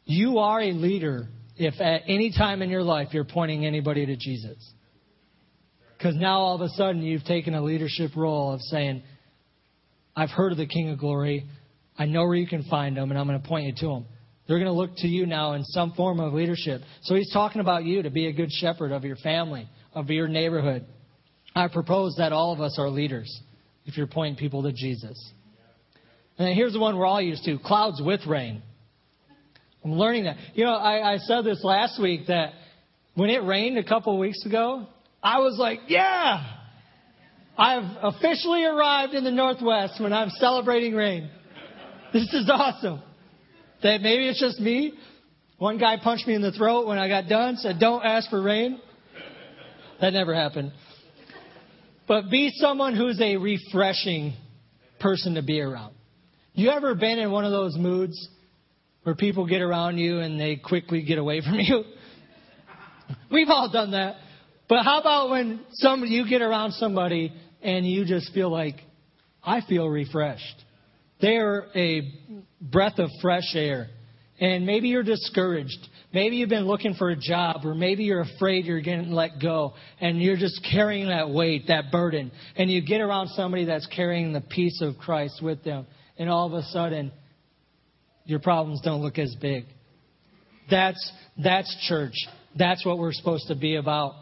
You 0.05 0.39
are 0.39 0.61
a 0.61 0.71
leader 0.71 1.27
if 1.57 1.75
at 1.81 2.03
any 2.07 2.31
time 2.31 2.63
in 2.63 2.71
your 2.71 2.85
life 2.85 3.09
you're 3.11 3.25
pointing 3.25 3.67
anybody 3.67 4.07
to 4.07 4.17
Jesus. 4.17 4.57
Because 5.99 6.15
now 6.15 6.39
all 6.39 6.55
of 6.55 6.61
a 6.61 6.69
sudden 6.71 7.03
you've 7.03 7.25
taken 7.25 7.55
a 7.55 7.63
leadership 7.63 8.13
role 8.15 8.53
of 8.53 8.61
saying, 8.61 9.03
I've 10.15 10.31
heard 10.31 10.53
of 10.53 10.59
the 10.59 10.67
King 10.67 10.91
of 10.91 11.01
Glory. 11.01 11.45
I 11.99 12.07
know 12.07 12.23
where 12.23 12.37
you 12.37 12.47
can 12.47 12.63
find 12.65 12.97
him, 12.97 13.11
and 13.11 13.19
I'm 13.19 13.27
going 13.27 13.41
to 13.41 13.49
point 13.49 13.67
you 13.67 13.75
to 13.79 13.91
him. 13.95 14.07
They're 14.47 14.59
going 14.59 14.71
to 14.71 14.73
look 14.73 14.95
to 14.99 15.09
you 15.09 15.27
now 15.27 15.55
in 15.55 15.65
some 15.65 15.95
form 15.95 16.21
of 16.21 16.33
leadership. 16.33 16.83
So 17.03 17.17
he's 17.17 17.33
talking 17.33 17.61
about 17.61 17.85
you 17.85 18.03
to 18.05 18.11
be 18.11 18.29
a 18.29 18.33
good 18.33 18.53
shepherd 18.53 18.93
of 18.93 19.03
your 19.03 19.17
family, 19.17 19.69
of 19.93 20.09
your 20.09 20.29
neighborhood. 20.29 20.87
I 21.53 21.67
propose 21.67 22.15
that 22.19 22.33
all 22.33 22.53
of 22.53 22.61
us 22.61 22.77
are 22.79 22.89
leaders 22.89 23.41
if 23.87 23.97
you're 23.97 24.07
pointing 24.07 24.37
people 24.37 24.63
to 24.63 24.73
Jesus. 24.73 25.33
And 26.39 26.49
then 26.49 26.55
here's 26.55 26.73
the 26.73 26.81
one 26.81 26.97
we're 26.97 27.07
all 27.07 27.21
used 27.21 27.45
to 27.45 27.59
clouds 27.59 28.01
with 28.03 28.27
rain. 28.27 28.63
I'm 29.85 29.93
learning 29.93 30.25
that. 30.25 30.37
You 30.55 30.65
know, 30.65 30.75
I, 30.75 31.15
I 31.15 31.17
said 31.19 31.45
this 31.45 31.63
last 31.65 32.01
week 32.01 32.29
that 32.29 32.53
when 33.15 33.31
it 33.31 33.43
rained 33.45 33.79
a 33.79 33.85
couple 33.85 34.13
of 34.13 34.19
weeks 34.19 34.45
ago, 34.47 34.87
I 35.23 35.41
was 35.41 35.57
like, 35.59 35.81
yeah, 35.89 36.45
I've 37.59 37.97
officially 38.03 38.65
arrived 38.65 39.15
in 39.15 39.25
the 39.25 39.31
Northwest 39.31 40.01
when 40.01 40.13
I'm 40.13 40.31
celebrating 40.31 40.95
rain. 40.95 41.31
This 42.13 42.33
is 42.33 42.51
awesome. 42.53 43.03
That 43.83 44.01
maybe 44.01 44.29
it's 44.29 44.41
just 44.41 44.61
me. 44.61 44.95
One 45.59 45.79
guy 45.79 45.97
punched 46.03 46.27
me 46.27 46.35
in 46.35 46.43
the 46.43 46.53
throat 46.53 46.87
when 46.87 46.99
I 46.99 47.09
got 47.09 47.29
done, 47.29 47.57
said, 47.57 47.79
don't 47.79 48.05
ask 48.05 48.31
for 48.31 48.41
rain. 48.43 48.81
That 50.01 50.13
never 50.13 50.35
happened. 50.35 50.73
But 52.09 52.31
be 52.31 52.51
someone 52.55 52.97
who's 52.97 53.21
a 53.21 53.37
refreshing 53.37 54.35
person 54.99 55.35
to 55.35 55.43
be 55.43 55.61
around. 55.61 55.95
You 56.55 56.71
ever 56.71 56.95
been 56.95 57.19
in 57.19 57.31
one 57.31 57.47
of 57.47 57.51
those 57.51 57.77
moods 57.77 58.29
where 59.05 59.15
people 59.15 59.47
get 59.47 59.63
around 59.63 59.97
you 59.97 60.19
and 60.19 60.39
they 60.39 60.57
quickly 60.57 61.03
get 61.03 61.19
away 61.19 61.41
from 61.41 61.55
you? 61.59 61.83
We've 63.31 63.49
all 63.49 63.71
done 63.71 63.93
that. 63.93 64.17
But 64.69 64.85
how 64.85 65.01
about 65.01 65.31
when 65.31 65.61
some 65.73 66.05
you 66.05 66.29
get 66.29 66.43
around 66.43 66.73
somebody 66.73 67.33
and 67.63 67.87
you 67.87 68.05
just 68.05 68.33
feel 68.35 68.51
like 68.51 68.77
I 69.43 69.61
feel 69.63 69.89
refreshed. 69.89 70.65
They're 71.21 71.67
a 71.75 72.13
breath 72.61 72.99
of 72.99 73.09
fresh 73.23 73.55
air. 73.55 73.89
And 74.39 74.67
maybe 74.67 74.89
you're 74.89 75.03
discouraged. 75.05 75.89
Maybe 76.13 76.37
you've 76.37 76.49
been 76.49 76.67
looking 76.67 76.95
for 76.95 77.11
a 77.11 77.17
job, 77.17 77.65
or 77.65 77.75
maybe 77.75 78.05
you're 78.05 78.23
afraid 78.23 78.67
you're 78.67 78.81
getting 78.81 79.13
let 79.13 79.41
go, 79.41 79.75
and 80.01 80.21
you're 80.21 80.37
just 80.37 80.67
carrying 80.71 81.09
that 81.09 81.31
weight, 81.31 81.69
that 81.69 81.91
burden. 81.91 82.33
And 82.57 82.71
you 82.71 82.85
get 82.85 83.01
around 83.01 83.29
somebody 83.29 83.65
that's 83.65 83.87
carrying 83.87 84.33
the 84.33 84.41
peace 84.41 84.83
of 84.83 84.99
Christ 84.99 85.41
with 85.43 85.63
them, 85.65 85.87
and 86.19 86.29
all 86.29 86.47
of 86.47 86.53
a 86.53 86.63
sudden, 86.65 87.13
your 88.25 88.39
problems 88.39 88.81
don't 88.83 89.03
look 89.03 89.19
as 89.19 89.35
big. 89.41 89.65
That's, 90.71 91.13
that's 91.43 91.75
church. 91.89 92.15
That's 92.57 92.85
what 92.87 92.99
we're 92.99 93.13
supposed 93.13 93.49
to 93.49 93.55
be 93.55 93.77
about. 93.77 94.15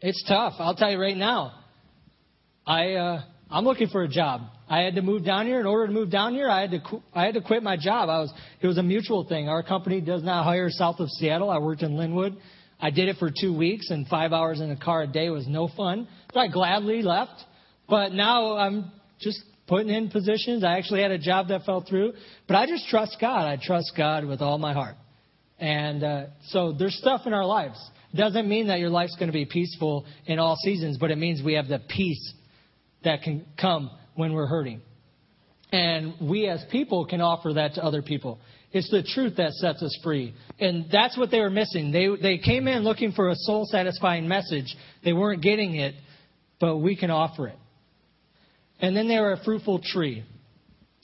It's 0.00 0.22
tough. 0.26 0.54
I'll 0.58 0.74
tell 0.74 0.90
you 0.90 1.00
right 1.00 1.16
now. 1.16 1.52
I, 2.66 2.94
uh, 2.94 3.22
I'm 3.50 3.64
looking 3.64 3.88
for 3.88 4.02
a 4.02 4.08
job. 4.08 4.42
I 4.68 4.82
had 4.82 4.94
to 4.94 5.02
move 5.02 5.24
down 5.24 5.46
here. 5.46 5.58
In 5.58 5.66
order 5.66 5.88
to 5.88 5.92
move 5.92 6.10
down 6.10 6.32
here, 6.34 6.48
I 6.48 6.60
had 6.60 6.70
to 6.70 6.80
qu- 6.80 7.02
I 7.12 7.24
had 7.24 7.34
to 7.34 7.40
quit 7.40 7.64
my 7.64 7.76
job. 7.76 8.08
I 8.08 8.20
was 8.20 8.32
it 8.60 8.66
was 8.68 8.78
a 8.78 8.84
mutual 8.84 9.24
thing. 9.24 9.48
Our 9.48 9.64
company 9.64 10.00
does 10.00 10.22
not 10.22 10.44
hire 10.44 10.70
south 10.70 11.00
of 11.00 11.08
Seattle. 11.10 11.50
I 11.50 11.58
worked 11.58 11.82
in 11.82 11.92
Lynnwood. 11.92 12.36
I 12.80 12.90
did 12.90 13.08
it 13.08 13.16
for 13.18 13.30
two 13.30 13.52
weeks, 13.54 13.90
and 13.90 14.06
five 14.06 14.32
hours 14.32 14.60
in 14.60 14.70
a 14.70 14.76
car 14.76 15.02
a 15.02 15.06
day 15.08 15.28
was 15.28 15.48
no 15.48 15.68
fun. 15.76 16.06
So 16.32 16.38
I 16.38 16.46
gladly 16.46 17.02
left. 17.02 17.32
But 17.88 18.12
now 18.12 18.56
I'm 18.56 18.92
just 19.20 19.42
putting 19.70 19.88
in 19.88 20.10
positions. 20.10 20.64
I 20.64 20.76
actually 20.76 21.00
had 21.00 21.12
a 21.12 21.18
job 21.18 21.48
that 21.48 21.62
fell 21.64 21.82
through, 21.88 22.12
but 22.48 22.56
I 22.56 22.66
just 22.66 22.88
trust 22.88 23.16
God. 23.20 23.46
I 23.46 23.56
trust 23.56 23.92
God 23.96 24.24
with 24.26 24.42
all 24.42 24.58
my 24.58 24.74
heart. 24.74 24.96
And 25.60 26.02
uh, 26.02 26.24
so 26.48 26.72
there's 26.72 26.96
stuff 26.96 27.22
in 27.24 27.32
our 27.32 27.46
lives. 27.46 27.78
Doesn't 28.12 28.48
mean 28.48 28.66
that 28.66 28.80
your 28.80 28.90
life's 28.90 29.14
going 29.14 29.28
to 29.28 29.32
be 29.32 29.44
peaceful 29.44 30.06
in 30.26 30.40
all 30.40 30.56
seasons, 30.56 30.98
but 30.98 31.12
it 31.12 31.18
means 31.18 31.40
we 31.42 31.54
have 31.54 31.68
the 31.68 31.78
peace 31.88 32.34
that 33.04 33.22
can 33.22 33.46
come 33.60 33.90
when 34.16 34.32
we're 34.32 34.48
hurting. 34.48 34.80
And 35.70 36.14
we 36.20 36.48
as 36.48 36.64
people 36.72 37.06
can 37.06 37.20
offer 37.20 37.52
that 37.52 37.74
to 37.74 37.84
other 37.84 38.02
people. 38.02 38.40
It's 38.72 38.90
the 38.90 39.04
truth 39.04 39.36
that 39.36 39.52
sets 39.52 39.84
us 39.84 39.96
free. 40.02 40.34
And 40.58 40.86
that's 40.90 41.16
what 41.16 41.30
they 41.30 41.38
were 41.38 41.50
missing. 41.50 41.92
They, 41.92 42.08
they 42.20 42.38
came 42.38 42.66
in 42.66 42.82
looking 42.82 43.12
for 43.12 43.28
a 43.28 43.36
soul 43.36 43.66
satisfying 43.70 44.26
message. 44.26 44.74
They 45.04 45.12
weren't 45.12 45.42
getting 45.42 45.76
it, 45.76 45.94
but 46.58 46.78
we 46.78 46.96
can 46.96 47.12
offer 47.12 47.46
it. 47.46 47.59
And 48.80 48.96
then 48.96 49.08
they 49.08 49.18
were 49.18 49.32
a 49.32 49.44
fruitful 49.44 49.80
tree. 49.82 50.24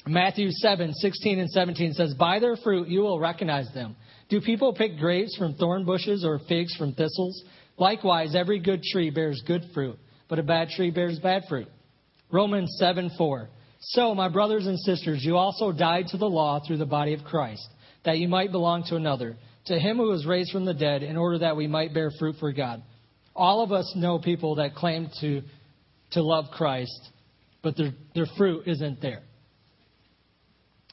Matthew 0.06 0.50
7, 0.50 0.94
16 0.94 1.38
and 1.38 1.50
17 1.50 1.92
says, 1.94 2.14
By 2.14 2.38
their 2.38 2.56
fruit 2.56 2.88
you 2.88 3.00
will 3.00 3.18
recognize 3.18 3.72
them. 3.74 3.96
Do 4.28 4.40
people 4.40 4.72
pick 4.72 4.98
grapes 4.98 5.36
from 5.36 5.54
thorn 5.54 5.84
bushes 5.84 6.24
or 6.24 6.40
figs 6.48 6.74
from 6.76 6.92
thistles? 6.92 7.42
Likewise, 7.76 8.34
every 8.34 8.58
good 8.58 8.82
tree 8.82 9.10
bears 9.10 9.42
good 9.46 9.62
fruit, 9.74 9.98
but 10.28 10.38
a 10.38 10.42
bad 10.42 10.68
tree 10.70 10.90
bears 10.90 11.18
bad 11.18 11.42
fruit. 11.48 11.68
Romans 12.32 12.74
7 12.78 13.10
4. 13.18 13.48
So, 13.80 14.14
my 14.14 14.28
brothers 14.28 14.66
and 14.66 14.78
sisters, 14.80 15.22
you 15.22 15.36
also 15.36 15.70
died 15.70 16.06
to 16.08 16.16
the 16.16 16.28
law 16.28 16.60
through 16.66 16.78
the 16.78 16.86
body 16.86 17.12
of 17.12 17.24
Christ, 17.24 17.68
that 18.04 18.18
you 18.18 18.26
might 18.26 18.50
belong 18.50 18.84
to 18.88 18.96
another, 18.96 19.36
to 19.66 19.78
him 19.78 19.98
who 19.98 20.08
was 20.08 20.26
raised 20.26 20.50
from 20.50 20.64
the 20.64 20.74
dead, 20.74 21.02
in 21.02 21.16
order 21.16 21.38
that 21.38 21.56
we 21.56 21.66
might 21.66 21.94
bear 21.94 22.10
fruit 22.18 22.36
for 22.40 22.52
God. 22.52 22.82
All 23.34 23.62
of 23.62 23.70
us 23.70 23.92
know 23.94 24.18
people 24.18 24.56
that 24.56 24.74
claim 24.74 25.08
to, 25.20 25.42
to 26.12 26.22
love 26.22 26.46
Christ, 26.52 27.10
but 27.62 27.76
their, 27.76 27.92
their 28.14 28.26
fruit 28.36 28.66
isn't 28.66 29.00
there. 29.00 29.22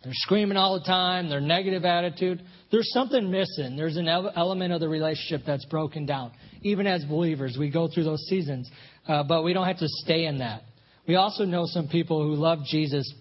They're 0.04 0.12
screaming 0.14 0.58
all 0.58 0.78
the 0.78 0.86
time, 0.86 1.30
their 1.30 1.40
negative 1.40 1.86
attitude. 1.86 2.44
There's 2.72 2.92
something 2.92 3.32
missing. 3.32 3.78
There's 3.78 3.96
an 3.96 4.08
element 4.08 4.74
of 4.74 4.82
the 4.82 4.90
relationship 4.90 5.46
that's 5.48 5.64
broken 5.66 6.06
down. 6.06 6.32
Even 6.62 6.88
as 6.88 7.06
believers, 7.06 7.56
we 7.58 7.70
go 7.70 7.88
through 7.88 8.04
those 8.04 8.22
seasons, 8.28 8.70
uh, 9.08 9.24
but 9.24 9.44
we 9.44 9.54
don't 9.54 9.66
have 9.66 9.80
to 9.80 9.88
stay 9.88 10.26
in 10.26 10.40
that. 10.40 10.64
We 11.08 11.16
also 11.16 11.46
know 11.46 11.66
some 11.66 11.88
people 11.88 12.22
who 12.22 12.36
love 12.36 12.60
Jesus, 12.66 13.12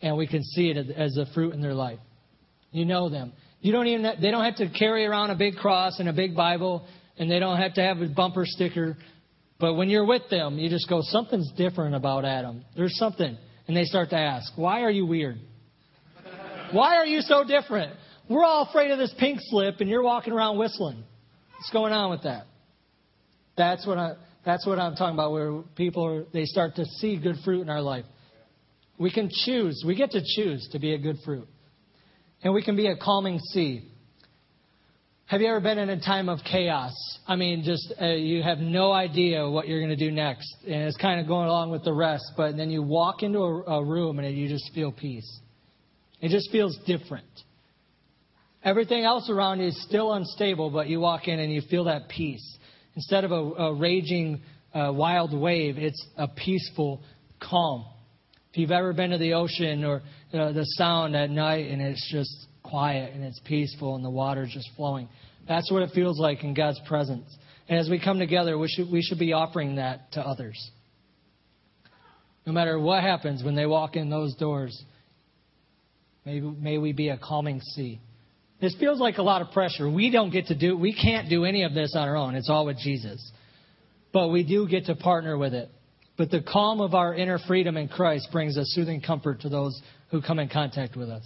and 0.00 0.16
we 0.16 0.28
can 0.28 0.44
see 0.44 0.70
it 0.70 0.90
as 0.90 1.16
a 1.16 1.26
fruit 1.34 1.54
in 1.54 1.60
their 1.60 1.74
life. 1.74 1.98
You 2.70 2.84
know 2.84 3.08
them. 3.08 3.32
You 3.60 3.72
don't 3.72 3.88
even 3.88 4.02
they 4.20 4.30
don't 4.30 4.44
have 4.44 4.56
to 4.56 4.68
carry 4.68 5.06
around 5.06 5.30
a 5.30 5.34
big 5.34 5.56
cross 5.56 5.98
and 5.98 6.08
a 6.08 6.12
big 6.12 6.36
Bible, 6.36 6.86
and 7.18 7.28
they 7.28 7.40
don't 7.40 7.56
have 7.56 7.74
to 7.74 7.82
have 7.82 7.98
a 8.00 8.06
bumper 8.06 8.44
sticker. 8.46 8.96
But 9.60 9.74
when 9.74 9.88
you're 9.88 10.06
with 10.06 10.22
them, 10.30 10.58
you 10.58 10.68
just 10.70 10.88
go, 10.88 11.00
something's 11.02 11.50
different 11.56 11.94
about 11.94 12.24
Adam. 12.24 12.64
There's 12.76 12.96
something, 12.96 13.36
and 13.66 13.76
they 13.76 13.84
start 13.84 14.10
to 14.10 14.16
ask, 14.16 14.52
why 14.56 14.82
are 14.82 14.90
you 14.90 15.06
weird? 15.06 15.38
Why 16.72 16.96
are 16.96 17.06
you 17.06 17.22
so 17.22 17.44
different? 17.44 17.94
We're 18.28 18.44
all 18.44 18.66
afraid 18.68 18.90
of 18.90 18.98
this 18.98 19.12
pink 19.18 19.38
slip, 19.42 19.80
and 19.80 19.88
you're 19.88 20.02
walking 20.02 20.32
around 20.32 20.58
whistling. 20.58 21.02
What's 21.56 21.70
going 21.70 21.92
on 21.92 22.10
with 22.10 22.22
that? 22.22 22.46
That's 23.56 23.86
what 23.86 23.98
I. 23.98 24.12
That's 24.44 24.66
what 24.66 24.78
I'm 24.78 24.94
talking 24.94 25.14
about, 25.14 25.32
where 25.32 25.60
people 25.76 26.06
are, 26.06 26.24
they 26.32 26.44
start 26.44 26.76
to 26.76 26.84
see 26.84 27.18
good 27.20 27.36
fruit 27.44 27.60
in 27.60 27.68
our 27.68 27.82
life. 27.82 28.04
We 28.98 29.10
can 29.10 29.28
choose. 29.44 29.82
We 29.86 29.94
get 29.94 30.12
to 30.12 30.22
choose 30.36 30.68
to 30.72 30.78
be 30.78 30.94
a 30.94 30.98
good 30.98 31.16
fruit. 31.24 31.46
And 32.42 32.54
we 32.54 32.62
can 32.62 32.74
be 32.74 32.86
a 32.86 32.96
calming 32.96 33.40
sea. 33.40 33.90
Have 35.28 35.42
you 35.42 35.48
ever 35.48 35.60
been 35.60 35.76
in 35.76 35.90
a 35.90 36.00
time 36.00 36.30
of 36.30 36.38
chaos? 36.50 36.94
I 37.26 37.36
mean, 37.36 37.62
just 37.62 37.92
uh, 38.00 38.06
you 38.06 38.42
have 38.42 38.60
no 38.60 38.92
idea 38.92 39.46
what 39.46 39.68
you're 39.68 39.78
going 39.78 39.94
to 39.94 40.04
do 40.04 40.10
next. 40.10 40.50
And 40.64 40.84
it's 40.84 40.96
kind 40.96 41.20
of 41.20 41.26
going 41.26 41.46
along 41.46 41.70
with 41.70 41.84
the 41.84 41.92
rest. 41.92 42.24
But 42.34 42.56
then 42.56 42.70
you 42.70 42.82
walk 42.82 43.22
into 43.22 43.40
a, 43.40 43.62
a 43.64 43.84
room 43.84 44.18
and 44.18 44.34
you 44.34 44.48
just 44.48 44.72
feel 44.74 44.90
peace. 44.90 45.30
It 46.22 46.30
just 46.30 46.50
feels 46.50 46.78
different. 46.86 47.26
Everything 48.64 49.04
else 49.04 49.28
around 49.28 49.60
you 49.60 49.66
is 49.66 49.82
still 49.82 50.14
unstable, 50.14 50.70
but 50.70 50.88
you 50.88 50.98
walk 50.98 51.28
in 51.28 51.38
and 51.40 51.52
you 51.52 51.60
feel 51.68 51.84
that 51.84 52.08
peace. 52.08 52.56
Instead 52.96 53.24
of 53.24 53.30
a, 53.30 53.34
a 53.34 53.74
raging 53.74 54.40
uh, 54.72 54.90
wild 54.94 55.38
wave, 55.38 55.76
it's 55.76 56.06
a 56.16 56.28
peaceful 56.28 57.02
calm. 57.38 57.84
If 58.50 58.56
you've 58.56 58.70
ever 58.70 58.94
been 58.94 59.10
to 59.10 59.18
the 59.18 59.34
ocean 59.34 59.84
or 59.84 60.00
uh, 60.32 60.52
the 60.52 60.64
sound 60.64 61.14
at 61.14 61.28
night 61.28 61.70
and 61.70 61.82
it's 61.82 62.10
just 62.10 62.47
quiet 62.68 63.14
and 63.14 63.24
it's 63.24 63.40
peaceful 63.44 63.96
and 63.96 64.04
the 64.04 64.10
water's 64.10 64.50
just 64.52 64.68
flowing, 64.76 65.08
that's 65.46 65.70
what 65.70 65.82
it 65.82 65.90
feels 65.94 66.18
like 66.18 66.44
in 66.44 66.54
God's 66.54 66.80
presence. 66.86 67.26
And 67.68 67.78
as 67.78 67.88
we 67.88 68.00
come 68.02 68.18
together, 68.18 68.58
we 68.58 68.68
should, 68.68 68.90
we 68.90 69.02
should 69.02 69.18
be 69.18 69.32
offering 69.32 69.76
that 69.76 70.12
to 70.12 70.20
others. 70.20 70.70
No 72.46 72.52
matter 72.52 72.78
what 72.78 73.02
happens 73.02 73.44
when 73.44 73.54
they 73.54 73.66
walk 73.66 73.96
in 73.96 74.08
those 74.08 74.34
doors, 74.36 74.82
may, 76.24 76.40
may 76.40 76.78
we 76.78 76.92
be 76.92 77.10
a 77.10 77.18
calming 77.18 77.60
sea. 77.60 78.00
This 78.60 78.74
feels 78.80 78.98
like 78.98 79.18
a 79.18 79.22
lot 79.22 79.42
of 79.42 79.52
pressure. 79.52 79.88
We 79.88 80.10
don't 80.10 80.30
get 80.30 80.46
to 80.46 80.54
do, 80.54 80.76
we 80.76 80.94
can't 80.94 81.28
do 81.28 81.44
any 81.44 81.64
of 81.64 81.74
this 81.74 81.94
on 81.94 82.08
our 82.08 82.16
own. 82.16 82.34
It's 82.34 82.50
all 82.50 82.66
with 82.66 82.78
Jesus. 82.78 83.32
But 84.12 84.28
we 84.28 84.44
do 84.44 84.66
get 84.66 84.86
to 84.86 84.94
partner 84.94 85.36
with 85.36 85.54
it. 85.54 85.70
But 86.16 86.30
the 86.30 86.40
calm 86.40 86.80
of 86.80 86.94
our 86.94 87.14
inner 87.14 87.38
freedom 87.38 87.76
in 87.76 87.88
Christ 87.88 88.28
brings 88.32 88.56
a 88.56 88.64
soothing 88.64 89.00
comfort 89.00 89.42
to 89.42 89.48
those 89.48 89.80
who 90.10 90.20
come 90.20 90.38
in 90.38 90.48
contact 90.48 90.96
with 90.96 91.08
us. 91.08 91.24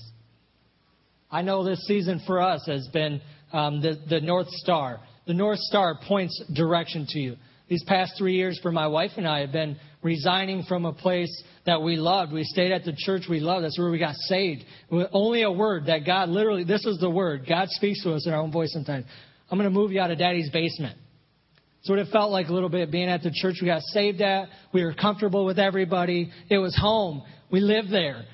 I 1.32 1.40
know 1.40 1.64
this 1.64 1.84
season 1.86 2.20
for 2.26 2.42
us 2.42 2.62
has 2.66 2.86
been 2.88 3.22
um, 3.54 3.80
the, 3.80 3.98
the 4.08 4.20
North 4.20 4.50
Star. 4.50 5.00
The 5.26 5.32
North 5.32 5.58
Star 5.60 5.98
points 6.06 6.40
direction 6.54 7.06
to 7.08 7.18
you. 7.18 7.36
These 7.68 7.82
past 7.84 8.12
three 8.18 8.34
years 8.34 8.60
for 8.62 8.70
my 8.70 8.86
wife 8.86 9.12
and 9.16 9.26
I 9.26 9.40
have 9.40 9.50
been 9.50 9.78
resigning 10.02 10.62
from 10.64 10.84
a 10.84 10.92
place 10.92 11.42
that 11.64 11.80
we 11.80 11.96
loved. 11.96 12.32
We 12.32 12.44
stayed 12.44 12.70
at 12.70 12.84
the 12.84 12.92
church 12.94 13.22
we 13.30 13.40
loved. 13.40 13.64
That's 13.64 13.78
where 13.78 13.90
we 13.90 13.98
got 13.98 14.14
saved. 14.14 14.64
With 14.90 15.08
only 15.12 15.42
a 15.42 15.50
word 15.50 15.86
that 15.86 16.04
God 16.04 16.28
literally, 16.28 16.64
this 16.64 16.84
is 16.84 16.98
the 16.98 17.08
word. 17.08 17.46
God 17.48 17.68
speaks 17.70 18.02
to 18.02 18.12
us 18.12 18.26
in 18.26 18.34
our 18.34 18.40
own 18.40 18.52
voice 18.52 18.72
sometimes. 18.74 19.06
I'm 19.50 19.58
going 19.58 19.70
to 19.70 19.74
move 19.74 19.90
you 19.90 20.00
out 20.00 20.10
of 20.10 20.18
daddy's 20.18 20.50
basement. 20.50 20.98
What 21.86 21.98
it 21.98 22.08
felt 22.12 22.30
like 22.30 22.48
a 22.48 22.52
little 22.52 22.68
bit 22.68 22.90
being 22.92 23.08
at 23.08 23.22
the 23.22 23.32
church 23.32 23.56
we 23.60 23.66
got 23.66 23.82
saved 23.82 24.20
at. 24.20 24.48
We 24.72 24.84
were 24.84 24.94
comfortable 24.94 25.44
with 25.44 25.58
everybody. 25.58 26.30
It 26.48 26.58
was 26.58 26.76
home. 26.78 27.22
We 27.50 27.60
lived 27.60 27.90
there. 27.90 28.24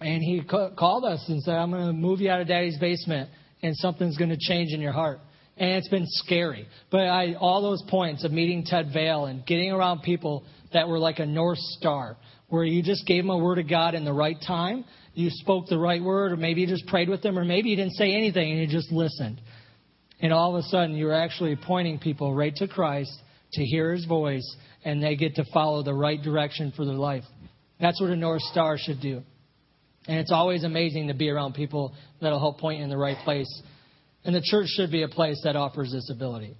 And 0.00 0.22
he 0.22 0.42
called 0.42 1.04
us 1.04 1.24
and 1.28 1.42
said, 1.42 1.54
I'm 1.54 1.70
going 1.70 1.86
to 1.86 1.92
move 1.92 2.20
you 2.20 2.30
out 2.30 2.40
of 2.40 2.48
daddy's 2.48 2.78
basement 2.78 3.30
and 3.62 3.76
something's 3.76 4.16
going 4.16 4.30
to 4.30 4.38
change 4.38 4.72
in 4.72 4.80
your 4.80 4.92
heart. 4.92 5.20
And 5.56 5.72
it's 5.72 5.88
been 5.88 6.06
scary. 6.06 6.66
But 6.90 7.02
I, 7.02 7.34
all 7.34 7.60
those 7.62 7.82
points 7.88 8.24
of 8.24 8.32
meeting 8.32 8.64
Ted 8.64 8.90
Vale 8.94 9.26
and 9.26 9.44
getting 9.44 9.70
around 9.70 10.02
people 10.02 10.44
that 10.72 10.88
were 10.88 10.98
like 10.98 11.18
a 11.18 11.26
North 11.26 11.58
Star, 11.58 12.16
where 12.48 12.64
you 12.64 12.82
just 12.82 13.06
gave 13.06 13.22
them 13.24 13.30
a 13.30 13.36
word 13.36 13.58
of 13.58 13.68
God 13.68 13.94
in 13.94 14.04
the 14.04 14.12
right 14.12 14.38
time, 14.46 14.84
you 15.12 15.28
spoke 15.30 15.66
the 15.66 15.78
right 15.78 16.02
word, 16.02 16.32
or 16.32 16.36
maybe 16.36 16.62
you 16.62 16.66
just 16.66 16.86
prayed 16.86 17.08
with 17.08 17.20
them, 17.22 17.38
or 17.38 17.44
maybe 17.44 17.68
you 17.68 17.76
didn't 17.76 17.94
say 17.94 18.14
anything 18.14 18.52
and 18.52 18.60
you 18.60 18.66
just 18.66 18.90
listened. 18.90 19.40
And 20.20 20.32
all 20.32 20.56
of 20.56 20.64
a 20.64 20.68
sudden, 20.68 20.96
you're 20.96 21.14
actually 21.14 21.56
pointing 21.56 21.98
people 21.98 22.34
right 22.34 22.54
to 22.56 22.68
Christ 22.68 23.12
to 23.52 23.64
hear 23.64 23.92
his 23.92 24.06
voice, 24.06 24.56
and 24.84 25.02
they 25.02 25.16
get 25.16 25.34
to 25.34 25.44
follow 25.52 25.82
the 25.82 25.94
right 25.94 26.22
direction 26.22 26.72
for 26.74 26.84
their 26.84 26.94
life. 26.94 27.24
That's 27.80 28.00
what 28.00 28.10
a 28.10 28.16
North 28.16 28.42
Star 28.42 28.78
should 28.78 29.00
do. 29.00 29.22
And 30.06 30.18
it's 30.18 30.32
always 30.32 30.64
amazing 30.64 31.08
to 31.08 31.14
be 31.14 31.28
around 31.28 31.54
people 31.54 31.94
that'll 32.20 32.38
help 32.38 32.58
point 32.58 32.78
you 32.78 32.84
in 32.84 32.90
the 32.90 32.96
right 32.96 33.18
place. 33.24 33.62
And 34.24 34.34
the 34.34 34.42
church 34.42 34.68
should 34.68 34.90
be 34.90 35.02
a 35.02 35.08
place 35.08 35.40
that 35.44 35.56
offers 35.56 35.92
this 35.92 36.10
ability. 36.10 36.56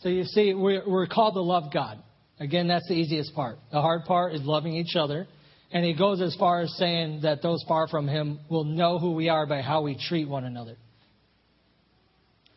So 0.00 0.08
you 0.08 0.24
see, 0.24 0.52
we're, 0.54 0.82
we're 0.86 1.06
called 1.06 1.34
to 1.34 1.42
love 1.42 1.72
God. 1.72 2.02
Again, 2.40 2.68
that's 2.68 2.86
the 2.88 2.94
easiest 2.94 3.34
part. 3.34 3.58
The 3.70 3.80
hard 3.80 4.04
part 4.04 4.34
is 4.34 4.42
loving 4.42 4.74
each 4.74 4.96
other. 4.96 5.26
And 5.72 5.84
he 5.84 5.94
goes 5.94 6.20
as 6.20 6.34
far 6.36 6.60
as 6.60 6.72
saying 6.76 7.20
that 7.22 7.42
those 7.42 7.64
far 7.66 7.88
from 7.88 8.06
him 8.06 8.40
will 8.48 8.64
know 8.64 8.98
who 8.98 9.12
we 9.12 9.28
are 9.28 9.46
by 9.46 9.60
how 9.60 9.82
we 9.82 9.96
treat 10.08 10.28
one 10.28 10.44
another. 10.44 10.76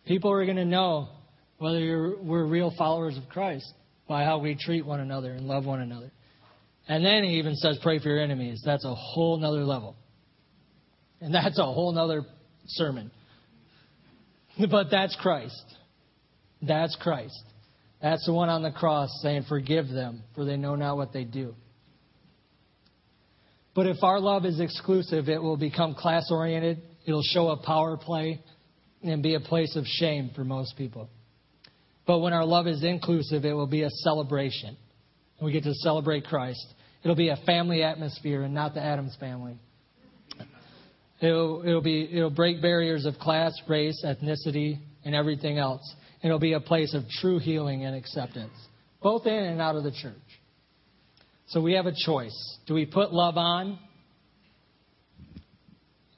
People 0.06 0.32
are 0.32 0.46
going 0.46 0.58
to 0.58 0.66
know 0.66 1.10
whether 1.58 2.16
we're 2.22 2.46
real 2.46 2.74
followers 2.78 3.18
of 3.18 3.28
Christ 3.30 3.72
by 4.08 4.24
how 4.24 4.40
we 4.40 4.56
treat 4.56 4.86
one 4.86 5.00
another 5.00 5.32
and 5.32 5.48
love 5.48 5.66
one 5.66 5.82
another. 5.82 6.12
And 6.88 7.06
then 7.06 7.24
he 7.24 7.38
even 7.38 7.56
says, 7.56 7.78
pray 7.82 8.00
for 8.00 8.10
your 8.10 8.20
enemies. 8.20 8.62
That's 8.66 8.86
a 8.86 8.96
whole 8.96 9.38
nother 9.38 9.64
level. 9.64 9.96
And 11.20 11.34
that's 11.34 11.60
a 11.60 11.64
whole 11.64 11.92
nother 11.92 12.24
sermon. 12.68 13.12
But 14.72 14.88
that's 14.90 15.16
Christ. 15.22 15.64
That's 16.64 16.96
Christ. 16.96 17.44
That's 18.02 18.26
the 18.26 18.34
one 18.34 18.50
on 18.50 18.64
the 18.64 18.72
cross 18.72 19.10
saying, 19.22 19.46
Forgive 19.48 19.88
them, 19.88 20.24
for 20.36 20.46
they 20.46 20.58
know 20.58 20.76
not 20.76 20.98
what 20.98 21.14
they 21.14 21.24
do. 21.24 21.56
But 23.76 23.86
if 23.86 23.98
our 24.04 24.20
love 24.20 24.46
is 24.46 24.60
exclusive, 24.60 25.30
it 25.30 25.42
will 25.42 25.58
become 25.58 25.94
class 25.94 26.30
oriented, 26.32 26.82
it'll 27.06 27.22
show 27.22 27.50
a 27.50 27.58
power 27.58 27.98
play, 27.98 28.42
and 29.04 29.22
be 29.22 29.36
a 29.36 29.40
place 29.40 29.76
of 29.76 29.86
shame 29.86 30.32
for 30.36 30.44
most 30.44 30.76
people. 30.78 31.10
But 32.08 32.20
when 32.20 32.34
our 32.34 32.46
love 32.46 32.68
is 32.68 32.84
inclusive, 32.84 33.46
it 33.46 33.54
will 33.54 33.68
be 33.68 33.84
a 33.84 33.90
celebration. 33.90 34.78
We 35.42 35.52
get 35.52 35.64
to 35.64 35.74
celebrate 35.76 36.26
Christ. 36.26 36.66
It'll 37.04 37.16
be 37.16 37.30
a 37.30 37.38
family 37.46 37.84
atmosphere 37.84 38.44
and 38.44 38.54
not 38.54 38.74
the 38.74 38.82
Addams 38.82 39.16
family. 39.20 39.60
It'll, 41.20 41.64
it'll, 41.66 41.82
be, 41.82 42.08
it'll 42.12 42.30
break 42.30 42.62
barriers 42.62 43.06
of 43.06 43.16
class, 43.16 43.54
race, 43.68 44.04
ethnicity, 44.06 44.80
and 45.04 45.16
everything 45.16 45.58
else. 45.58 45.82
It'll 46.22 46.40
be 46.40 46.54
a 46.54 46.60
place 46.60 46.94
of 46.94 47.04
true 47.22 47.40
healing 47.40 47.86
and 47.86 47.96
acceptance, 47.96 48.54
both 49.02 49.26
in 49.26 49.34
and 49.34 49.62
out 49.62 49.76
of 49.76 49.84
the 49.84 49.92
church. 49.92 50.16
So 51.48 51.62
we 51.62 51.74
have 51.74 51.86
a 51.86 51.94
choice. 52.06 52.58
Do 52.68 52.74
we 52.74 52.86
put 52.86 53.14
love 53.14 53.38
on? 53.38 53.80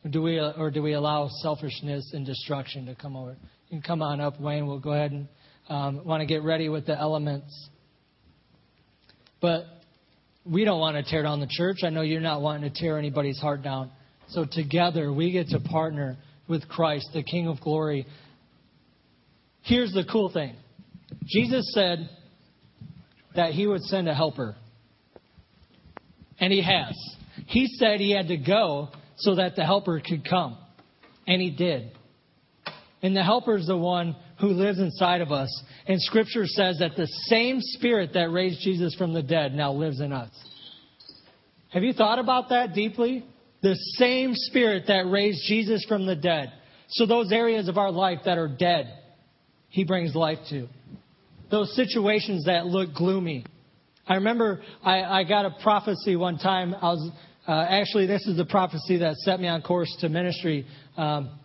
Or 0.03 0.09
do 0.09 0.21
we, 0.21 0.39
or 0.39 0.71
do 0.71 0.81
we 0.81 0.93
allow 0.93 1.29
selfishness 1.41 2.11
and 2.13 2.25
destruction 2.25 2.85
to 2.87 2.95
come 2.95 3.15
over? 3.15 3.37
You 3.69 3.77
can 3.77 3.81
come 3.81 4.01
on 4.01 4.19
up, 4.19 4.39
Wayne. 4.39 4.65
We'll 4.65 4.79
go 4.79 4.93
ahead 4.93 5.11
and 5.11 5.27
um, 5.67 6.05
want 6.05 6.21
to 6.21 6.25
get 6.25 6.43
ready 6.43 6.67
with 6.67 6.85
the 6.85 6.97
elements. 6.97 7.69
But 9.41 9.65
we 10.45 10.65
don't 10.65 10.79
want 10.79 10.97
to 10.97 11.03
tear 11.03 11.23
down 11.23 11.39
the 11.39 11.49
church. 11.49 11.77
I 11.83 11.89
know 11.89 12.01
you're 12.01 12.21
not 12.21 12.41
wanting 12.41 12.71
to 12.71 12.79
tear 12.81 12.97
anybody's 12.97 13.39
heart 13.39 13.63
down. 13.63 13.91
So 14.29 14.45
together, 14.49 15.11
we 15.11 15.31
get 15.31 15.49
to 15.49 15.59
partner 15.59 16.17
with 16.47 16.67
Christ, 16.67 17.09
the 17.13 17.23
King 17.23 17.47
of 17.47 17.59
glory, 17.61 18.05
Here's 19.63 19.91
the 19.93 20.03
cool 20.11 20.31
thing 20.31 20.55
Jesus 21.27 21.71
said 21.73 22.09
that 23.35 23.51
he 23.51 23.67
would 23.67 23.83
send 23.83 24.07
a 24.09 24.15
helper. 24.15 24.55
And 26.39 26.53
he 26.53 26.61
has. 26.61 26.95
He 27.47 27.67
said 27.77 27.99
he 27.99 28.11
had 28.11 28.29
to 28.29 28.37
go 28.37 28.89
so 29.17 29.35
that 29.35 29.55
the 29.55 29.65
helper 29.65 30.01
could 30.03 30.27
come. 30.27 30.57
And 31.27 31.41
he 31.41 31.51
did. 31.51 31.91
And 33.01 33.15
the 33.15 33.23
helper 33.23 33.57
is 33.57 33.67
the 33.67 33.77
one 33.77 34.15
who 34.39 34.47
lives 34.49 34.79
inside 34.79 35.21
of 35.21 35.31
us. 35.31 35.49
And 35.87 36.01
scripture 36.01 36.45
says 36.45 36.79
that 36.79 36.95
the 36.95 37.07
same 37.27 37.59
spirit 37.59 38.11
that 38.13 38.31
raised 38.31 38.61
Jesus 38.61 38.95
from 38.95 39.13
the 39.13 39.23
dead 39.23 39.53
now 39.53 39.73
lives 39.73 39.99
in 39.99 40.13
us. 40.13 40.29
Have 41.69 41.83
you 41.83 41.93
thought 41.93 42.19
about 42.19 42.49
that 42.49 42.73
deeply? 42.73 43.25
The 43.61 43.75
same 43.97 44.31
spirit 44.33 44.85
that 44.87 45.05
raised 45.07 45.41
Jesus 45.47 45.85
from 45.85 46.05
the 46.05 46.15
dead. 46.15 46.51
So 46.89 47.05
those 47.05 47.31
areas 47.31 47.67
of 47.67 47.77
our 47.77 47.91
life 47.91 48.19
that 48.25 48.37
are 48.37 48.47
dead, 48.47 48.91
he 49.67 49.83
brings 49.83 50.15
life 50.15 50.39
to. 50.49 50.67
Those 51.51 51.75
situations 51.75 52.45
that 52.45 52.65
look 52.65 52.93
gloomy. 52.95 53.45
I 54.07 54.15
remember 54.15 54.61
I, 54.83 55.03
I 55.03 55.23
got 55.23 55.45
a 55.45 55.55
prophecy 55.61 56.15
one 56.15 56.37
time. 56.37 56.73
I 56.73 56.89
was 56.89 57.11
uh, 57.47 57.65
actually 57.69 58.07
this 58.07 58.25
is 58.25 58.37
the 58.37 58.45
prophecy 58.45 58.97
that 58.97 59.15
set 59.17 59.39
me 59.39 59.47
on 59.47 59.61
course 59.61 59.95
to 60.01 60.09
ministry. 60.09 60.65
Um, 60.97 61.38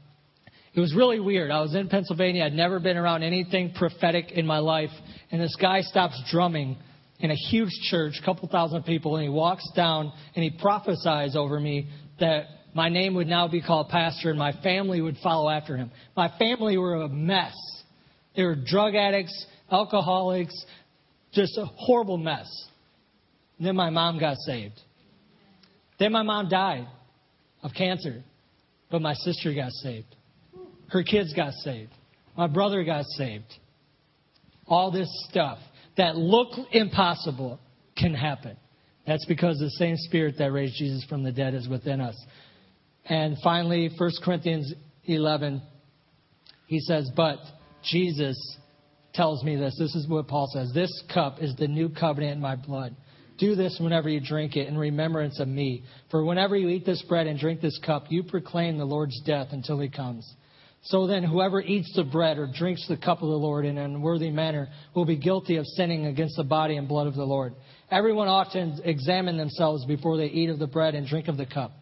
it 0.75 0.81
was 0.81 0.95
really 0.95 1.21
weird. 1.21 1.51
I 1.51 1.61
was 1.61 1.75
in 1.75 1.89
Pennsylvania. 1.89 2.45
I'd 2.45 2.53
never 2.53 2.81
been 2.81 2.97
around 2.97 3.23
anything 3.23 3.73
prophetic 3.75 4.33
in 4.33 4.45
my 4.45 4.59
life, 4.59 4.91
and 5.31 5.41
this 5.41 5.57
guy 5.61 5.83
stops 5.83 6.21
drumming 6.31 6.77
in 7.21 7.31
a 7.31 7.35
huge 7.35 7.71
church, 7.91 8.15
a 8.21 8.25
couple 8.25 8.49
thousand 8.49 8.83
people, 8.83 9.17
and 9.17 9.23
he 9.23 9.31
walks 9.31 9.65
down 9.77 10.13
and 10.35 10.43
he 10.43 10.51
prophesies 10.51 11.37
over 11.37 11.61
me 11.61 11.89
that 12.19 12.47
my 12.75 12.89
name 12.89 13.15
would 13.15 13.29
now 13.29 13.47
be 13.47 13.63
called 13.63 13.89
pastor 13.89 14.31
and 14.31 14.39
my 14.39 14.53
family 14.63 15.01
would 15.01 15.17
follow 15.23 15.49
after 15.49 15.77
him. 15.77 15.93
My 16.17 16.33
family 16.39 16.77
were 16.77 17.03
a 17.03 17.09
mess. 17.09 17.55
They 18.35 18.43
were 18.43 18.57
drug 18.57 18.97
addicts, 18.97 19.47
alcoholics, 19.71 20.55
just 21.33 21.57
a 21.57 21.67
horrible 21.67 22.19
mess. 22.19 22.49
And 23.59 23.67
then 23.67 23.77
my 23.77 23.91
mom 23.91 24.19
got 24.19 24.37
saved. 24.39 24.81
Then 26.01 26.11
my 26.11 26.23
mom 26.23 26.49
died 26.49 26.89
of 27.63 27.71
cancer, 27.75 28.25
but 28.91 29.01
my 29.01 29.15
sister 29.15 29.55
got 29.55 29.71
saved. 29.71 30.17
Her 30.89 31.03
kids 31.03 31.33
got 31.35 31.53
saved. 31.55 31.93
My 32.37 32.47
brother 32.47 32.85
got 32.85 33.05
saved. 33.17 33.53
All 34.67 34.91
this 34.91 35.09
stuff 35.31 35.59
that 35.97 36.17
looked 36.17 36.59
impossible 36.73 37.61
can 37.97 38.15
happen. 38.15 38.57
That's 39.07 39.25
because 39.27 39.59
the 39.59 39.71
same 39.71 39.97
spirit 39.97 40.37
that 40.39 40.53
raised 40.53 40.77
Jesus 40.79 41.05
from 41.05 41.23
the 41.23 41.33
dead 41.33 41.55
is 41.55 41.69
within 41.69 42.01
us. 42.01 42.17
And 43.05 43.37
finally, 43.45 43.91
1 43.97 44.11
Corinthians 44.25 44.73
11, 45.05 45.63
he 46.67 46.81
says, 46.81 47.11
But 47.15 47.39
Jesus 47.85 48.37
tells 49.13 49.45
me 49.45 49.57
this. 49.57 49.77
This 49.79 49.95
is 49.95 50.09
what 50.09 50.27
Paul 50.27 50.49
says. 50.53 50.73
This 50.75 50.91
cup 51.13 51.43
is 51.43 51.55
the 51.57 51.69
new 51.69 51.91
covenant 51.91 52.37
in 52.37 52.41
my 52.41 52.57
blood. 52.57 52.97
Do 53.37 53.55
this 53.55 53.79
whenever 53.81 54.09
you 54.09 54.21
drink 54.21 54.57
it 54.57 54.69
in 54.69 54.79
remembrance 54.79 55.41
of 55.41 55.49
me. 55.49 55.85
For 56.11 56.25
whenever 56.25 56.57
you 56.57 56.69
eat 56.69 56.87
this 56.87 57.03
bread 57.03 57.27
and 57.27 57.39
drink 57.39 57.61
this 57.61 57.79
cup, 57.85 58.07
you 58.09 58.23
proclaim 58.23 58.79
the 58.79 58.85
Lord's 58.85 59.21
death 59.23 59.49
until 59.51 59.79
he 59.81 59.89
comes. 59.89 60.27
So 60.85 61.07
then, 61.07 61.23
whoever 61.23 61.63
eats 61.63 61.93
the 61.97 62.05
bread 62.05 62.39
or 62.39 62.47
drinks 62.47 62.87
the 62.87 62.99
cup 62.99 63.23
of 63.23 63.29
the 63.29 63.35
Lord 63.35 63.65
in 63.65 63.79
an 63.79 63.85
unworthy 63.95 64.31
manner 64.31 64.69
will 64.95 65.07
be 65.07 65.17
guilty 65.17 65.57
of 65.57 65.67
sinning 65.67 66.07
against 66.07 66.37
the 66.37 66.45
body 66.45 66.77
and 66.77 66.87
blood 66.87 67.07
of 67.07 67.15
the 67.15 67.25
Lord. 67.25 67.55
Everyone 67.91 68.29
ought 68.29 68.53
to 68.53 68.77
examine 68.85 69.39
themselves 69.39 69.87
before 69.87 70.19
they 70.19 70.27
eat 70.27 70.51
of 70.51 70.59
the 70.59 70.67
bread 70.67 70.95
and 70.95 71.07
drink 71.07 71.29
of 71.29 71.39
the 71.39 71.47
cup. 71.47 71.73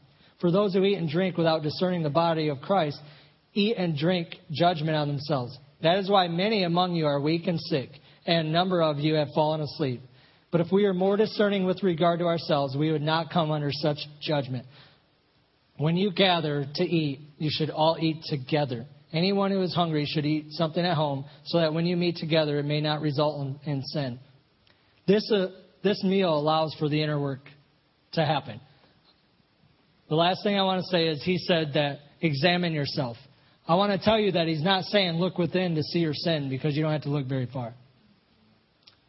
For 0.40 0.53
those 0.53 0.72
who 0.72 0.84
eat 0.84 0.98
and 0.98 1.09
drink 1.09 1.36
without 1.36 1.62
discerning 1.62 2.05
the 2.05 2.11
body 2.11 2.48
of 2.48 2.61
Christ 2.61 3.00
eat 3.55 3.76
and 3.76 3.96
drink 3.96 4.36
judgment 4.53 4.96
on 4.96 5.09
themselves. 5.09 5.59
That 5.82 5.98
is 5.98 6.09
why 6.09 6.28
many 6.28 6.62
among 6.62 6.94
you 6.94 7.07
are 7.07 7.20
weak 7.20 7.48
and 7.48 7.61
sick, 7.61 7.90
and 8.24 8.46
a 8.46 8.50
number 8.50 8.82
of 8.82 8.98
you 8.98 9.14
have 9.14 9.28
fallen 9.34 9.61
asleep. 9.61 10.00
But 10.53 10.61
if 10.61 10.70
we 10.70 10.84
are 10.84 10.94
more 10.94 11.16
discerning 11.16 11.64
with 11.64 11.82
regard 11.82 12.20
to 12.20 12.26
ourselves, 12.26 12.76
we 12.76 12.92
would 12.92 13.03
not 13.03 13.30
come 13.30 13.50
under 13.50 13.72
such 13.72 13.98
judgment. 14.20 14.66
When 15.77 15.97
you 15.97 16.12
gather 16.12 16.66
to 16.75 16.85
eat, 16.85 17.20
you 17.39 17.51
should 17.51 17.70
all 17.70 17.97
eat 18.01 18.23
together. 18.25 18.87
Anyone 19.12 19.51
who 19.51 19.61
is 19.62 19.75
hungry 19.75 20.07
should 20.07 20.25
eat 20.25 20.47
something 20.51 20.85
at 20.85 20.97
home, 20.97 21.25
so 21.45 21.59
that 21.59 21.75
when 21.75 21.87
you 21.87 21.97
meet 21.97 22.16
together, 22.16 22.59
it 22.59 22.64
may 22.64 22.81
not 22.81 23.01
result 23.01 23.47
in, 23.47 23.73
in 23.73 23.83
sin. 23.83 24.18
This, 25.07 25.31
uh, 25.31 25.49
this 25.83 26.03
meal 26.03 26.33
allows 26.33 26.75
for 26.79 26.89
the 26.89 27.03
inner 27.03 27.20
work 27.20 27.41
to 28.12 28.25
happen. 28.25 28.61
The 30.09 30.14
last 30.14 30.43
thing 30.43 30.59
I 30.59 30.62
want 30.62 30.83
to 30.83 30.87
say 30.89 31.09
is 31.09 31.23
he 31.23 31.39
said 31.39 31.73
that 31.75 31.99
examine 32.20 32.73
yourself. 32.73 33.16
I 33.66 33.75
want 33.77 33.93
to 33.93 34.05
tell 34.05 34.18
you 34.18 34.33
that 34.33 34.47
he's 34.47 34.62
not 34.62 34.85
saying 34.85 35.14
look 35.14 35.39
within 35.39 35.75
to 35.75 35.83
see 35.83 36.01
your 36.01 36.14
sin 36.14 36.49
because 36.49 36.77
you 36.77 36.83
don't 36.83 36.93
have 36.93 37.03
to 37.03 37.11
look 37.11 37.27
very 37.27 37.47
far. 37.47 37.75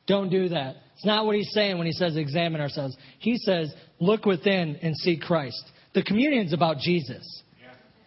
Don't 0.08 0.30
do 0.30 0.50
that. 0.50 0.76
It's 0.96 1.06
not 1.06 1.26
what 1.26 1.36
he's 1.36 1.52
saying 1.54 1.78
when 1.78 1.88
he 1.88 1.94
says 1.94 2.16
examine 2.16 2.62
ourselves. 2.62 2.96
He 3.20 3.38
says 3.38 3.74
look 4.00 4.26
within 4.26 4.78
and 4.82 4.96
see 4.98 5.18
Christ. 5.18 5.64
The 5.94 6.04
communion's 6.04 6.54
about 6.54 6.78
Jesus. 6.78 7.44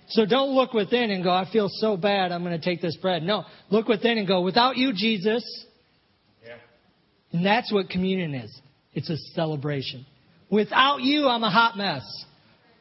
So 0.09 0.25
don't 0.25 0.55
look 0.55 0.73
within 0.73 1.11
and 1.11 1.25
go, 1.25 1.31
I 1.31 1.51
feel 1.51 1.69
so 1.69 1.97
bad, 1.97 2.31
I'm 2.31 2.45
going 2.45 2.59
to 2.59 2.65
take 2.65 2.81
this 2.81 2.97
bread. 2.97 3.23
No, 3.23 3.45
look 3.71 3.89
within 3.89 4.19
and 4.19 4.27
go, 4.27 4.41
without 4.41 4.77
you, 4.77 4.93
Jesus. 4.93 5.45
Yeah. 6.45 6.57
And 7.33 7.45
that's 7.45 7.73
what 7.73 7.89
communion 7.89 8.35
is. 8.35 8.57
It's 8.95 9.11
a 9.11 9.17
celebration. 9.35 10.07
Without 10.49 11.01
you, 11.03 11.27
I'm 11.27 11.43
a 11.43 11.51
hot 11.51 11.77
mess. 11.77 12.05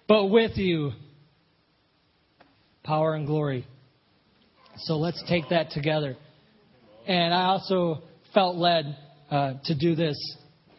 But 0.08 0.26
with 0.26 0.56
you, 0.56 0.92
power 2.84 3.16
and 3.16 3.26
glory. 3.26 3.66
So 4.78 4.98
let's 4.98 5.24
take 5.28 5.50
that 5.50 5.72
together. 5.72 6.16
And 7.08 7.34
I 7.34 7.46
also 7.46 8.04
felt 8.36 8.56
led 8.56 8.98
uh, 9.32 9.54
to 9.64 9.76
do 9.76 9.96
this 9.96 10.16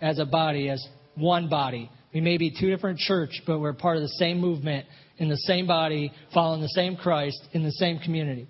as 0.00 0.20
a 0.20 0.24
body, 0.24 0.68
as 0.68 0.86
one 1.16 1.48
body. 1.48 1.90
We 2.16 2.22
may 2.22 2.38
be 2.38 2.50
two 2.50 2.70
different 2.70 2.98
church, 2.98 3.42
but 3.46 3.58
we're 3.58 3.74
part 3.74 3.98
of 3.98 4.02
the 4.02 4.08
same 4.08 4.40
movement, 4.40 4.86
in 5.18 5.28
the 5.28 5.36
same 5.36 5.66
body, 5.66 6.10
following 6.32 6.62
the 6.62 6.68
same 6.70 6.96
Christ, 6.96 7.38
in 7.52 7.62
the 7.62 7.72
same 7.72 7.98
community. 7.98 8.48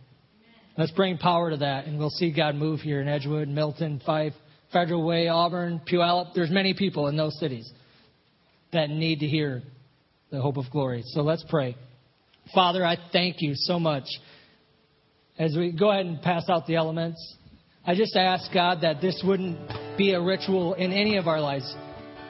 Let's 0.78 0.92
bring 0.92 1.18
power 1.18 1.50
to 1.50 1.56
that, 1.56 1.86
and 1.86 1.98
we'll 1.98 2.10
see 2.10 2.30
God 2.30 2.54
move 2.54 2.78
here 2.78 3.00
in 3.00 3.08
Edgewood, 3.08 3.48
Milton, 3.48 4.00
Fife, 4.06 4.34
Federal 4.72 5.04
Way, 5.04 5.26
Auburn, 5.26 5.80
Puyallup. 5.84 6.32
There's 6.32 6.48
many 6.48 6.74
people 6.74 7.08
in 7.08 7.16
those 7.16 7.36
cities 7.40 7.68
that 8.72 8.88
need 8.88 9.18
to 9.18 9.26
hear 9.26 9.64
the 10.30 10.40
hope 10.40 10.58
of 10.58 10.66
glory. 10.70 11.02
So 11.06 11.22
let's 11.22 11.44
pray. 11.48 11.76
Father, 12.54 12.86
I 12.86 12.96
thank 13.12 13.42
you 13.42 13.54
so 13.56 13.80
much. 13.80 14.04
As 15.40 15.56
we 15.56 15.72
go 15.72 15.90
ahead 15.90 16.06
and 16.06 16.22
pass 16.22 16.48
out 16.48 16.68
the 16.68 16.76
elements, 16.76 17.34
I 17.84 17.96
just 17.96 18.14
ask 18.14 18.48
God 18.54 18.82
that 18.82 19.00
this 19.00 19.24
wouldn't 19.26 19.58
be 19.98 20.12
a 20.12 20.20
ritual 20.20 20.74
in 20.74 20.92
any 20.92 21.16
of 21.16 21.26
our 21.26 21.40
lives. 21.40 21.74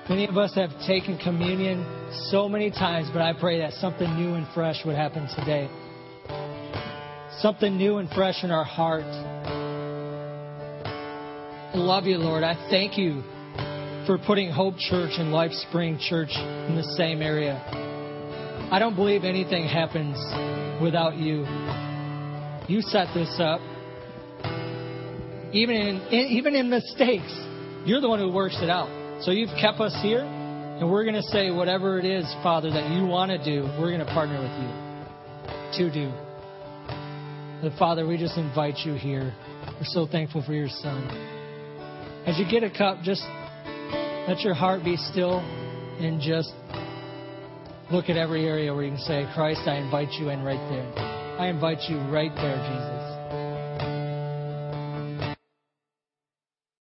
Many 0.09 0.29
of 0.29 0.39
us 0.39 0.55
have 0.55 0.71
taken 0.87 1.19
communion 1.19 1.85
so 2.31 2.49
many 2.49 2.71
times, 2.71 3.09
but 3.13 3.23
I 3.23 3.33
pray 3.33 3.59
that 3.59 3.73
something 3.73 4.15
new 4.15 4.35
and 4.35 4.47
fresh 4.55 4.85
would 4.85 4.95
happen 4.95 5.27
today. 5.35 5.69
Something 7.41 7.77
new 7.77 7.99
and 7.99 8.09
fresh 8.11 8.45
in 8.45 8.53
our 8.53 8.63
heart. 8.63 9.03
I 11.73 11.73
love 11.75 12.05
you, 12.05 12.19
Lord. 12.19 12.45
I 12.45 12.55
thank 12.71 12.97
you 12.97 13.25
for 14.07 14.17
putting 14.17 14.49
Hope 14.49 14.77
Church 14.79 15.11
and 15.19 15.33
Life 15.33 15.51
Spring 15.69 15.99
Church 15.99 16.31
in 16.31 16.77
the 16.77 16.95
same 16.97 17.21
area. 17.21 17.61
I 18.71 18.79
don't 18.79 18.95
believe 18.95 19.25
anything 19.25 19.67
happens 19.67 20.17
without 20.81 21.17
you. 21.17 21.45
You 22.69 22.81
set 22.81 23.09
this 23.13 23.41
up. 23.41 23.61
Even 25.53 25.77
in, 26.13 26.27
even 26.31 26.55
in 26.55 26.71
mistakes, 26.71 27.35
you're 27.85 28.01
the 28.01 28.09
one 28.09 28.21
who 28.21 28.31
works 28.31 28.57
it 28.63 28.71
out. 28.71 29.06
So 29.23 29.31
you've 29.31 29.55
kept 29.61 29.81
us 29.81 29.97
here, 30.03 30.21
and 30.21 30.91
we're 30.91 31.05
going 31.05 31.15
to 31.15 31.29
say 31.33 31.51
whatever 31.51 31.99
it 31.99 32.05
is, 32.05 32.25
Father, 32.43 32.71
that 32.71 32.91
you 32.93 33.07
want 33.07 33.31
to 33.31 33.39
do, 33.43 33.65
we're 33.81 33.91
going 33.91 34.05
to 34.05 34.13
partner 34.13 34.41
with 34.41 34.53
you 34.61 34.71
to 35.79 35.91
do. 35.93 36.13
But 37.63 37.79
Father, 37.79 38.07
we 38.07 38.19
just 38.19 38.37
invite 38.37 38.79
you 38.85 38.95
here. 38.95 39.35
We're 39.81 39.85
so 39.85 40.07
thankful 40.07 40.43
for 40.45 40.53
your 40.53 40.69
Son. 40.69 41.09
As 42.27 42.39
you 42.39 42.45
get 42.51 42.63
a 42.63 42.71
cup, 42.71 43.03
just 43.03 43.23
let 44.29 44.41
your 44.41 44.55
heart 44.55 44.85
be 44.85 44.97
still 44.97 45.39
and 45.99 46.21
just 46.21 46.53
look 47.91 48.11
at 48.11 48.17
every 48.17 48.47
area 48.47 48.75
where 48.75 48.85
you 48.85 48.91
can 48.91 49.01
say, 49.01 49.27
Christ, 49.35 49.63
I 49.67 49.77
invite 49.77 50.13
you 50.13 50.29
in 50.29 50.43
right 50.43 50.61
there. 50.69 50.93
I 51.41 51.49
invite 51.49 51.89
you 51.89 51.99
right 52.13 52.35
there, 52.35 52.57
Jesus. 52.57 52.96